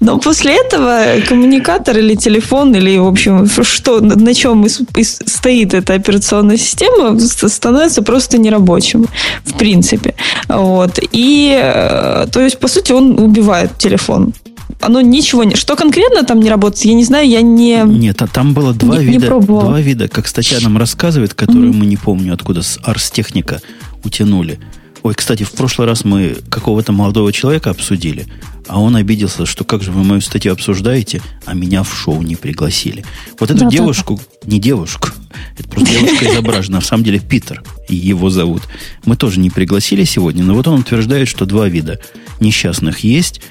[0.00, 6.58] но после этого коммуникатор или телефон, или, в общем, что, на чем стоит эта операционная
[6.58, 9.06] система, становится просто нерабочим,
[9.44, 10.14] в принципе.
[10.48, 10.98] Вот.
[11.12, 14.34] И, э, то есть, по сути, он убивает телефон
[14.80, 15.56] оно ничего не...
[15.56, 17.69] Что конкретно там не работает, я не знаю, я не...
[17.84, 21.70] Нет, а там было два не, вида, не два вида, как статья нам рассказывает, которые
[21.70, 21.76] mm-hmm.
[21.76, 23.60] мы не помню, откуда с Арстехника
[24.04, 24.58] утянули.
[25.02, 28.26] Ой, кстати, в прошлый раз мы какого-то молодого человека обсудили,
[28.68, 32.36] а он обиделся, что как же вы мою статью обсуждаете, а меня в шоу не
[32.36, 33.04] пригласили.
[33.38, 35.08] Вот эту да, девушку, да, не девушку,
[35.56, 38.62] это просто девушка изображена, а в самом деле Питер, его зовут.
[39.06, 41.98] Мы тоже не пригласили сегодня, но вот он утверждает, что два вида
[42.40, 43.40] несчастных есть–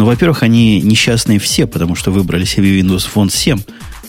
[0.00, 3.60] ну, во-первых, они несчастные все, потому что выбрали себе Windows Phone 7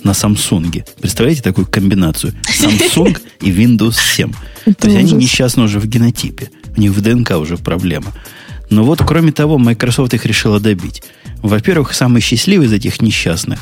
[0.06, 0.86] на Samsung.
[1.02, 2.34] Представляете такую комбинацию?
[2.48, 4.32] Samsung и Windows 7.
[4.78, 6.50] То есть они несчастны уже в генотипе.
[6.78, 8.14] У них в ДНК уже проблема.
[8.70, 11.04] Но вот, кроме того, Microsoft их решила добить.
[11.42, 13.60] Во-первых, самый счастливый из этих несчастных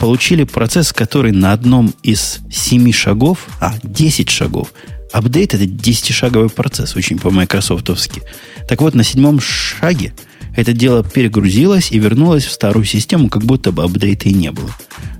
[0.00, 4.72] получили процесс, который на одном из семи шагов, а, 10 шагов,
[5.12, 8.22] апдейт это 10-шаговый процесс, очень по-майкрософтовски.
[8.68, 10.14] Так вот, на седьмом шаге–
[10.56, 14.70] это дело перегрузилось и вернулось в старую систему, как будто бы апдейта и не было.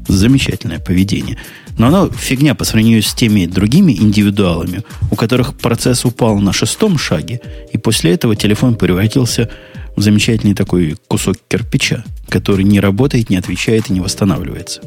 [0.09, 1.39] Замечательное поведение.
[1.79, 6.99] Но оно фигня по сравнению с теми другими индивидуалами, у которых процесс упал на шестом
[6.99, 7.41] шаге,
[7.73, 9.51] и после этого телефон превратился
[9.97, 14.83] в замечательный такой кусок кирпича, который не работает, не отвечает и не восстанавливается.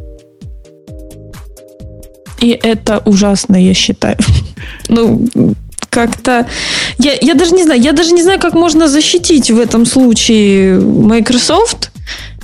[2.39, 4.17] И это ужасно, я считаю.
[4.87, 5.27] Ну,
[5.95, 6.45] как-то...
[6.99, 10.79] Я, я даже не знаю, я даже не знаю, как можно защитить в этом случае
[10.79, 11.91] Microsoft.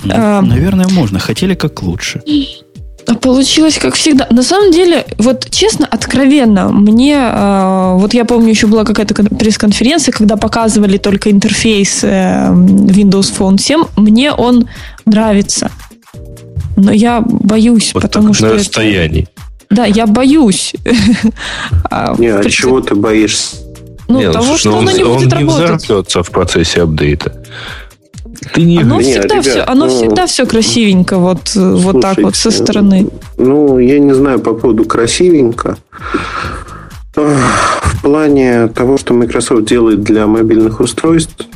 [0.04, 1.18] Ну, а, наверное, можно.
[1.18, 2.22] Хотели как лучше.
[3.06, 4.26] А получилось как всегда.
[4.30, 10.12] На самом деле, вот честно, откровенно, мне, э, вот я помню, еще была какая-то пресс-конференция,
[10.12, 14.68] когда показывали только интерфейс э, Windows Phone 7, мне он
[15.04, 15.70] нравится.
[16.76, 18.46] Но я боюсь, вот потому что...
[18.46, 19.26] На расстоянии.
[19.72, 20.74] Да, я боюсь.
[21.90, 23.56] А, не, а чего ты боишься?
[24.08, 25.34] Ну, Нет, того, что он, не будет работать.
[25.34, 27.42] Он не взорвется в процессе апдейта.
[28.54, 32.18] Ты не оно всегда, ребят, все, оно ну, всегда все красивенько, вот, слушайте, вот так
[32.18, 33.08] вот со стороны.
[33.36, 35.76] Ну, я не знаю по поводу красивенько.
[37.14, 41.46] В плане того, что Microsoft делает для мобильных устройств,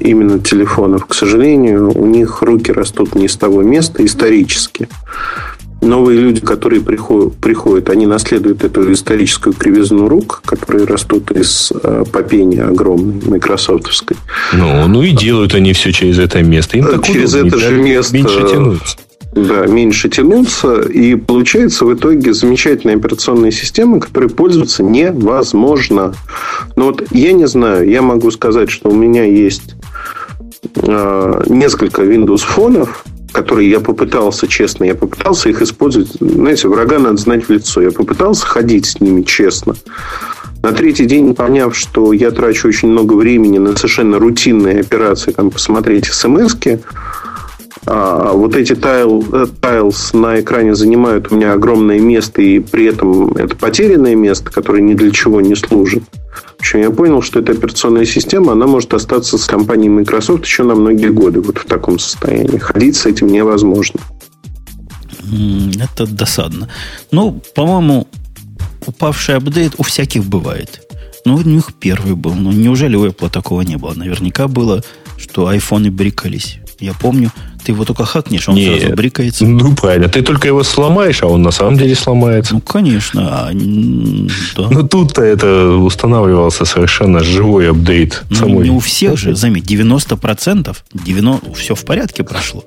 [0.00, 4.88] именно телефонов, к сожалению, у них руки растут не с того места исторически.
[5.86, 12.04] Новые люди, которые приходят, приходят, они наследуют эту историческую кривизну рук, которые растут из э,
[12.12, 14.16] попени огромной, майкрософтовской.
[14.52, 16.78] Ну, ну и делают они все через это место.
[16.78, 18.96] Им так через удобнее, это же место меньше тянуться.
[19.32, 26.14] Да, меньше тянуться, и получается в итоге замечательная операционная система, которой пользоваться невозможно.
[26.74, 29.74] Но вот я не знаю, я могу сказать, что у меня есть
[30.76, 36.12] э, несколько Windows фонов, которые я попытался, честно, я попытался их использовать.
[36.20, 37.80] Знаете, врага надо знать в лицо.
[37.80, 39.74] Я попытался ходить с ними честно.
[40.62, 45.50] На третий день, поняв, что я трачу очень много времени на совершенно рутинные операции, там,
[45.50, 46.56] посмотреть смс
[47.88, 49.24] а вот эти тайл,
[49.60, 54.82] тайлс на экране занимают у меня огромное место, и при этом это потерянное место, которое
[54.82, 56.02] ни для чего не служит.
[56.58, 60.74] Общем, я понял, что эта операционная система, она может остаться с компанией Microsoft еще на
[60.74, 62.58] многие годы вот в таком состоянии.
[62.58, 64.00] Ходить с этим невозможно.
[65.80, 66.68] Это досадно.
[67.10, 68.08] Ну, по-моему,
[68.86, 70.82] упавший апдейт у всяких бывает.
[71.24, 72.34] Ну, у них первый был.
[72.34, 73.94] Ну, неужели у Apple такого не было?
[73.94, 74.82] Наверняка было,
[75.18, 76.58] что айфоны брикались.
[76.78, 77.32] Я помню,
[77.66, 78.80] ты его только хакнешь, он Нет.
[78.80, 79.44] сразу брикается.
[79.44, 80.08] Ну, правильно.
[80.08, 82.54] Ты только его сломаешь, а он на самом деле сломается.
[82.54, 83.22] Ну, конечно.
[83.28, 84.68] А, да.
[84.70, 88.22] Но тут-то это устанавливался совершенно живой апдейт.
[88.30, 88.68] Ну, самой.
[88.68, 92.64] не у всех же, заметь, 90%, 90, все в порядке прошло.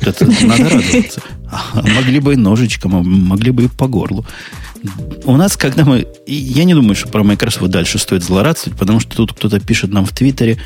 [0.00, 1.22] Это надо радоваться.
[1.50, 4.24] А могли бы и ножичком, а могли бы и по горлу.
[5.24, 6.06] У нас, когда мы...
[6.26, 10.04] Я не думаю, что про Microsoft дальше стоит злорадствовать, потому что тут кто-то пишет нам
[10.04, 10.58] в Твиттере,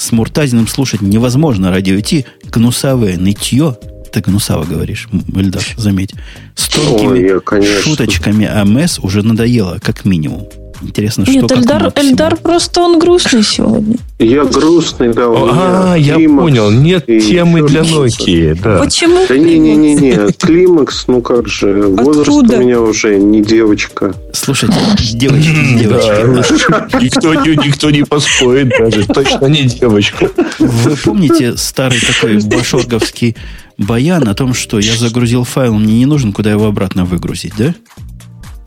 [0.00, 2.24] с Муртазиным слушать невозможно радио идти.
[2.50, 3.76] Гнусавое нытье.
[4.10, 6.14] Ты гнусаво говоришь, Эльдар, заметь.
[6.56, 10.48] С тонкими Ой, я, шуточками АМС уже надоело, как минимум.
[10.82, 13.96] Интересно, Нет, что Эльдар, Эльдар просто он грустный сегодня.
[14.18, 15.24] Я грустный, да.
[15.26, 16.70] А, я понял.
[16.70, 18.58] Нет темы для Nokia.
[18.62, 18.78] Да.
[18.78, 19.26] Почему?
[19.28, 20.32] Да не-не-не.
[20.32, 21.82] Климакс, ну как же.
[21.82, 22.56] Возраст Откуда?
[22.56, 24.14] у меня уже не девочка.
[24.32, 24.78] Слушайте,
[25.12, 26.88] девочка, девочка.
[27.00, 29.06] Никто, никто не поспорит даже.
[29.06, 30.30] Точно не девочка.
[30.58, 33.36] Вы помните старый такой башорговский
[33.78, 37.74] баян о том, что я загрузил файл, мне не нужен, куда его обратно выгрузить, да?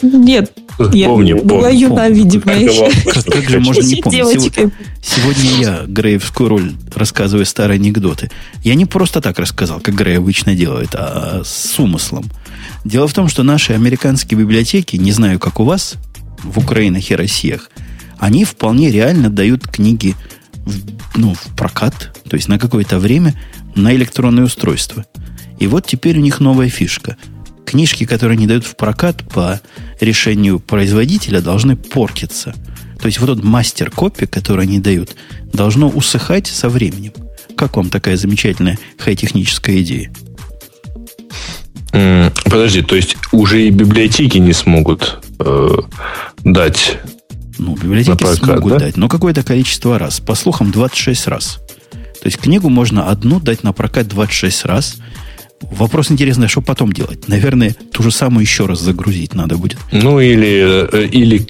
[0.04, 0.52] Нет,
[0.92, 1.80] я помню, была помню.
[1.80, 2.44] юна, видимо,
[3.06, 4.54] Как, как же можно не помнить?
[4.54, 4.72] Сегодня,
[5.02, 8.30] сегодня я Греевскую роль рассказываю старые анекдоты.
[8.64, 12.26] Я не просто так рассказал, как Грей обычно делает, а с умыслом.
[12.84, 15.96] Дело в том, что наши американские библиотеки, не знаю, как у вас,
[16.44, 17.70] в Украинах и Россиях,
[18.20, 20.16] они вполне реально дают книги
[20.66, 20.82] в,
[21.16, 23.34] ну, в прокат, то есть на какое-то время
[23.76, 25.06] на электронные устройства.
[25.60, 27.16] И вот теперь у них новая фишка–
[27.66, 29.62] книжки, которые не дают в прокат по
[30.00, 32.54] решению производителя, должны портиться.
[33.00, 35.16] То есть вот этот мастер-копи, который они дают,
[35.52, 37.14] должно усыхать со временем.
[37.58, 40.12] Как вам такая замечательная хай-техническая идея?
[42.46, 45.78] Подожди, то есть уже и библиотеки не смогут э,
[46.44, 46.98] дать.
[47.60, 48.80] Ну, библиотеки прокат, смогут да?
[48.80, 50.20] дать, но какое-то количество раз.
[50.20, 51.60] По слухам, 26 раз.
[51.92, 54.96] То есть книгу можно одну дать на прокат 26 раз,
[55.72, 57.28] Вопрос интересный, а что потом делать?
[57.28, 59.78] Наверное, ту же самую еще раз загрузить надо будет.
[59.92, 61.46] Ну, или, э, или,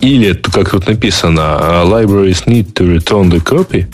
[0.00, 1.40] или как тут написано,
[1.84, 3.86] libraries need to return the copy.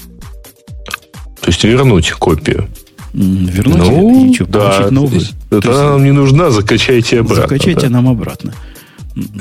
[1.40, 2.68] То есть вернуть копию.
[3.12, 5.22] Вернуть ну, и что, да, новую?
[5.51, 7.43] Это нам не нужна, закачайте обратно.
[7.43, 7.90] Закачайте да?
[7.90, 8.55] нам обратно.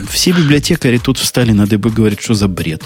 [0.10, 2.84] Все библиотекари тут встали на дыбы, говорят, что за бред.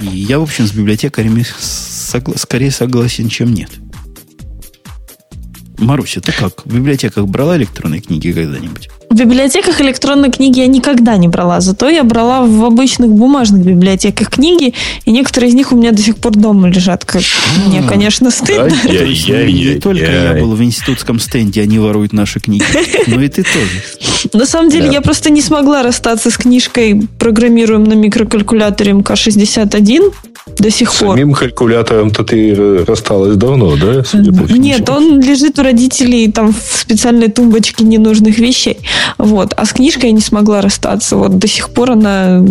[0.00, 3.70] И я, в общем, с библиотекарями согла- скорее согласен, чем нет.
[5.78, 6.64] Маруся, ты как?
[6.64, 8.88] В библиотеках брала электронные книги когда-нибудь?
[9.12, 11.60] В библиотеках электронные книги я никогда не брала.
[11.60, 14.72] Зато я брала в обычных бумажных библиотеках книги,
[15.04, 17.04] и некоторые из них у меня до сих пор дома лежат.
[17.04, 17.20] Как
[17.66, 17.94] мне, а.
[17.96, 18.70] не стыдно.
[18.70, 22.64] Не только я был в институтском стенде, они воруют наши книги,
[23.06, 24.30] но и ты тоже.
[24.32, 30.14] На самом деле, я просто не смогла расстаться с книжкой «Программируем на микрокалькуляторе МК-61»,
[30.62, 31.16] до сих пор.
[31.16, 34.02] Самим калькулятором-то ты рассталась давно, да?
[34.48, 38.78] Нет, он лежит у родителей там в специальной тумбочке ненужных вещей.
[39.18, 39.52] Вот.
[39.56, 41.16] А с книжкой я не смогла расстаться.
[41.16, 42.42] Вот до сих пор она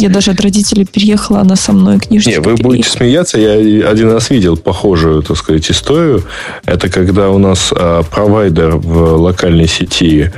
[0.00, 2.30] я даже от родителей переехала, она со мной книжечку.
[2.30, 6.24] Не, вы будете смеяться, я один раз видел похожую, так сказать, историю.
[6.64, 10.30] Это когда у нас а, провайдер в локальной сети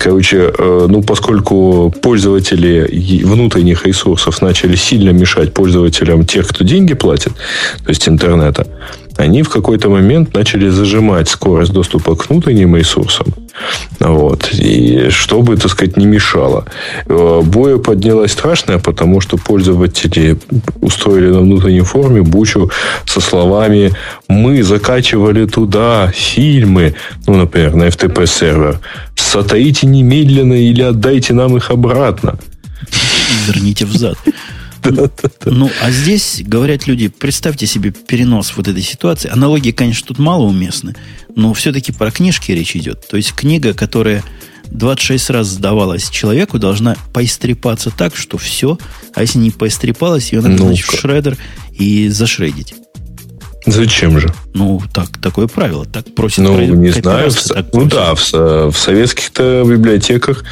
[0.00, 7.32] Короче, э, ну, поскольку пользователи внутренних ресурсов начали сильно мешать пользователям тех, кто деньги платит,
[7.84, 8.66] то есть интернета,
[9.16, 13.26] они в какой-то момент начали зажимать скорость доступа к внутренним ресурсам.
[14.00, 14.52] Вот.
[14.52, 16.66] И чтобы, так сказать, не мешало.
[17.06, 20.36] Э, боя поднялась страшная, потому что пользователи
[20.80, 22.70] устроили на внутренней форме бучу
[23.06, 23.92] со словами
[24.28, 26.94] «Мы закачивали туда фильмы»,
[27.26, 28.80] ну, например, на FTP-сервер,
[29.14, 32.38] «Сотаите немедленно или отдайте нам их обратно».
[33.46, 34.18] Верните взад.
[35.44, 39.30] Ну, а здесь, говорят люди, представьте себе перенос вот этой ситуации.
[39.30, 40.94] Аналогии, конечно, тут мало уместны,
[41.34, 43.06] но все-таки про книжки речь идет.
[43.08, 44.24] То есть книга, которая
[44.70, 48.78] 26 раз сдавалась человеку, должна поистрепаться так, что все.
[49.14, 51.36] А если не поистрепалась, ее надо, ну в шредер
[51.72, 52.74] и зашредить.
[53.66, 54.32] Зачем же?
[54.54, 55.84] Ну, так, такое правило.
[55.84, 57.30] Так просит Ну, не знаю.
[57.30, 60.44] В, так ну да, в, в советских-то библиотеках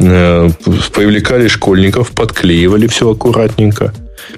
[0.00, 0.50] э,
[0.92, 3.94] привлекали школьников, подклеивали все аккуратненько,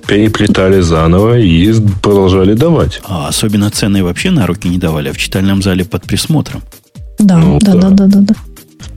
[0.07, 1.73] переплетали заново и
[2.03, 3.01] продолжали давать.
[3.05, 6.63] А особенно ценные вообще на руки не давали, а в читальном зале под присмотром.
[7.19, 8.35] Да, ну, да, да, да, да, да.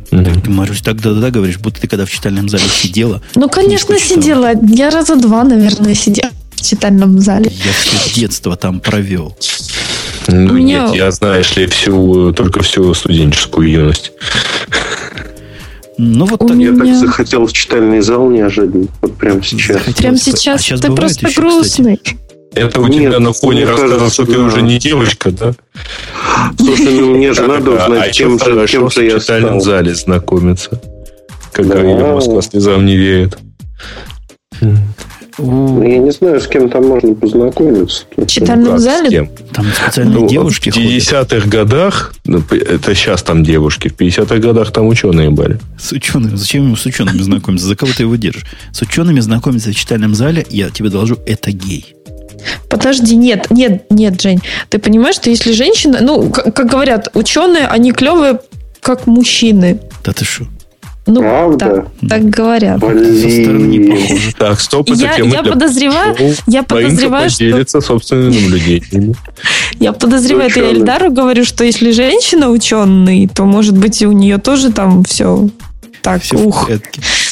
[0.09, 3.21] Так, ты, Марусь, так да-да-да говоришь, будто ты когда в читальном зале сидела.
[3.35, 4.51] Ну, конечно, сидела.
[4.61, 6.31] Я раза два, наверное, сидела
[6.61, 7.51] в читальном зале.
[7.51, 9.35] Я все детство там провел.
[10.27, 10.85] Ну, меня...
[10.85, 14.11] нет, я, знаешь ли, всю, только всю студенческую юность.
[15.97, 16.49] Ну, вот так.
[16.49, 16.99] Я меня...
[16.99, 18.87] так захотел в читальный зал неожиданно.
[19.01, 19.77] Вот прямо сейчас.
[19.77, 19.97] Захотелось.
[19.97, 21.97] Прямо сейчас, а сейчас ты просто еще, грустный.
[21.97, 22.17] Кстати.
[22.53, 25.53] Это у Нет, тебя на фоне рассказал, что ты уже не девочка, да?
[26.57, 30.81] Слушай, ну мне же надо узнать, а чем же я в читальном зале знакомиться.
[31.53, 33.37] Когда ее Москва слезам не веет.
[35.41, 38.03] Ну, я не знаю, с кем там можно познакомиться.
[38.15, 39.29] В читальном зале?
[39.53, 44.71] Там специальные ну, девушки В 50-х годах, ну, это сейчас там девушки, в 50-х годах
[44.71, 45.59] там ученые были.
[45.79, 46.35] С учеными?
[46.35, 47.67] Зачем ему с учеными знакомиться?
[47.67, 48.45] За кого ты его держишь?
[48.71, 51.95] С учеными знакомиться в читальном зале, я тебе доложу, это гей.
[52.69, 54.41] Подожди, нет, нет, нет, Жень.
[54.69, 58.39] Ты понимаешь, что если женщина, ну, как, как говорят, ученые, они клевые,
[58.79, 59.79] как мужчины.
[60.03, 60.45] Да ты что?
[61.07, 61.57] Ну, Правда?
[61.57, 62.79] Так, так говорят.
[62.79, 64.33] Блин.
[64.37, 66.15] Так, стоп, это я, я подозреваю,
[66.45, 67.81] я подозреваю, что...
[67.81, 69.15] собственными наблюдениями.
[69.79, 74.11] Я подозреваю, это я Эльдару говорю, что если женщина ученый, то, может быть, и у
[74.11, 75.49] нее тоже там все
[76.01, 76.69] так, все ух.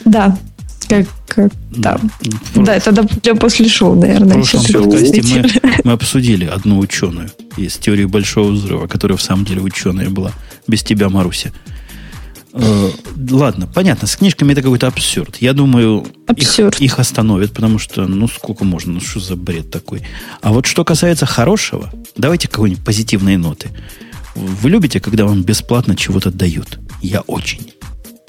[0.06, 0.38] Да,
[0.88, 2.00] как, как да.
[2.56, 4.42] Ну, да, это для после шоу, наверное.
[4.42, 9.46] В прошлом подкасте мы, мы обсудили одну ученую из теории большого взрыва, которая в самом
[9.46, 10.32] деле ученая была.
[10.68, 11.52] Без тебя, Маруся.
[12.62, 12.92] Э,
[13.32, 15.38] ладно, понятно, с книжками это какой-то абсурд.
[15.40, 16.76] Я думаю, абсурд.
[16.76, 20.02] Их, их остановят, потому что, ну, сколько можно, ну, что за бред такой.
[20.42, 23.70] А вот что касается хорошего, давайте какой-нибудь позитивные ноты.
[24.36, 26.80] Вы любите, когда вам бесплатно чего-то дают?
[27.02, 27.74] Я очень.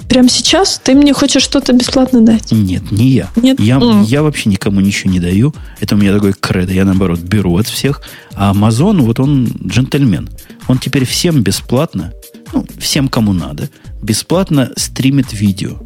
[0.07, 2.51] Прямо сейчас ты мне хочешь что-то бесплатно дать?
[2.51, 3.29] Нет, не я.
[3.37, 3.59] Нет?
[3.61, 4.03] Я, mm.
[4.05, 5.53] я вообще никому ничего не даю.
[5.79, 6.73] Это у меня такой кредо.
[6.73, 8.01] Я, наоборот, беру от всех.
[8.33, 10.29] А Amazon, вот он джентльмен.
[10.67, 12.11] Он теперь всем бесплатно,
[12.51, 13.69] ну, всем, кому надо,
[14.01, 15.79] бесплатно стримит видео.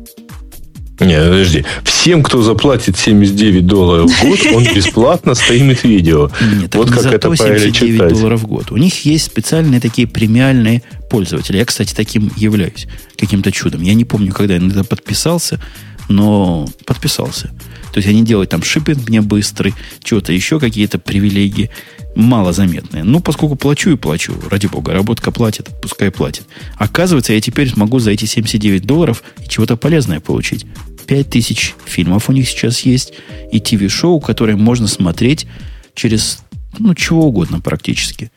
[0.99, 1.65] Не, подожди.
[1.83, 6.31] Всем, кто заплатит 79 долларов в год, он бесплатно стримит видео.
[6.41, 8.13] Нет, вот как это правильно читать.
[8.13, 8.71] долларов в год.
[8.71, 11.57] У них есть специальные такие премиальные пользователи.
[11.57, 12.87] Я, кстати, таким являюсь.
[13.17, 13.81] Каким-то чудом.
[13.81, 15.59] Я не помню, когда я на это подписался,
[16.07, 17.51] но подписался.
[17.95, 19.73] То есть они делают там шиппинг мне быстрый,
[20.03, 21.69] чего-то еще какие-то привилегии
[22.13, 23.05] малозаметные.
[23.05, 26.43] Ну, поскольку плачу и плачу, ради бога, работка платит, пускай платит.
[26.75, 30.65] Оказывается, я теперь смогу за эти 79 долларов и чего-то полезное получить.
[31.07, 33.13] 5000 фильмов у них сейчас есть,
[33.53, 35.47] и ТВ-шоу, которые можно смотреть
[35.93, 36.39] через,
[36.77, 38.29] ну, чего угодно практически.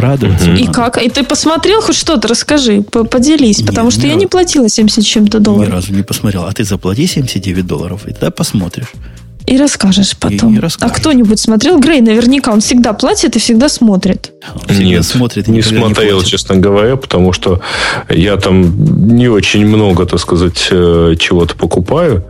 [0.00, 0.52] Радоваться.
[0.54, 1.02] И как?
[1.02, 2.28] И ты посмотрел хоть что-то?
[2.28, 3.58] Расскажи, поделись.
[3.58, 4.20] Нет, потому что я раз...
[4.20, 5.68] не платила 70 чем-то долларов.
[5.68, 6.44] Ни разу не посмотрел.
[6.44, 8.92] А ты заплати 79 долларов, и тогда посмотришь.
[9.48, 10.52] И расскажешь потом.
[10.52, 10.94] И, и расскажешь.
[10.94, 11.80] А кто-нибудь смотрел?
[11.80, 14.32] Грей наверняка он всегда платит и всегда смотрит.
[14.68, 17.62] Всегда Нет, смотрит и не смотрел, не честно говоря, потому что
[18.10, 22.26] я там не очень много, так сказать, э, чего-то покупаю.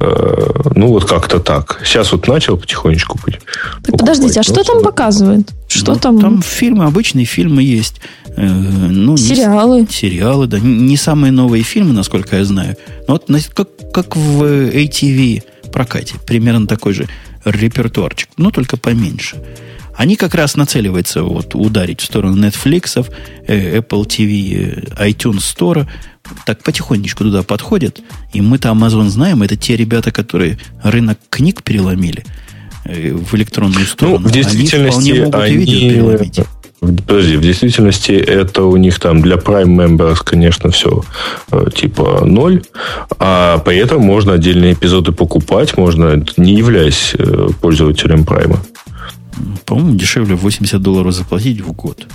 [0.00, 1.80] Э, ну, вот как-то так.
[1.84, 3.40] Сейчас вот начал потихонечку Так
[3.82, 4.00] покупать.
[4.00, 5.50] подождите, а что там показывают?
[5.68, 6.20] Что ну, там?
[6.20, 8.00] Там фильмы, обычные фильмы есть.
[8.36, 9.82] Э, ну, сериалы.
[9.82, 10.58] Не, сериалы, да.
[10.58, 12.76] Не самые новые фильмы, насколько я знаю.
[13.08, 15.42] Но вот как, как в ATV
[15.74, 16.14] прокате.
[16.24, 17.08] Примерно такой же
[17.44, 19.42] репертуарчик, но только поменьше.
[19.96, 23.06] Они как раз нацеливаются вот ударить в сторону Netflix,
[23.46, 25.86] э, Apple TV, э, iTunes Store.
[26.46, 28.00] Так потихонечку туда подходят.
[28.32, 32.24] И мы-то Amazon знаем, это те ребята, которые рынок книг переломили
[32.84, 34.20] э, в электронную сторону.
[34.20, 35.56] Ну, в действительности они, могут они...
[35.56, 36.40] видео переломить.
[36.80, 41.02] Подожди, в действительности это у них там для Prime Members, конечно, все
[41.74, 42.62] типа ноль,
[43.18, 47.14] а при этом можно отдельные эпизоды покупать, можно, не являясь
[47.62, 48.58] пользователем Prime.
[49.64, 52.06] По-моему, дешевле 80 долларов заплатить в год.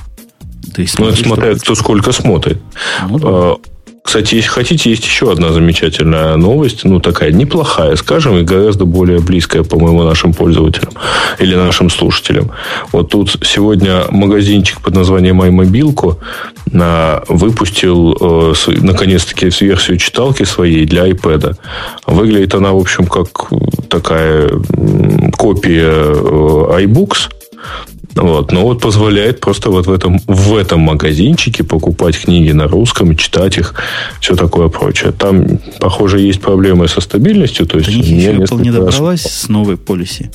[0.74, 2.62] Ты ну, это смотря кто сколько смотрит.
[3.08, 3.70] Ну, да.
[4.10, 9.20] Кстати, если хотите, есть еще одна замечательная новость, ну, такая неплохая, скажем, и гораздо более
[9.20, 10.94] близкая, по-моему, нашим пользователям
[11.38, 12.50] или нашим слушателям.
[12.92, 16.18] Вот тут сегодня магазинчик под названием iMobilco
[17.28, 21.58] выпустил, э, наконец-таки, версию читалки своей для iPad.
[22.08, 23.52] Выглядит она, в общем, как
[23.90, 24.50] такая
[25.38, 27.30] копия э, iBooks,
[28.16, 28.52] вот.
[28.52, 33.58] Но вот позволяет просто вот в этом, в этом магазинчике покупать книги на русском, читать
[33.58, 33.76] их,
[34.20, 35.12] все такое прочее.
[35.12, 37.66] Там, похоже, есть проблемы со стабильностью.
[37.66, 39.34] То есть, До них еще Apple не добралась раз...
[39.34, 40.32] с новой полиси.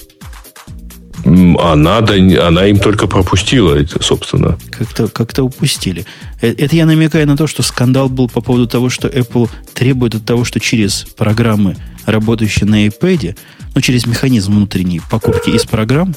[1.24, 4.59] Она, она им только пропустила, собственно.
[4.70, 6.05] Как-то как упустили.
[6.42, 10.14] Э, это я намекаю на то, что скандал был по поводу того, что Apple требует
[10.14, 13.36] от того, что через программы, работающие на iPad,
[13.74, 16.14] ну, через механизм внутренней покупки из программ,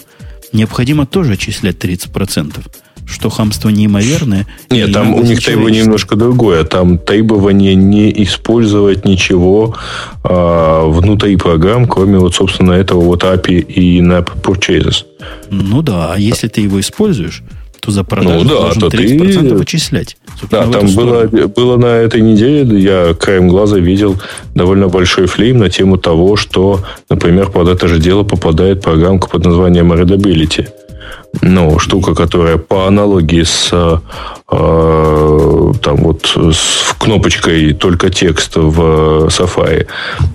[0.54, 2.66] необходимо тоже отчислять 30%.
[3.10, 4.46] Что хамство неимоверное.
[4.70, 6.66] Нет, там у них требование немножко другое.
[6.66, 9.78] Там требование не использовать ничего
[10.24, 15.06] а, внутри программ, кроме вот, собственно, этого вот API и NAP Purchases.
[15.50, 17.44] Ну да, а если ты его используешь,
[17.80, 19.56] то за продажу ну, да, должен то 30% ты...
[19.56, 20.18] вычислять.
[20.50, 24.18] Да, там было, было на этой неделе, я краем глаза видел
[24.54, 29.46] довольно большой флейм на тему того, что, например, под это же дело попадает программка под
[29.46, 30.68] названием Readability.
[31.42, 33.98] Ну, штука, которая по аналогии с э,
[35.82, 39.88] там вот с кнопочкой только текст в Safari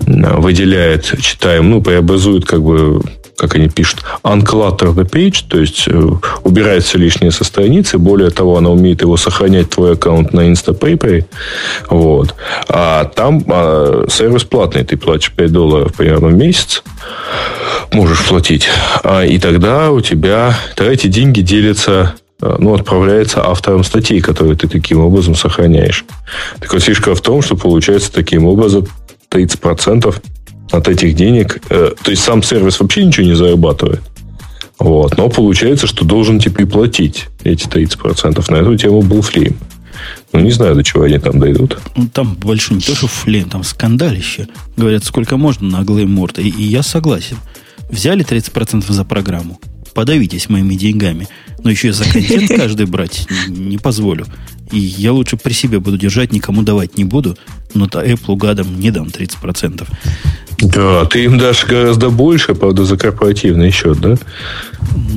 [0.05, 3.01] выделяет, читаем, ну, преобразует как бы
[3.37, 6.09] как они пишут, unclutter the page, то есть э,
[6.43, 7.97] убирается лишнее со страницы.
[7.97, 11.25] Более того, она умеет его сохранять, твой аккаунт на Instapaper.
[11.89, 12.35] Вот.
[12.69, 14.83] А там а, сервис платный.
[14.83, 16.83] Ты платишь 5 долларов примерно в месяц.
[17.91, 18.67] Можешь платить.
[19.03, 24.55] А, и тогда у тебя тогда эти деньги делятся э, ну, отправляется автором статей, которые
[24.55, 26.05] ты таким образом сохраняешь.
[26.59, 28.87] Так вот, фишка в том, что получается таким образом
[29.31, 30.15] 30%
[30.73, 31.61] от этих денег.
[31.69, 34.01] Э, то есть сам сервис вообще ничего не зарабатывает.
[34.79, 35.17] Вот.
[35.17, 38.51] Но получается, что должен теперь платить эти 30%.
[38.51, 39.55] На эту тему был флейм.
[40.33, 41.77] Ну, не знаю, до чего они там дойдут.
[41.95, 44.47] Ну, там большой не то, что флейм, там скандалище.
[44.75, 46.41] Говорят, сколько можно наглые морды.
[46.41, 47.37] И, и я согласен.
[47.89, 49.59] Взяли 30% за программу.
[49.93, 51.27] Подавитесь моими деньгами.
[51.63, 54.25] Но еще и за контент каждый брать не позволю.
[54.73, 57.37] И я лучше при себе буду держать, никому давать не буду.
[57.75, 59.87] Но то Apple гадам не дам 30%.
[60.61, 64.15] Да, ты им дашь гораздо больше, правда, за корпоративный счет, да?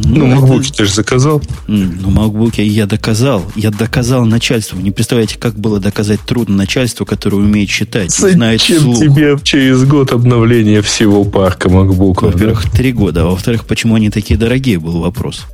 [0.05, 1.43] Ну, ну MacBook ты же заказал.
[1.67, 3.45] Ну, MacBook я доказал.
[3.55, 4.79] Я доказал начальству.
[4.79, 8.99] Не представляете, как было доказать трудно начальству, которое умеет читать, Зачем знает слух.
[8.99, 12.27] тебе через год обновление всего парка MacBook?
[12.27, 12.71] Во-первых, да?
[12.71, 13.23] три года.
[13.23, 15.47] А во-вторых, почему они такие дорогие, был вопрос.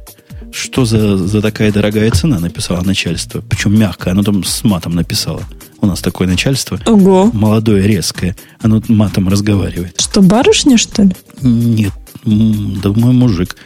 [0.52, 3.40] Что за, за такая дорогая цена, написала начальство.
[3.40, 5.42] Причем мягкая, оно там с матом написало.
[5.80, 6.78] У нас такое начальство.
[6.86, 7.30] Ого.
[7.32, 8.36] Молодое, резкое.
[8.60, 10.00] Оно матом разговаривает.
[10.00, 11.16] Что, барышня, что ли?
[11.40, 11.92] Нет.
[12.24, 13.56] Да мой мужик.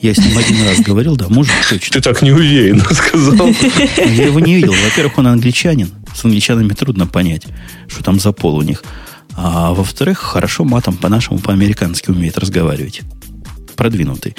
[0.00, 1.94] Я с ним один раз говорил, да, мужик точно.
[1.94, 3.48] Ты так неуверенно сказал.
[3.96, 4.74] Я его не видел.
[4.84, 5.90] Во-первых, он англичанин.
[6.14, 7.44] С англичанами трудно понять,
[7.88, 8.84] что там за пол у них.
[9.34, 13.00] А во-вторых, хорошо матом по-нашему, по-американски умеет разговаривать.
[13.76, 14.36] Продвинутый.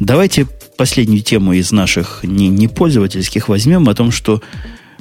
[0.00, 4.42] Давайте последнюю тему из наших не, не пользовательских возьмем о том, что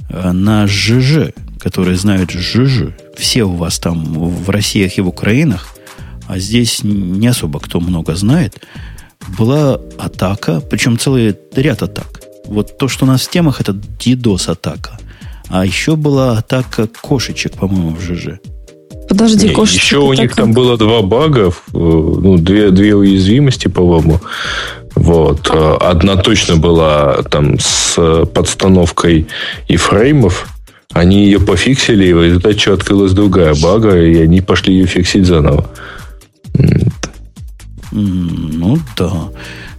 [0.10, 1.32] э, на ЖЖ
[1.62, 5.76] которые знают ЖЖ, все у вас там в Россиях и в Украинах,
[6.28, 8.62] а здесь не особо кто много знает,
[9.38, 12.22] была атака, причем целый ряд атак.
[12.46, 15.00] Вот то, что у нас в темах, это DDoS-атака.
[15.50, 18.40] А еще была атака кошечек, по-моему, в ЖЖ.
[19.08, 19.84] Подожди, Не, кошечек.
[19.84, 24.20] Еще у них там было два бага, э, ну, две, две уязвимости, по-моему.
[25.02, 25.50] Вот.
[25.52, 29.28] Э, одна точно была там с подстановкой
[29.68, 30.48] и фреймов,
[30.94, 35.70] они ее пофиксили, и в результате открылась другая бага, и они пошли ее фиксить заново.
[37.92, 39.30] Ну да.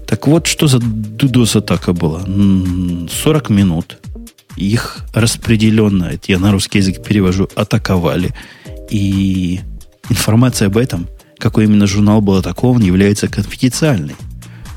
[0.06, 2.22] Так вот, что за DDoS-атака была?
[2.22, 3.98] 40 минут.
[4.56, 8.34] Их распределенно, это я на русский язык перевожу, атаковали.
[8.90, 9.60] И
[10.10, 11.06] информация об этом,
[11.38, 14.16] какой именно журнал был атакован, является конфиденциальной.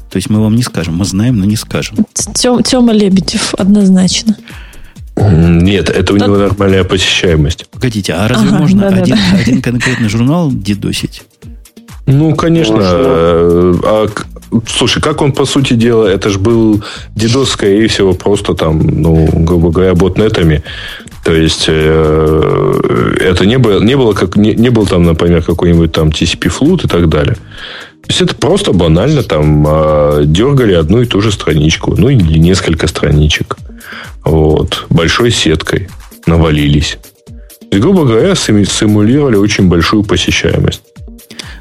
[0.10, 1.98] То есть мы вам не скажем, мы знаем, но не скажем.
[2.34, 4.38] Тема Лебедев, однозначно.
[5.18, 7.68] Нет, это у него нормальная посещаемость.
[7.69, 9.38] Погодите, а разве ага, можно да, один, да.
[9.40, 11.23] один конкретный журнал дедосить?
[12.06, 12.77] Ну, конечно.
[12.80, 14.07] А,
[14.68, 16.84] слушай, как он, по сути дела, это же был
[17.15, 20.64] DDoS, скорее всего, просто там, ну, грубо говоря, ботнетами.
[21.23, 25.91] То есть, э, это не было, не было как, не, не был там, например, какой-нибудь
[25.91, 27.38] там TCP флут и так далее.
[28.07, 32.38] То есть, это просто банально там э, дергали одну и ту же страничку, ну, или
[32.38, 33.57] несколько страничек.
[34.23, 35.90] вот, большой сеткой
[36.27, 36.98] навалились.
[37.72, 40.82] И, грубо говоря, симулировали очень большую посещаемость.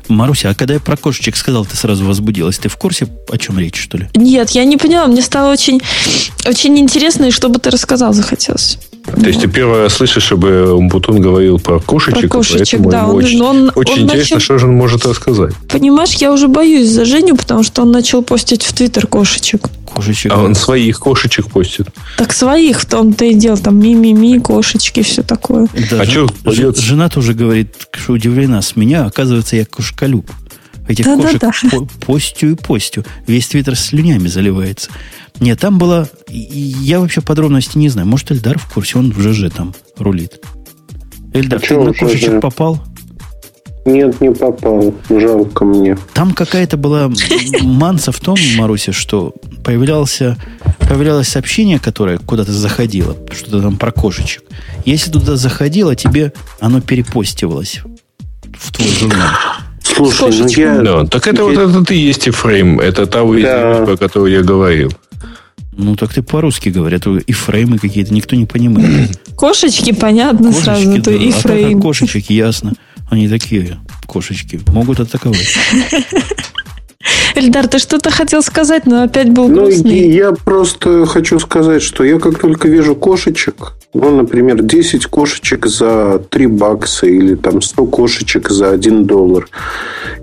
[0.09, 2.59] Маруся, а когда я про кошечек сказал, ты сразу возбудилась.
[2.59, 4.09] Ты в курсе, о чем речь, что ли?
[4.15, 5.07] Нет, я не поняла.
[5.07, 5.81] Мне стало очень,
[6.47, 8.79] очень интересно, и чтобы ты рассказал захотелось.
[9.05, 13.07] То есть ты первый раз слышишь, чтобы Умпутун говорил про кошечек, про кошечек да.
[13.07, 14.41] Он, очень, он, очень он интересно, начал...
[14.41, 15.55] что же он может рассказать.
[15.69, 19.69] Понимаешь, я уже боюсь за Женю, потому что он начал постить в Твиттер кошечек.
[19.95, 20.33] Кошечек.
[20.33, 21.89] А он своих кошечек постит.
[22.17, 23.59] Так своих в том-то и дело.
[23.59, 25.69] Там ми-ми-ми, кошечки, все такое.
[25.91, 29.05] Да, а жен, что, жена тоже говорит, что удивлена с меня.
[29.05, 30.31] Оказывается, я кошколюб.
[30.89, 31.79] Этих да, кошек да, да.
[32.05, 33.05] постью и постью.
[33.27, 34.91] Весь твиттер слюнями заливается.
[35.41, 36.09] Нет, там было...
[36.29, 38.07] Я вообще подробности не знаю.
[38.07, 40.41] Может, Эльдар в курсе, он в ЖЖ там рулит.
[41.33, 42.81] Эльдар, а ты на кошечек попал?
[43.85, 44.95] Нет, не попал.
[45.11, 45.99] Жалко мне.
[46.15, 47.11] Там какая-то была
[47.61, 50.37] манса в том, Маруся, что появлялся,
[50.79, 54.45] появлялось сообщение, которое куда-то заходило, что-то там про кошечек.
[54.87, 57.81] Если туда заходило, тебе оно перепостивалось
[58.55, 59.31] в твой журнал.
[59.83, 60.79] Слушай, ну я...
[60.81, 61.45] Да, так это я...
[61.45, 62.81] вот этот и есть и фрейм.
[62.81, 63.85] Это та да.
[63.85, 64.91] про которую я говорил.
[65.77, 67.07] Ну, так ты по-русски говорят.
[67.07, 69.19] И фреймы какие-то никто не понимает.
[69.37, 71.03] Кошечки, понятно кошечки, сразу.
[71.03, 71.13] Да.
[71.13, 71.79] И фрейм.
[71.79, 72.75] А кошечки, ясно.
[73.11, 74.61] Они такие кошечки.
[74.69, 75.55] Могут атаковать.
[77.35, 80.07] Эльдар, ты что-то хотел сказать, но опять был грустный.
[80.07, 85.67] Ну, я просто хочу сказать, что я как только вижу кошечек, ну, например, 10 кошечек
[85.67, 89.49] за 3 бакса, или там 100 кошечек за 1 доллар,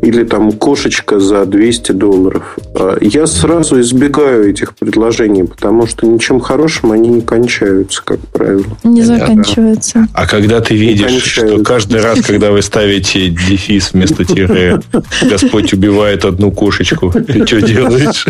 [0.01, 6.41] или там кошечка за 200 долларов, а, я сразу избегаю этих предложений, потому что ничем
[6.41, 8.65] хорошим они не кончаются, как правило.
[8.83, 10.07] Не заканчиваются.
[10.13, 14.81] А когда ты видишь, что каждый раз, когда вы ставите дефис вместо тире,
[15.21, 17.11] Господь убивает одну кошечку, книжку.
[17.11, 18.25] Ты что делаешь?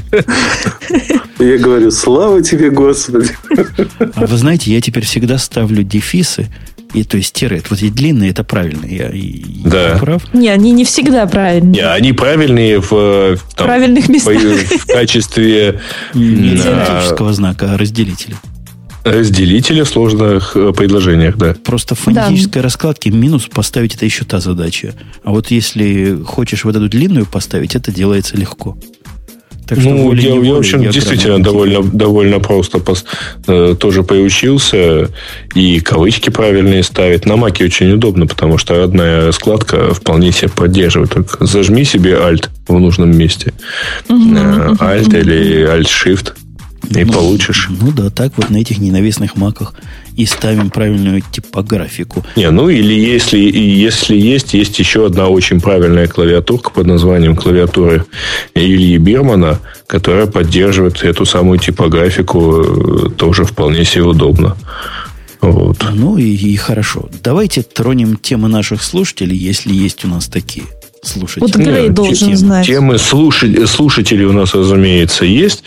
[1.39, 3.29] Я говорю, слава тебе, Господи.
[4.15, 6.47] А вы знаете, я теперь всегда ставлю дефисы,
[6.93, 8.85] и то есть тире, вот эти длинные, это правильно.
[8.85, 9.11] Я,
[9.65, 9.93] да.
[9.93, 10.33] я прав?
[10.33, 11.73] Не, они не всегда правильные.
[11.73, 14.35] Не, они правильные в, там, правильных местах.
[14.35, 15.79] В, качестве...
[16.13, 16.57] Не
[17.33, 18.35] знака, а разделителя.
[19.03, 21.55] Разделителя в сложных э, предложениях, да.
[21.63, 22.61] Просто в фонетической да.
[22.61, 24.93] раскладке минус поставить это еще та задача.
[25.23, 28.77] А вот если хочешь вот эту длинную поставить, это делается легко.
[29.71, 33.05] Так что ну, я, я, в общем, действительно довольно, довольно просто пос,
[33.47, 35.09] э, тоже приучился.
[35.55, 37.25] И кавычки правильные ставить.
[37.25, 41.11] На маке очень удобно, потому что родная складка вполне себе поддерживает.
[41.11, 43.53] Только зажми себе Alt в нужном месте.
[44.09, 46.33] Э, Alt или Alt-Shift
[46.99, 47.67] и ну, получишь.
[47.69, 49.73] Ну да, так вот на этих ненавистных маках
[50.15, 52.23] и ставим правильную типографику.
[52.35, 58.05] Не, ну или если, если есть, есть еще одна очень правильная клавиатурка под названием клавиатуры
[58.53, 64.57] Ильи Бирмана, которая поддерживает эту самую типографику э, тоже вполне себе удобно.
[65.39, 65.83] Вот.
[65.93, 67.09] Ну и, и хорошо.
[67.23, 70.65] Давайте тронем темы наших слушателей, если есть у нас такие
[71.01, 71.41] слушателей.
[71.41, 72.65] Вот Грей Нет, должен темы, знать.
[72.65, 75.63] Темы слушателей, слушателей у нас, разумеется, есть.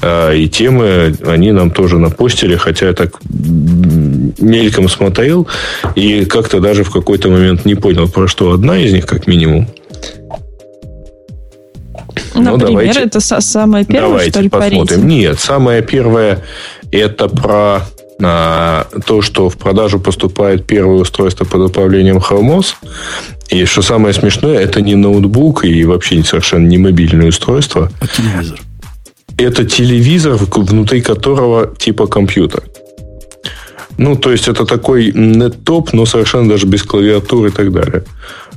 [0.00, 5.46] А, и темы они нам тоже напостили, хотя я так мельком смотрел
[5.94, 9.68] и как-то даже в какой-то момент не понял, про что одна из них, как минимум.
[12.34, 15.08] Ну, Например, давайте, это самое первое, давайте что ли, посмотрим.
[15.08, 16.44] Нет, самое первое
[16.92, 17.82] это про
[18.22, 22.74] а, то, что в продажу поступает первое устройство под управлением Chrome OS.
[23.50, 27.90] И что самое смешное, это не ноутбук и вообще совершенно не мобильное устройство.
[28.00, 28.60] А телевизор.
[29.38, 32.62] Это телевизор, внутри которого типа компьютер.
[33.98, 38.04] Ну, то есть, это такой нет-топ, но совершенно даже без клавиатуры и так далее.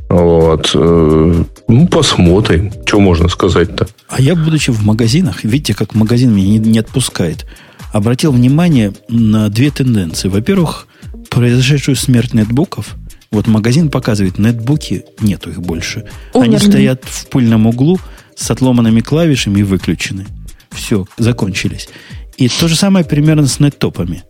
[0.10, 0.72] Вот.
[0.74, 2.72] Э, ну, посмотрим.
[2.86, 3.88] Что можно сказать-то?
[4.10, 7.46] А я, будучи в магазинах, видите, как магазин меня не, не отпускает,
[7.92, 10.28] обратил внимание на две тенденции.
[10.28, 10.88] Во-первых,
[11.30, 12.96] произошедшую смерть нетбуков–
[13.32, 16.06] вот магазин показывает, нетбуки нету их больше.
[16.34, 16.56] Умерли.
[16.56, 18.00] Они стоят в пыльном углу
[18.36, 20.26] с отломанными клавишами и выключены.
[20.72, 21.90] Все, закончились.
[22.38, 24.24] И то же самое примерно с неттопами.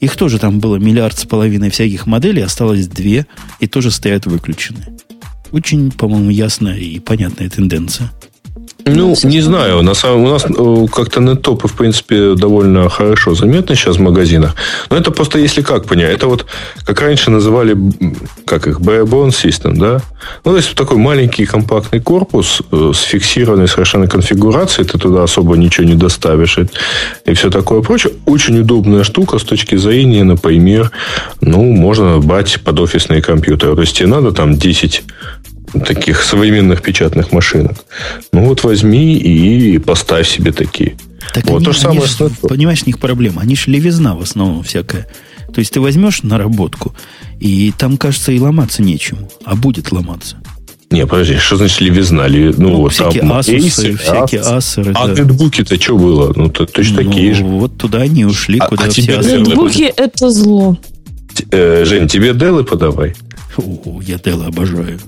[0.00, 3.26] Их тоже там было миллиард с половиной всяких моделей, осталось две,
[3.60, 4.98] и тоже стоят выключены.
[5.52, 8.12] Очень, по-моему, ясная и понятная тенденция.
[8.88, 9.82] Ну, не знаю.
[9.82, 14.54] На самом, у нас э, как-то нетопы, в принципе, довольно хорошо заметны сейчас в магазинах.
[14.90, 16.46] Но это просто, если как понять, это вот,
[16.84, 17.76] как раньше называли,
[18.44, 20.00] как их, barebone system, да?
[20.44, 25.56] Ну, то есть, такой маленький компактный корпус э, с фиксированной совершенно конфигурацией, ты туда особо
[25.56, 26.68] ничего не доставишь и,
[27.24, 28.12] и все такое прочее.
[28.24, 30.92] Очень удобная штука с точки зрения, например,
[31.40, 33.74] ну, можно брать под офисные компьютеры.
[33.74, 35.02] То есть, тебе надо там 10
[35.80, 37.76] таких современных печатных машинок.
[38.32, 40.96] Ну вот возьми и поставь себе такие.
[41.34, 43.42] Так вот они, то же они самое ж, понимаешь, у них проблема.
[43.42, 45.06] Они ж левизна в основном всякая.
[45.52, 46.94] То есть ты возьмешь наработку,
[47.40, 50.36] и там, кажется, и ломаться нечему, а будет ломаться.
[50.90, 52.28] Не, подожди, что значит левизна?
[52.28, 54.40] Леви- Ну, Ну, вот всякие там Asus, Acer, всякие.
[54.40, 55.14] Acer, А да.
[55.14, 56.32] нетбуки-то что было?
[56.36, 57.44] Ну, то, точно Ну, такие же.
[57.44, 60.76] Вот туда они ушли, А- куда а все тебе Dell Ноутбуки– это зло.
[61.50, 63.14] Э, Жень, тебе Делы подавай.
[63.56, 65.00] О, я Dell обожаю.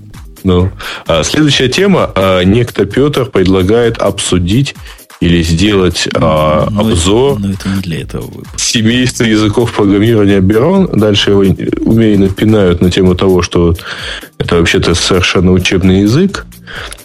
[0.49, 0.71] Ну,
[1.07, 2.11] а следующая тема.
[2.15, 4.75] А, некто Петр предлагает обсудить
[5.21, 8.59] или сделать а, Но обзор Но это не для этого выпуска.
[8.59, 10.87] семейства языков программирования Берон.
[10.87, 13.75] Дальше его умеренно пинают на тему того, что
[14.39, 16.47] это вообще-то совершенно учебный язык.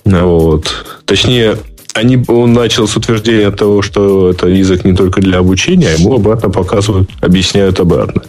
[0.05, 1.01] Вот.
[1.03, 1.57] Точнее,
[1.93, 6.15] они, он начал с утверждения того, что это язык не только для обучения, а ему
[6.15, 8.23] обратно показывают, объясняют обратно.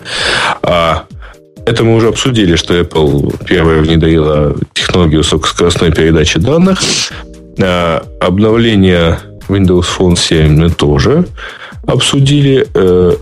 [0.63, 1.05] А
[1.67, 6.81] это мы уже обсудили, что Apple первая внедрила технологию высокоскоростной передачи данных.
[7.61, 9.19] А обновление
[9.49, 11.27] Windows Phone 7 мы тоже
[11.87, 12.67] обсудили.
[12.75, 13.15] Э,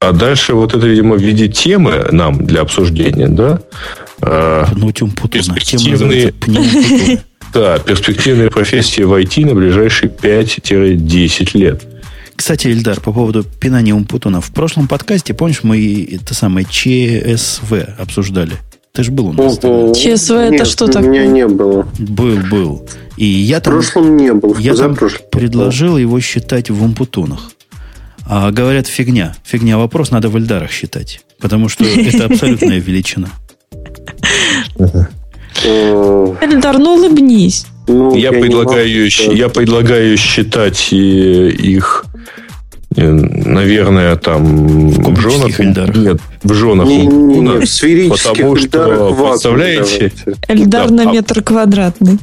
[0.00, 3.60] А дальше вот это, видимо, в виде темы нам для обсуждения, да?
[4.20, 4.66] А,
[5.00, 5.42] Умпутуна.
[5.44, 6.34] Тема Перспективные-.
[7.54, 11.82] Да, перспективные профессии в IT на ближайшие 5-10 лет.
[12.36, 14.40] Кстати, Эльдар, по поводу пинания Умпутуна.
[14.40, 18.52] В прошлом подкасте, помнишь, мы это самое ЧСВ обсуждали?
[18.92, 19.58] Ты же был у нас.
[19.62, 19.92] Ого.
[19.94, 21.26] ЧСВ это Нет, что У меня такое?
[21.26, 21.88] не было.
[21.98, 22.88] Был, был.
[23.16, 24.56] И я В там прошлом не был.
[24.58, 24.96] Я в там
[25.30, 27.50] предложил его считать в умпутунах.
[28.26, 29.34] А говорят, фигня.
[29.44, 31.22] Фигня вопрос, надо в Эльдарах считать.
[31.40, 33.30] Потому что это абсолютная величина.
[35.64, 37.66] Эльдар, ну улыбнись.
[37.86, 42.06] Ну, Я, не предлагаю, могу я предлагаю считать э, их,
[42.96, 45.60] э, наверное, там в кубических женах.
[45.60, 45.96] эльдарах.
[45.96, 46.86] Нет, в женах.
[46.86, 50.12] Не, не, не, в сферических потому что, представляете.
[50.48, 52.18] Эльдар Да, на метр квадратный.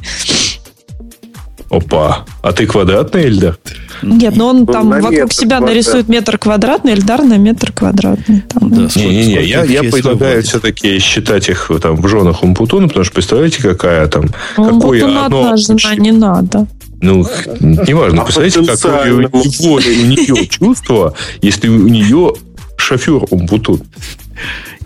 [1.72, 2.26] Опа.
[2.42, 3.58] А ты квадратный, Эльдар?
[4.02, 5.68] Нет, но он Он там на вокруг себя квадратный.
[5.68, 8.42] нарисует метр квадратный, Эльдар на метр квадратный.
[8.42, 8.88] Там, Да, ну.
[8.90, 13.14] сколько- Не-не-не, сколько я, я предлагаю все-таки считать их там в женах Умпутуна, потому что
[13.14, 14.26] представляете, какая там...
[14.54, 16.66] Какое Бутуна одно одна жена, не надо.
[17.00, 17.26] Ну,
[17.60, 22.34] неважно, А представляете, какое у него у нее чувство, если у нее
[22.76, 23.80] шофер Умпутун.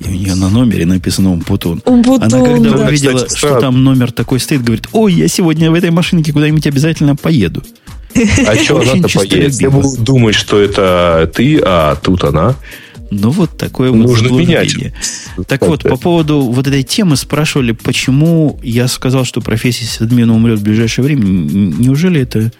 [0.01, 1.82] И у нее на номере написано Умпутун.
[1.85, 2.86] Умбутун, Она когда да.
[2.86, 6.66] увидела, Кстати, что там номер такой стоит, говорит, ой, я сегодня в этой машинке куда-нибудь
[6.66, 7.62] обязательно поеду.
[8.14, 9.55] А что она-то поедет?
[9.60, 12.56] Я буду думать, что это ты, а тут она.
[13.10, 14.70] Ну, вот такое вот Нужно менять.
[14.70, 14.94] заблуждение.
[15.47, 20.59] Так вот, по поводу вот этой темы спрашивали, почему я сказал, что профессия сисадмина умрет
[20.59, 21.23] в ближайшее время.
[21.24, 22.51] Неужели это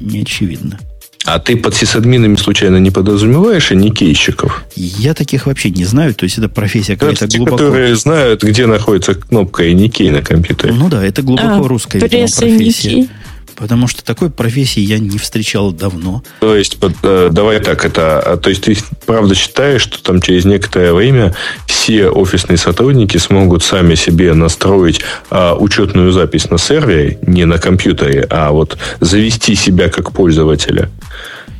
[0.00, 0.78] не очевидно?
[1.24, 4.64] А ты под сисадминами случайно не подразумеваешь и никейщиков?
[4.74, 6.14] Я таких вообще не знаю.
[6.14, 7.58] То есть, это профессия какая-то Те, глубоко...
[7.58, 10.72] которые знают, где находится кнопка и никей на компьютере.
[10.72, 12.94] Ну да, это глубоко А, русская, видимо, профессия.
[12.94, 13.10] Ники.
[13.56, 16.22] Потому что такой профессии я не встречал давно.
[16.40, 18.76] То есть, под- э, давай так, это, а, то есть ты
[19.06, 21.34] правда считаешь, что там через некоторое время
[21.66, 25.00] все офисные сотрудники смогут сами себе настроить
[25.30, 30.90] а, учетную запись на сервере, не на компьютере, а вот завести себя как пользователя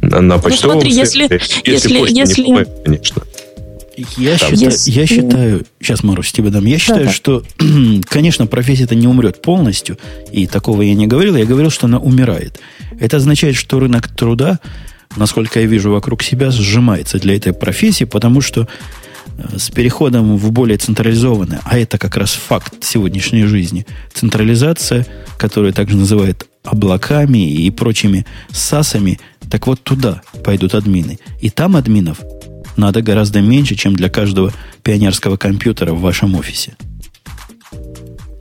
[0.01, 3.23] на, на почтовом смотри, если- сервере, если- почта не если- помогает, конечно.
[4.17, 4.51] Я, Там.
[4.51, 7.13] считаю, я считаю, сейчас, Марусь, тебе дам, я считаю, Да-да.
[7.13, 7.45] что,
[8.09, 9.99] конечно, профессия-то не умрет полностью,
[10.31, 12.61] и такого я не говорил, я говорил, что она умирает.
[12.99, 14.61] Это означает, что рынок труда,
[15.17, 18.67] насколько я вижу вокруг себя, сжимается для этой профессии, потому что
[19.37, 25.07] э, с переходом в более централизованное, а это как раз факт сегодняшней жизни, централизация,
[25.37, 29.19] которую также называют облаками и прочими САСами,
[29.51, 31.19] так вот туда пойдут админы.
[31.41, 32.21] И там админов
[32.77, 36.75] надо гораздо меньше, чем для каждого пионерского компьютера в вашем офисе.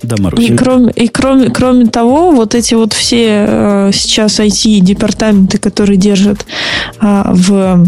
[0.03, 0.43] Да, Марусь.
[0.43, 6.45] И кроме, и кроме, кроме того, вот эти вот все э, сейчас IT-департаменты, которые держат
[6.99, 7.87] а, в,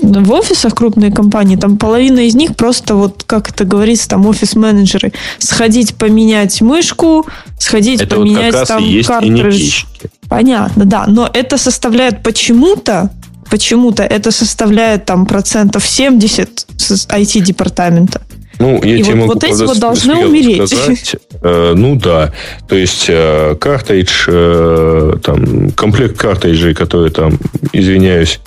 [0.00, 5.12] в офисах крупные компании, там половина из них просто вот, как это говорится, там офис-менеджеры.
[5.38, 7.26] Сходить поменять мышку,
[7.58, 9.84] сходить Это вот поменять как раз там и есть и картридж.
[10.28, 11.04] Понятно, да.
[11.06, 13.10] Но это составляет почему-то,
[13.54, 18.20] почему-то это составляет там процентов 70 с IT-департамента.
[18.58, 20.68] Ну, я И тебе вот- могу вот эти вот должны умереть.
[20.68, 21.16] сказать.
[21.40, 22.32] Э, ну да.
[22.68, 27.38] То есть э, картридж, э, там, комплект картриджей, который там,
[27.72, 28.40] извиняюсь,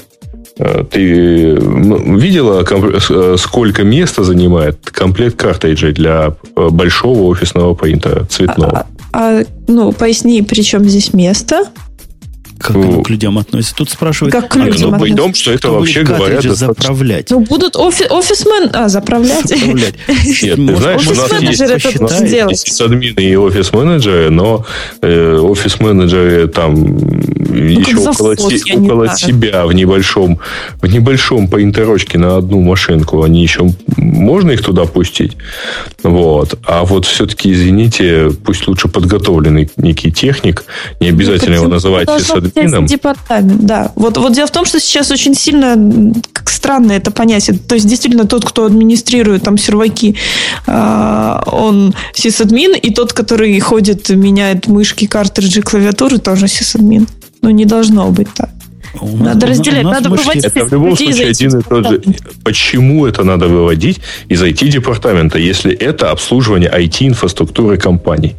[0.59, 1.01] э, ты
[1.55, 8.85] видела, ком- э, сколько места занимает комплект картриджей для э, большого офисного принтера цветного?
[9.13, 11.63] А, а, ну, поясни, при чем здесь место?
[12.59, 13.75] Как оно к людям относится?
[13.75, 16.07] Тут спрашивают, Как к а людям кто Ну, будет- пойдем, что это кто вообще будет
[16.07, 17.29] говоря картриджи достаточно- заправлять?
[17.29, 18.69] Ну, будут офи- офисмен...
[18.73, 19.47] А, заправлять.
[19.47, 19.95] Заправлять.
[20.07, 24.65] Нет, ты Может, знаешь, у нас есть, это админы и офис-менеджеры, но
[25.01, 26.97] э, офис-менеджеры там
[27.57, 29.17] еще около, завхоз, те- я не около знаю.
[29.17, 30.39] себя в небольшом,
[30.81, 35.37] в небольшом по интерочке на одну машинку, они еще можно их туда пустить.
[36.03, 36.55] Вот.
[36.65, 40.63] А вот все-таки, извините, пусть лучше подготовленный некий техник,
[40.99, 42.85] не обязательно его называть Должно сисадмином.
[42.85, 43.91] Департамент, да.
[43.95, 47.57] Вот, вот дело в том, что сейчас очень сильно как странно это понятие.
[47.57, 50.15] То есть, действительно, тот, кто администрирует там серваки,
[50.65, 57.07] а, он сисадмин, и тот, который ходит, меняет мышки, картриджи, клавиатуры, тоже сисадмин.
[57.41, 58.49] Ну, не должно быть так.
[58.99, 61.59] А У нас- Надо нас- разделять, у нас надо выводить Это в любом случае один
[61.59, 62.01] и тот же.
[62.43, 63.99] Почему это надо выводить
[64.29, 68.35] из IT-департамента, если это обслуживание IT-инфраструктуры компаний?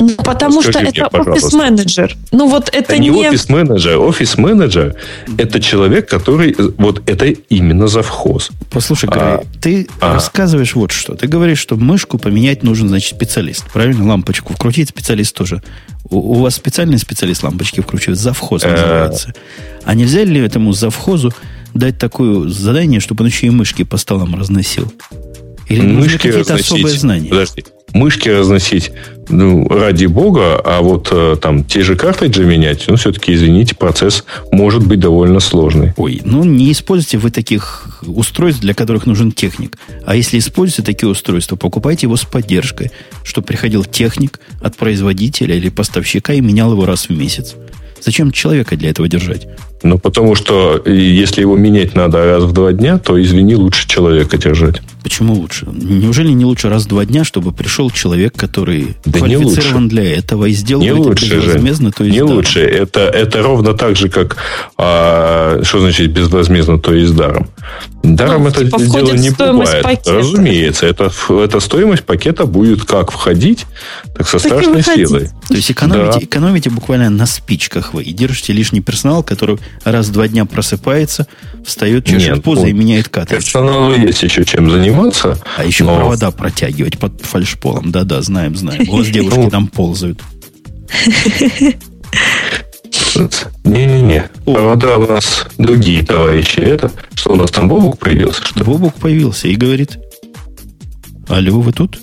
[0.00, 2.16] Ну, Потому Скажи что мне, это офис-менеджер.
[2.30, 3.98] Ну, вот это, Это не офис-менеджер.
[3.98, 4.94] Офис-менеджер–
[5.38, 6.54] это человек, который...
[6.78, 8.50] Вот это именно завхоз.
[8.70, 10.14] Послушай, А, Гарри, ты а.
[10.14, 11.14] рассказываешь вот что.
[11.14, 13.64] Ты говоришь, что мышку поменять нужен, значит, специалист.
[13.72, 14.06] Правильно?
[14.08, 15.62] Лампочку вкрутить специалист тоже.
[16.10, 18.70] У, у вас специальный специалист лампочки вкручивает, завхоз Э.
[18.70, 19.32] называется.
[19.84, 21.32] А нельзя ли этому завхозу
[21.74, 24.92] дать такое задание, чтобы он еще и мышки по столам разносил?
[25.68, 27.00] Или Мышки какие-то особые разносить.
[27.00, 27.28] знания?
[27.28, 27.64] Подожди.
[27.94, 28.90] Мышки разносить,
[29.28, 34.24] ну, ради бога, а вот э, там те же картриджи менять, ну, все-таки, извините, процесс
[34.52, 35.94] может быть довольно сложный.
[35.96, 39.78] Ой, ну не используйте вы таких устройств, для которых нужен техник.
[40.04, 42.90] А если используете такие устройства, покупайте его с поддержкой,
[43.24, 47.56] чтобы приходил техник от производителя или поставщика и менял его раз в месяц.
[48.02, 49.46] Зачем человека для этого держать?
[49.84, 53.86] Ну, потому что э, если его менять надо раз в два дня, то, извини, лучше
[53.88, 54.82] человека держать.
[55.04, 55.66] Почему лучше?
[55.70, 60.46] Неужели не лучше раз в два дня, чтобы пришел человек, который Да квалифицирован для этого
[60.46, 61.36] и сделал Не это лучше же.
[61.36, 62.34] безвозмездно, то есть Не даром?
[62.36, 62.60] лучше.
[62.60, 64.36] Это, это ровно так же, как...
[64.76, 67.48] а, что значит безвозмездно, то есть даром?
[68.02, 69.82] Даром Ну, это типа, дело не бывает.
[69.82, 70.12] пакета.
[70.14, 70.86] Разумеется.
[70.86, 73.66] Это, эта стоимость пакета будет как входить,
[74.16, 75.28] так со Так страшной силой.
[75.48, 76.24] То есть экономите, Да.
[76.24, 81.26] экономите буквально на спичках вы и держите лишний персонал, который раз в два дня просыпается,
[81.64, 83.40] встает, чешет Нет, ну, и меняет картридж.
[83.44, 85.38] Персоналу есть еще чем заниматься.
[85.56, 87.90] А еще но- провода протягивать под фальшполом.
[87.90, 88.88] Да-да, знаем, знаем.
[88.88, 89.50] У вас девушки Ну.
[89.50, 90.20] там ползают.
[93.64, 94.30] Не-не-не.
[94.44, 96.60] Провода у нас другие товарищи.
[96.60, 98.42] Это что у нас там Бобук появился?
[98.44, 98.64] Что?
[98.64, 99.98] Бобук появился и говорит,
[101.28, 101.98] алло, вы тут?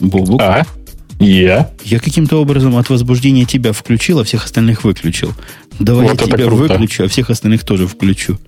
[0.00, 0.64] Бобук, А?
[1.20, 1.70] Я?
[1.84, 5.34] я каким-то образом от возбуждения тебя включил, а всех остальных выключил.
[5.78, 6.74] Давай Вот я тебя круто.
[6.74, 8.38] выключу, а всех остальных тоже включу.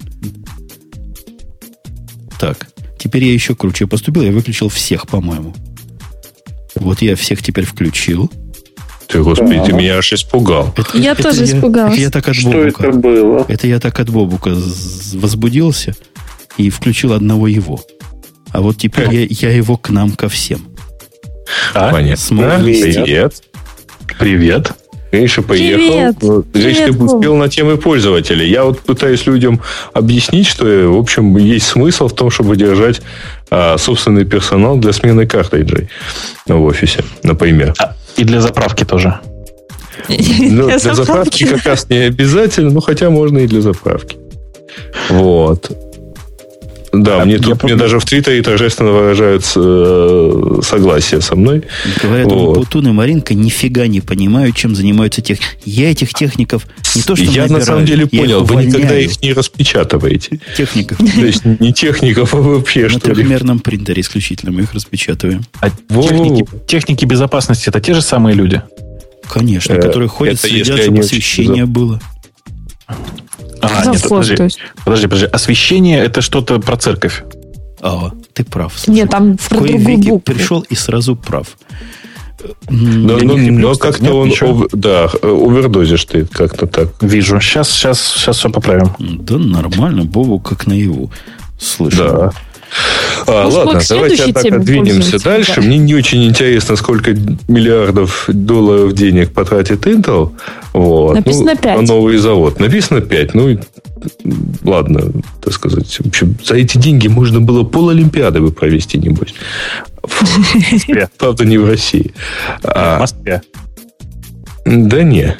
[2.39, 2.69] Так,
[2.99, 5.55] теперь я еще круче поступил, я выключил всех, по-моему.
[6.77, 8.31] Вот я всех теперь включил.
[9.09, 10.73] Ты, господи, ты меня аж испугал.
[10.77, 11.95] Это- Я это тоже испугалась.
[11.95, 12.87] это я так от Что Бобука.
[12.87, 13.45] это было?
[13.49, 14.57] Это я так от Бобука
[15.15, 15.97] возбудился
[16.57, 17.81] и включил одного его.
[18.53, 20.63] А вот теперь я, я его к нам ко всем.
[21.75, 21.91] А?
[21.91, 22.17] Понятно.
[22.17, 23.03] Смог вести.
[23.03, 23.43] Привет.
[24.19, 24.73] Привет.
[25.13, 25.79] Гриша поехал.
[25.79, 26.17] Привет.
[26.21, 28.45] Вот, Гриша, ты Привет, успел на темы пользователя.
[28.45, 29.61] Я вот пытаюсь людям
[29.93, 33.03] объяснить, что, в общем, есть смысл в том, чтобы держать
[33.51, 35.89] а, собственный персонал для смены картриджей
[36.47, 37.75] в офисе, например.
[37.81, 39.19] А, и для заправки тоже.
[40.09, 40.97] Ну, для Заправки.
[40.97, 44.17] заправки как раз не обязательно, ну, хотя можно и для заправки.
[45.09, 45.71] Вот.
[46.93, 51.63] Да, А, мне тут помню- мне даже в Твиттере торжественно выражают э, согласие со мной.
[52.03, 52.55] Говорят, Вот.
[52.55, 55.39] Путун и Маринка нифига не понимают, чем занимаются тех.
[55.65, 59.23] Я этих техников не то что Я на набираю, самом деле понял, вы никогда их
[59.23, 60.41] не распечатываете.
[60.57, 60.99] Техников.
[61.15, 63.15] То есть не техников, а вообще На что ли.
[63.15, 65.43] трехмерном принтере исключительно мы их распечатываем.
[65.61, 68.63] А техники, техники безопасности это те же самые люди.
[69.29, 72.01] Конечно, Э, которые ходят, следят, чтобы освещение было.
[73.63, 74.59] А, нет, подожди, то есть.
[74.85, 75.27] подожди, подожди.
[75.27, 77.23] Освещение это что-то про церковь.
[77.81, 78.73] А, ты прав.
[78.77, 78.97] слушай.
[78.97, 80.21] Нет, там в про кои веки букву.
[80.21, 81.57] пришел и сразу прав.
[82.71, 84.51] Но, Я но- не но как-то он, ничего.
[84.65, 86.89] ов- да, овердозишь ты как-то так.
[87.03, 87.39] Вижу.
[87.41, 88.95] Сейчас, сейчас, сейчас все поправим.
[88.99, 91.11] Да нормально, Бобу как наяву.
[91.59, 92.07] Слышал.
[92.09, 92.33] Да.
[93.27, 95.55] А, Может, ладно, давайте следующей так теме двинемся пользуемся, дальше.
[95.57, 95.63] да.
[95.63, 97.13] Мне не очень интересно, сколько
[97.49, 100.33] миллиардов долларов денег потратит Intel.
[100.73, 101.15] Вот.
[101.17, 101.77] Написано Ну, пять.
[101.77, 102.61] На новый завод.
[102.61, 103.35] Написано 5.
[103.35, 103.59] Ну,
[104.65, 105.93] ладно, так сказать.
[105.99, 109.35] В общем, за эти деньги можно было пол Олимпиады бы провести, небось.
[111.19, 112.13] Правда, не в России.
[112.63, 113.43] В А, Москве.
[114.65, 115.37] да не.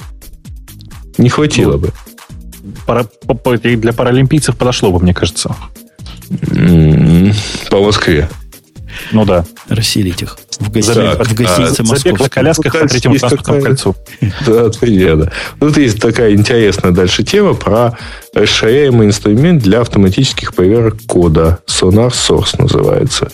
[1.19, 1.93] Не хватило Ну, бы.
[3.63, 5.55] Для паралимпийцев подошло бы, мне кажется.
[7.71, 8.29] По Москве.
[9.13, 9.45] Ну да.
[9.69, 10.93] Расселить их в, гости...
[10.93, 12.29] Забег, в гостинице на Московской.
[12.29, 13.97] колясках по третьему транспортному такая- кольцу.
[14.47, 15.33] Да, да.
[15.59, 17.97] Тут есть такая интересная дальше тема про
[18.35, 21.61] расширяемый инструмент для автоматических проверок кода.
[21.67, 23.31] Sonar Source называется.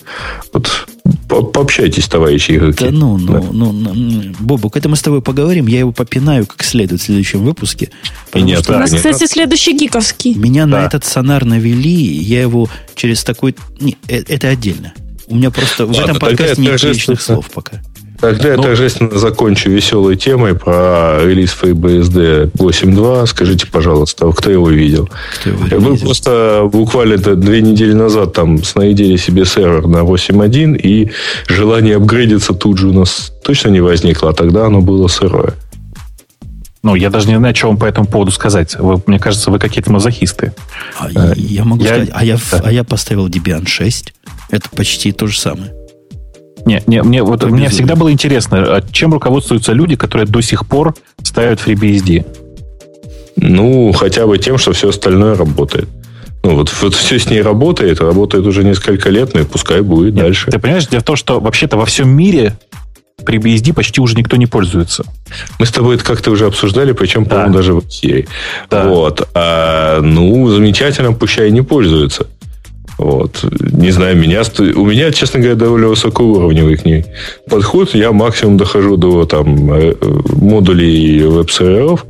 [0.52, 0.86] Вот
[1.28, 2.84] по- пообщайтесь, товарищи игроки.
[2.84, 6.46] Да ну, ну, ну, ну, м, Бобук, это мы с тобой поговорим, я его попинаю
[6.46, 7.90] как следует в следующем выпуске.
[8.34, 10.34] нет, что У нас, кстати, следующий гиковский.
[10.34, 10.86] меня на Да.
[10.86, 13.54] этот сонар навели, я его через такой...
[13.80, 14.92] Не, э, это отдельно.
[15.28, 17.82] У меня просто в Ладно, этом тогда подкасте нет торжественно- слов пока.
[18.20, 23.26] Тогда я Ну- торжественно закончу веселой темой про релиз FreeBSD 8.2.
[23.26, 25.08] Скажите, пожалуйста, кто его видел?
[25.40, 26.06] Кто его релизил.
[26.06, 31.10] просто буквально две недели назад там снаедили себе сервер на 8.1, и
[31.46, 35.54] желание апгрейдиться тут же у нас точно не возникло, а тогда оно было сырое.
[36.82, 38.76] Ну, я даже не знаю, что вам по этому поводу сказать.
[38.78, 40.52] Вы, мне кажется, вы какие-то мазохисты.
[40.98, 42.60] А я, я могу я- сказать, а я, да.
[42.64, 44.14] а я поставил Debian 6.
[44.50, 45.72] Это почти то же самое.
[46.66, 50.66] Не, не, мне, вот, мне всегда было интересно, а чем руководствуются люди, которые до сих
[50.66, 52.26] пор ставят FreeBSD?
[53.36, 55.88] Ну, хотя бы тем, что все остальное работает.
[56.42, 60.14] Ну, вот, вот все с ней работает, работает уже несколько лет, ну и пускай будет
[60.14, 60.50] Нет, дальше.
[60.50, 62.56] Ты понимаешь, дело в том, что вообще-то во всем мире
[63.20, 65.04] FreeBSD почти уже никто не пользуется.
[65.58, 67.30] Мы с тобой это как-то уже обсуждали, причем, Да.
[67.30, 68.26] по-моему, даже в эфире.
[68.70, 68.88] Да.
[68.88, 69.28] Вот.
[69.34, 72.26] А, ну, замечательно, пущай не пользуются.
[72.98, 73.44] Вот.
[73.60, 74.42] Не знаю, меня,
[74.74, 77.04] у меня, честно говоря, довольно высокоуровневый к ней
[77.48, 77.94] подход.
[77.94, 79.94] Я максимум дохожу до там, э,
[80.34, 82.06] модулей веб-серверов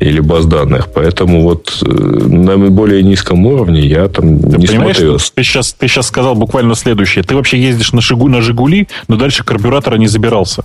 [0.00, 0.88] или баз данных.
[0.92, 5.18] Поэтому вот э, на более низком уровне я там Ты не понимаешь, смотрел.
[5.34, 7.24] ты сейчас, ты сейчас сказал буквально следующее.
[7.24, 10.64] Ты вообще ездишь на, Жигу, на Жигули, но дальше карбюратора не забирался.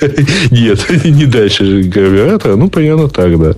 [0.50, 2.56] Нет, не дальше карбюратора.
[2.56, 3.54] Ну, примерно так, да.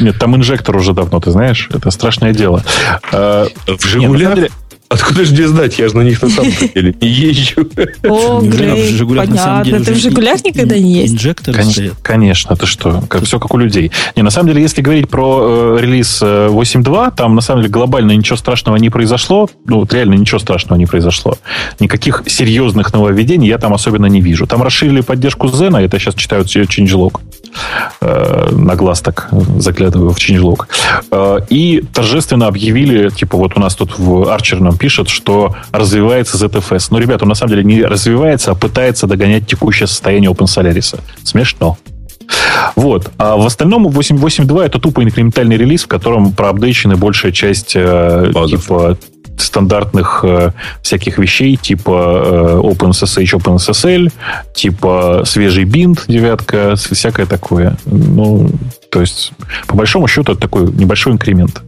[0.00, 1.68] Нет, там инжектор уже давно, ты знаешь.
[1.72, 2.64] Это страшное дело.
[3.10, 4.50] Э, В «Жигулях»?
[4.92, 5.78] Откуда же мне знать?
[5.78, 7.66] Я же на них на самом деле не езжу.
[8.04, 9.86] О, Грей, в «Жигулях» на самом деле понятно.
[9.86, 11.14] Ты в уже «Жигулях» никогда не есть?
[11.14, 13.02] Инжекторы Конечно, конечно, ты что?
[13.08, 13.90] Как, все как у людей.
[14.16, 17.72] Не, на самом деле, если говорить про э, релиз э, 8.2, там на самом деле
[17.72, 19.48] глобально ничего страшного не произошло.
[19.64, 21.38] Ну, вот реально ничего страшного не произошло.
[21.80, 24.46] Никаких серьезных нововведений я там особенно не вижу.
[24.46, 27.20] Там расширили поддержку Зена, это сейчас читают все changelog.
[28.00, 30.66] Э, на глаз так заглядываю в changelog.
[31.10, 36.36] Э, и торжественно объявили, типа вот у нас тут в Арчер нам пишет, что развивается
[36.36, 36.88] ZFS.
[36.90, 40.98] Ну, ребята, он на самом деле не развивается, а пытается догонять текущее состояние OpenSolaris.
[41.22, 41.78] Смешно.
[42.76, 43.10] Вот.
[43.18, 48.96] А в остальном 8.8.2 это тупо инкрементальный релиз, в котором проапдейчена большая часть э, типа
[49.38, 50.52] стандартных э,
[50.82, 54.12] всяких вещей, типа э, OpenSSH, OpenSSL,
[54.54, 57.76] типа свежий бинт, девятка, всякое такое.
[57.86, 58.50] Ну,
[58.90, 59.32] то есть,
[59.66, 61.62] по большому счету, это такой небольшой инкремент.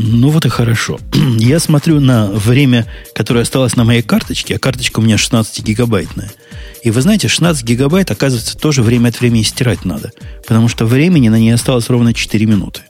[0.00, 0.98] Ну вот и хорошо.
[1.38, 6.30] Я смотрю на время, которое осталось на моей карточке, а карточка у меня 16 гигабайтная.
[6.84, 10.12] И вы знаете, 16 гигабайт, оказывается, тоже время от времени стирать надо.
[10.46, 12.82] Потому что времени на ней осталось ровно 4 минуты.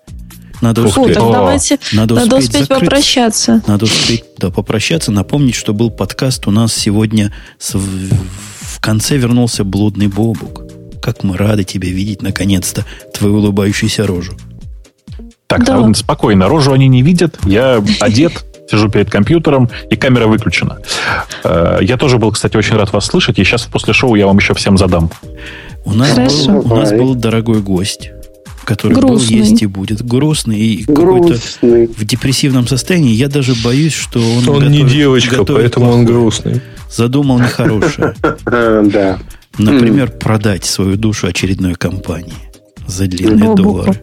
[0.61, 3.63] Надо Фу, успеть, так давайте, надо надо успеть успеть попрощаться.
[3.67, 7.33] Надо успеть да, попрощаться, напомнить, что был подкаст у нас сегодня.
[7.59, 10.63] с- в, в конце вернулся блудный Бобук.
[11.01, 14.33] Как мы рады тебя видеть, наконец-то, твою улыбающуюся рожу.
[15.47, 15.79] Так, Да.
[15.79, 20.79] а, спокойно, рожу они не видят, я одет, сижу перед компьютером, и камера выключена.
[21.45, 24.37] Э, Я тоже был, кстати, очень рад вас слышать, и сейчас после шоу я вам
[24.39, 25.11] еще всем задам.
[25.87, 26.51] У нас, Хорошо.
[26.61, 28.11] был, у нас был дорогой гость,
[28.69, 29.39] который Грустный.
[29.39, 30.05] был, есть и будет.
[30.05, 31.87] Грустный и какой-то Грустный.
[31.87, 33.15] в депрессивном состоянии.
[33.15, 36.07] Я даже боюсь, что он, Он не готовит- девочка, готовит поэтому он плохое.
[36.07, 36.61] грустный.
[36.95, 38.15] Задумал нехорошее.
[38.45, 39.19] Да.
[39.57, 42.35] Например, продать свою душу очередной компании
[42.87, 43.99] за длинные доллары.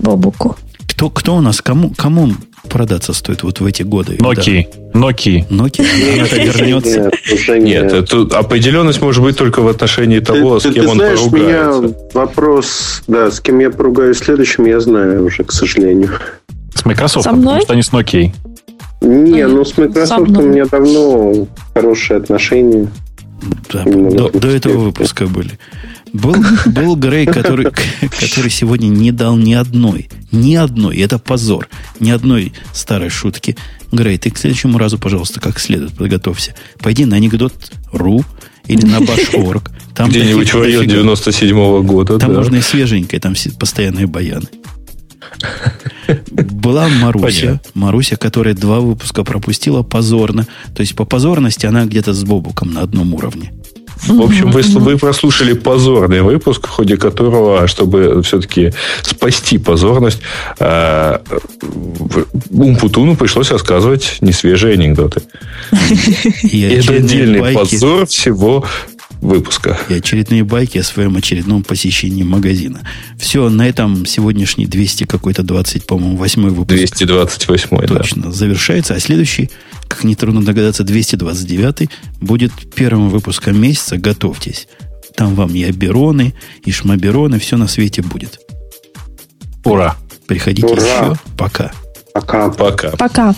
[0.00, 0.56] Бобуку.
[0.94, 2.34] Кто, кто у нас, кому, кому
[2.68, 4.14] продаться стоит вот в эти годы?
[4.14, 4.64] Nokia,
[4.94, 5.44] Nokia.
[5.50, 5.64] Да.
[5.64, 6.14] Nokia?
[6.14, 7.10] Она-то вернется.
[7.58, 11.18] Нет, это определенность может быть только в отношении того, ты, с кем ты он знаешь,
[11.18, 11.80] поругается.
[11.80, 16.10] меня вопрос, да, с кем я поругаюсь следующим, я знаю уже, к сожалению.
[16.74, 18.32] С Microsoft, потому что они с Nokia.
[19.00, 22.88] Не, ну с Microsoft у меня давно хорошие отношения.
[23.72, 25.58] Да, до, до этого выпуска были.
[26.14, 26.36] Был,
[26.66, 27.66] был Грей, который,
[28.20, 31.68] который сегодня не дал ни одной, ни одной, это позор,
[31.98, 33.56] ни одной старой шутки.
[33.90, 36.54] Грей, ты к следующему разу, пожалуйста, как следует подготовься.
[36.78, 38.24] Пойди на анекдот.ру
[38.66, 39.72] или на Баш.орг.
[39.94, 42.18] Там Где-нибудь в районе 97 года.
[42.20, 42.38] Там да.
[42.38, 44.46] можно и свеженькое, там постоянные баяны.
[46.30, 47.46] Была Маруся.
[47.46, 47.70] Понятно.
[47.74, 50.46] Маруся, которая два выпуска пропустила позорно.
[50.76, 53.52] То есть по позорности она где-то с Бобуком на одном уровне.
[54.02, 58.72] В общем, вы, вы прослушали позорный выпуск, в ходе которого, чтобы все-таки
[59.02, 60.20] спасти позорность,
[60.58, 61.18] э,
[62.50, 65.22] Умпутуну пришлось рассказывать несвежие анекдоты.
[66.42, 68.64] И это отдельный позор всего
[69.24, 69.78] выпуска.
[69.88, 72.80] И очередные байки о своем очередном посещении магазина.
[73.18, 76.76] Все, на этом сегодняшний 200 какой-то 20, по-моему, 8 выпуск.
[76.76, 78.30] 228, Точно, да.
[78.30, 78.94] завершается.
[78.94, 79.50] А следующий,
[79.88, 81.88] как нетрудно догадаться, 229
[82.20, 83.96] будет первым выпуском месяца.
[83.96, 84.68] Готовьтесь.
[85.16, 86.34] Там вам и Абероны,
[86.64, 88.40] и Шмабероны, все на свете будет.
[89.64, 89.96] Ура!
[90.26, 90.82] Приходите Ура.
[90.82, 91.14] еще.
[91.36, 91.72] Пока.
[92.12, 92.50] Пока.
[92.50, 92.90] Пока.
[92.90, 93.34] Пока.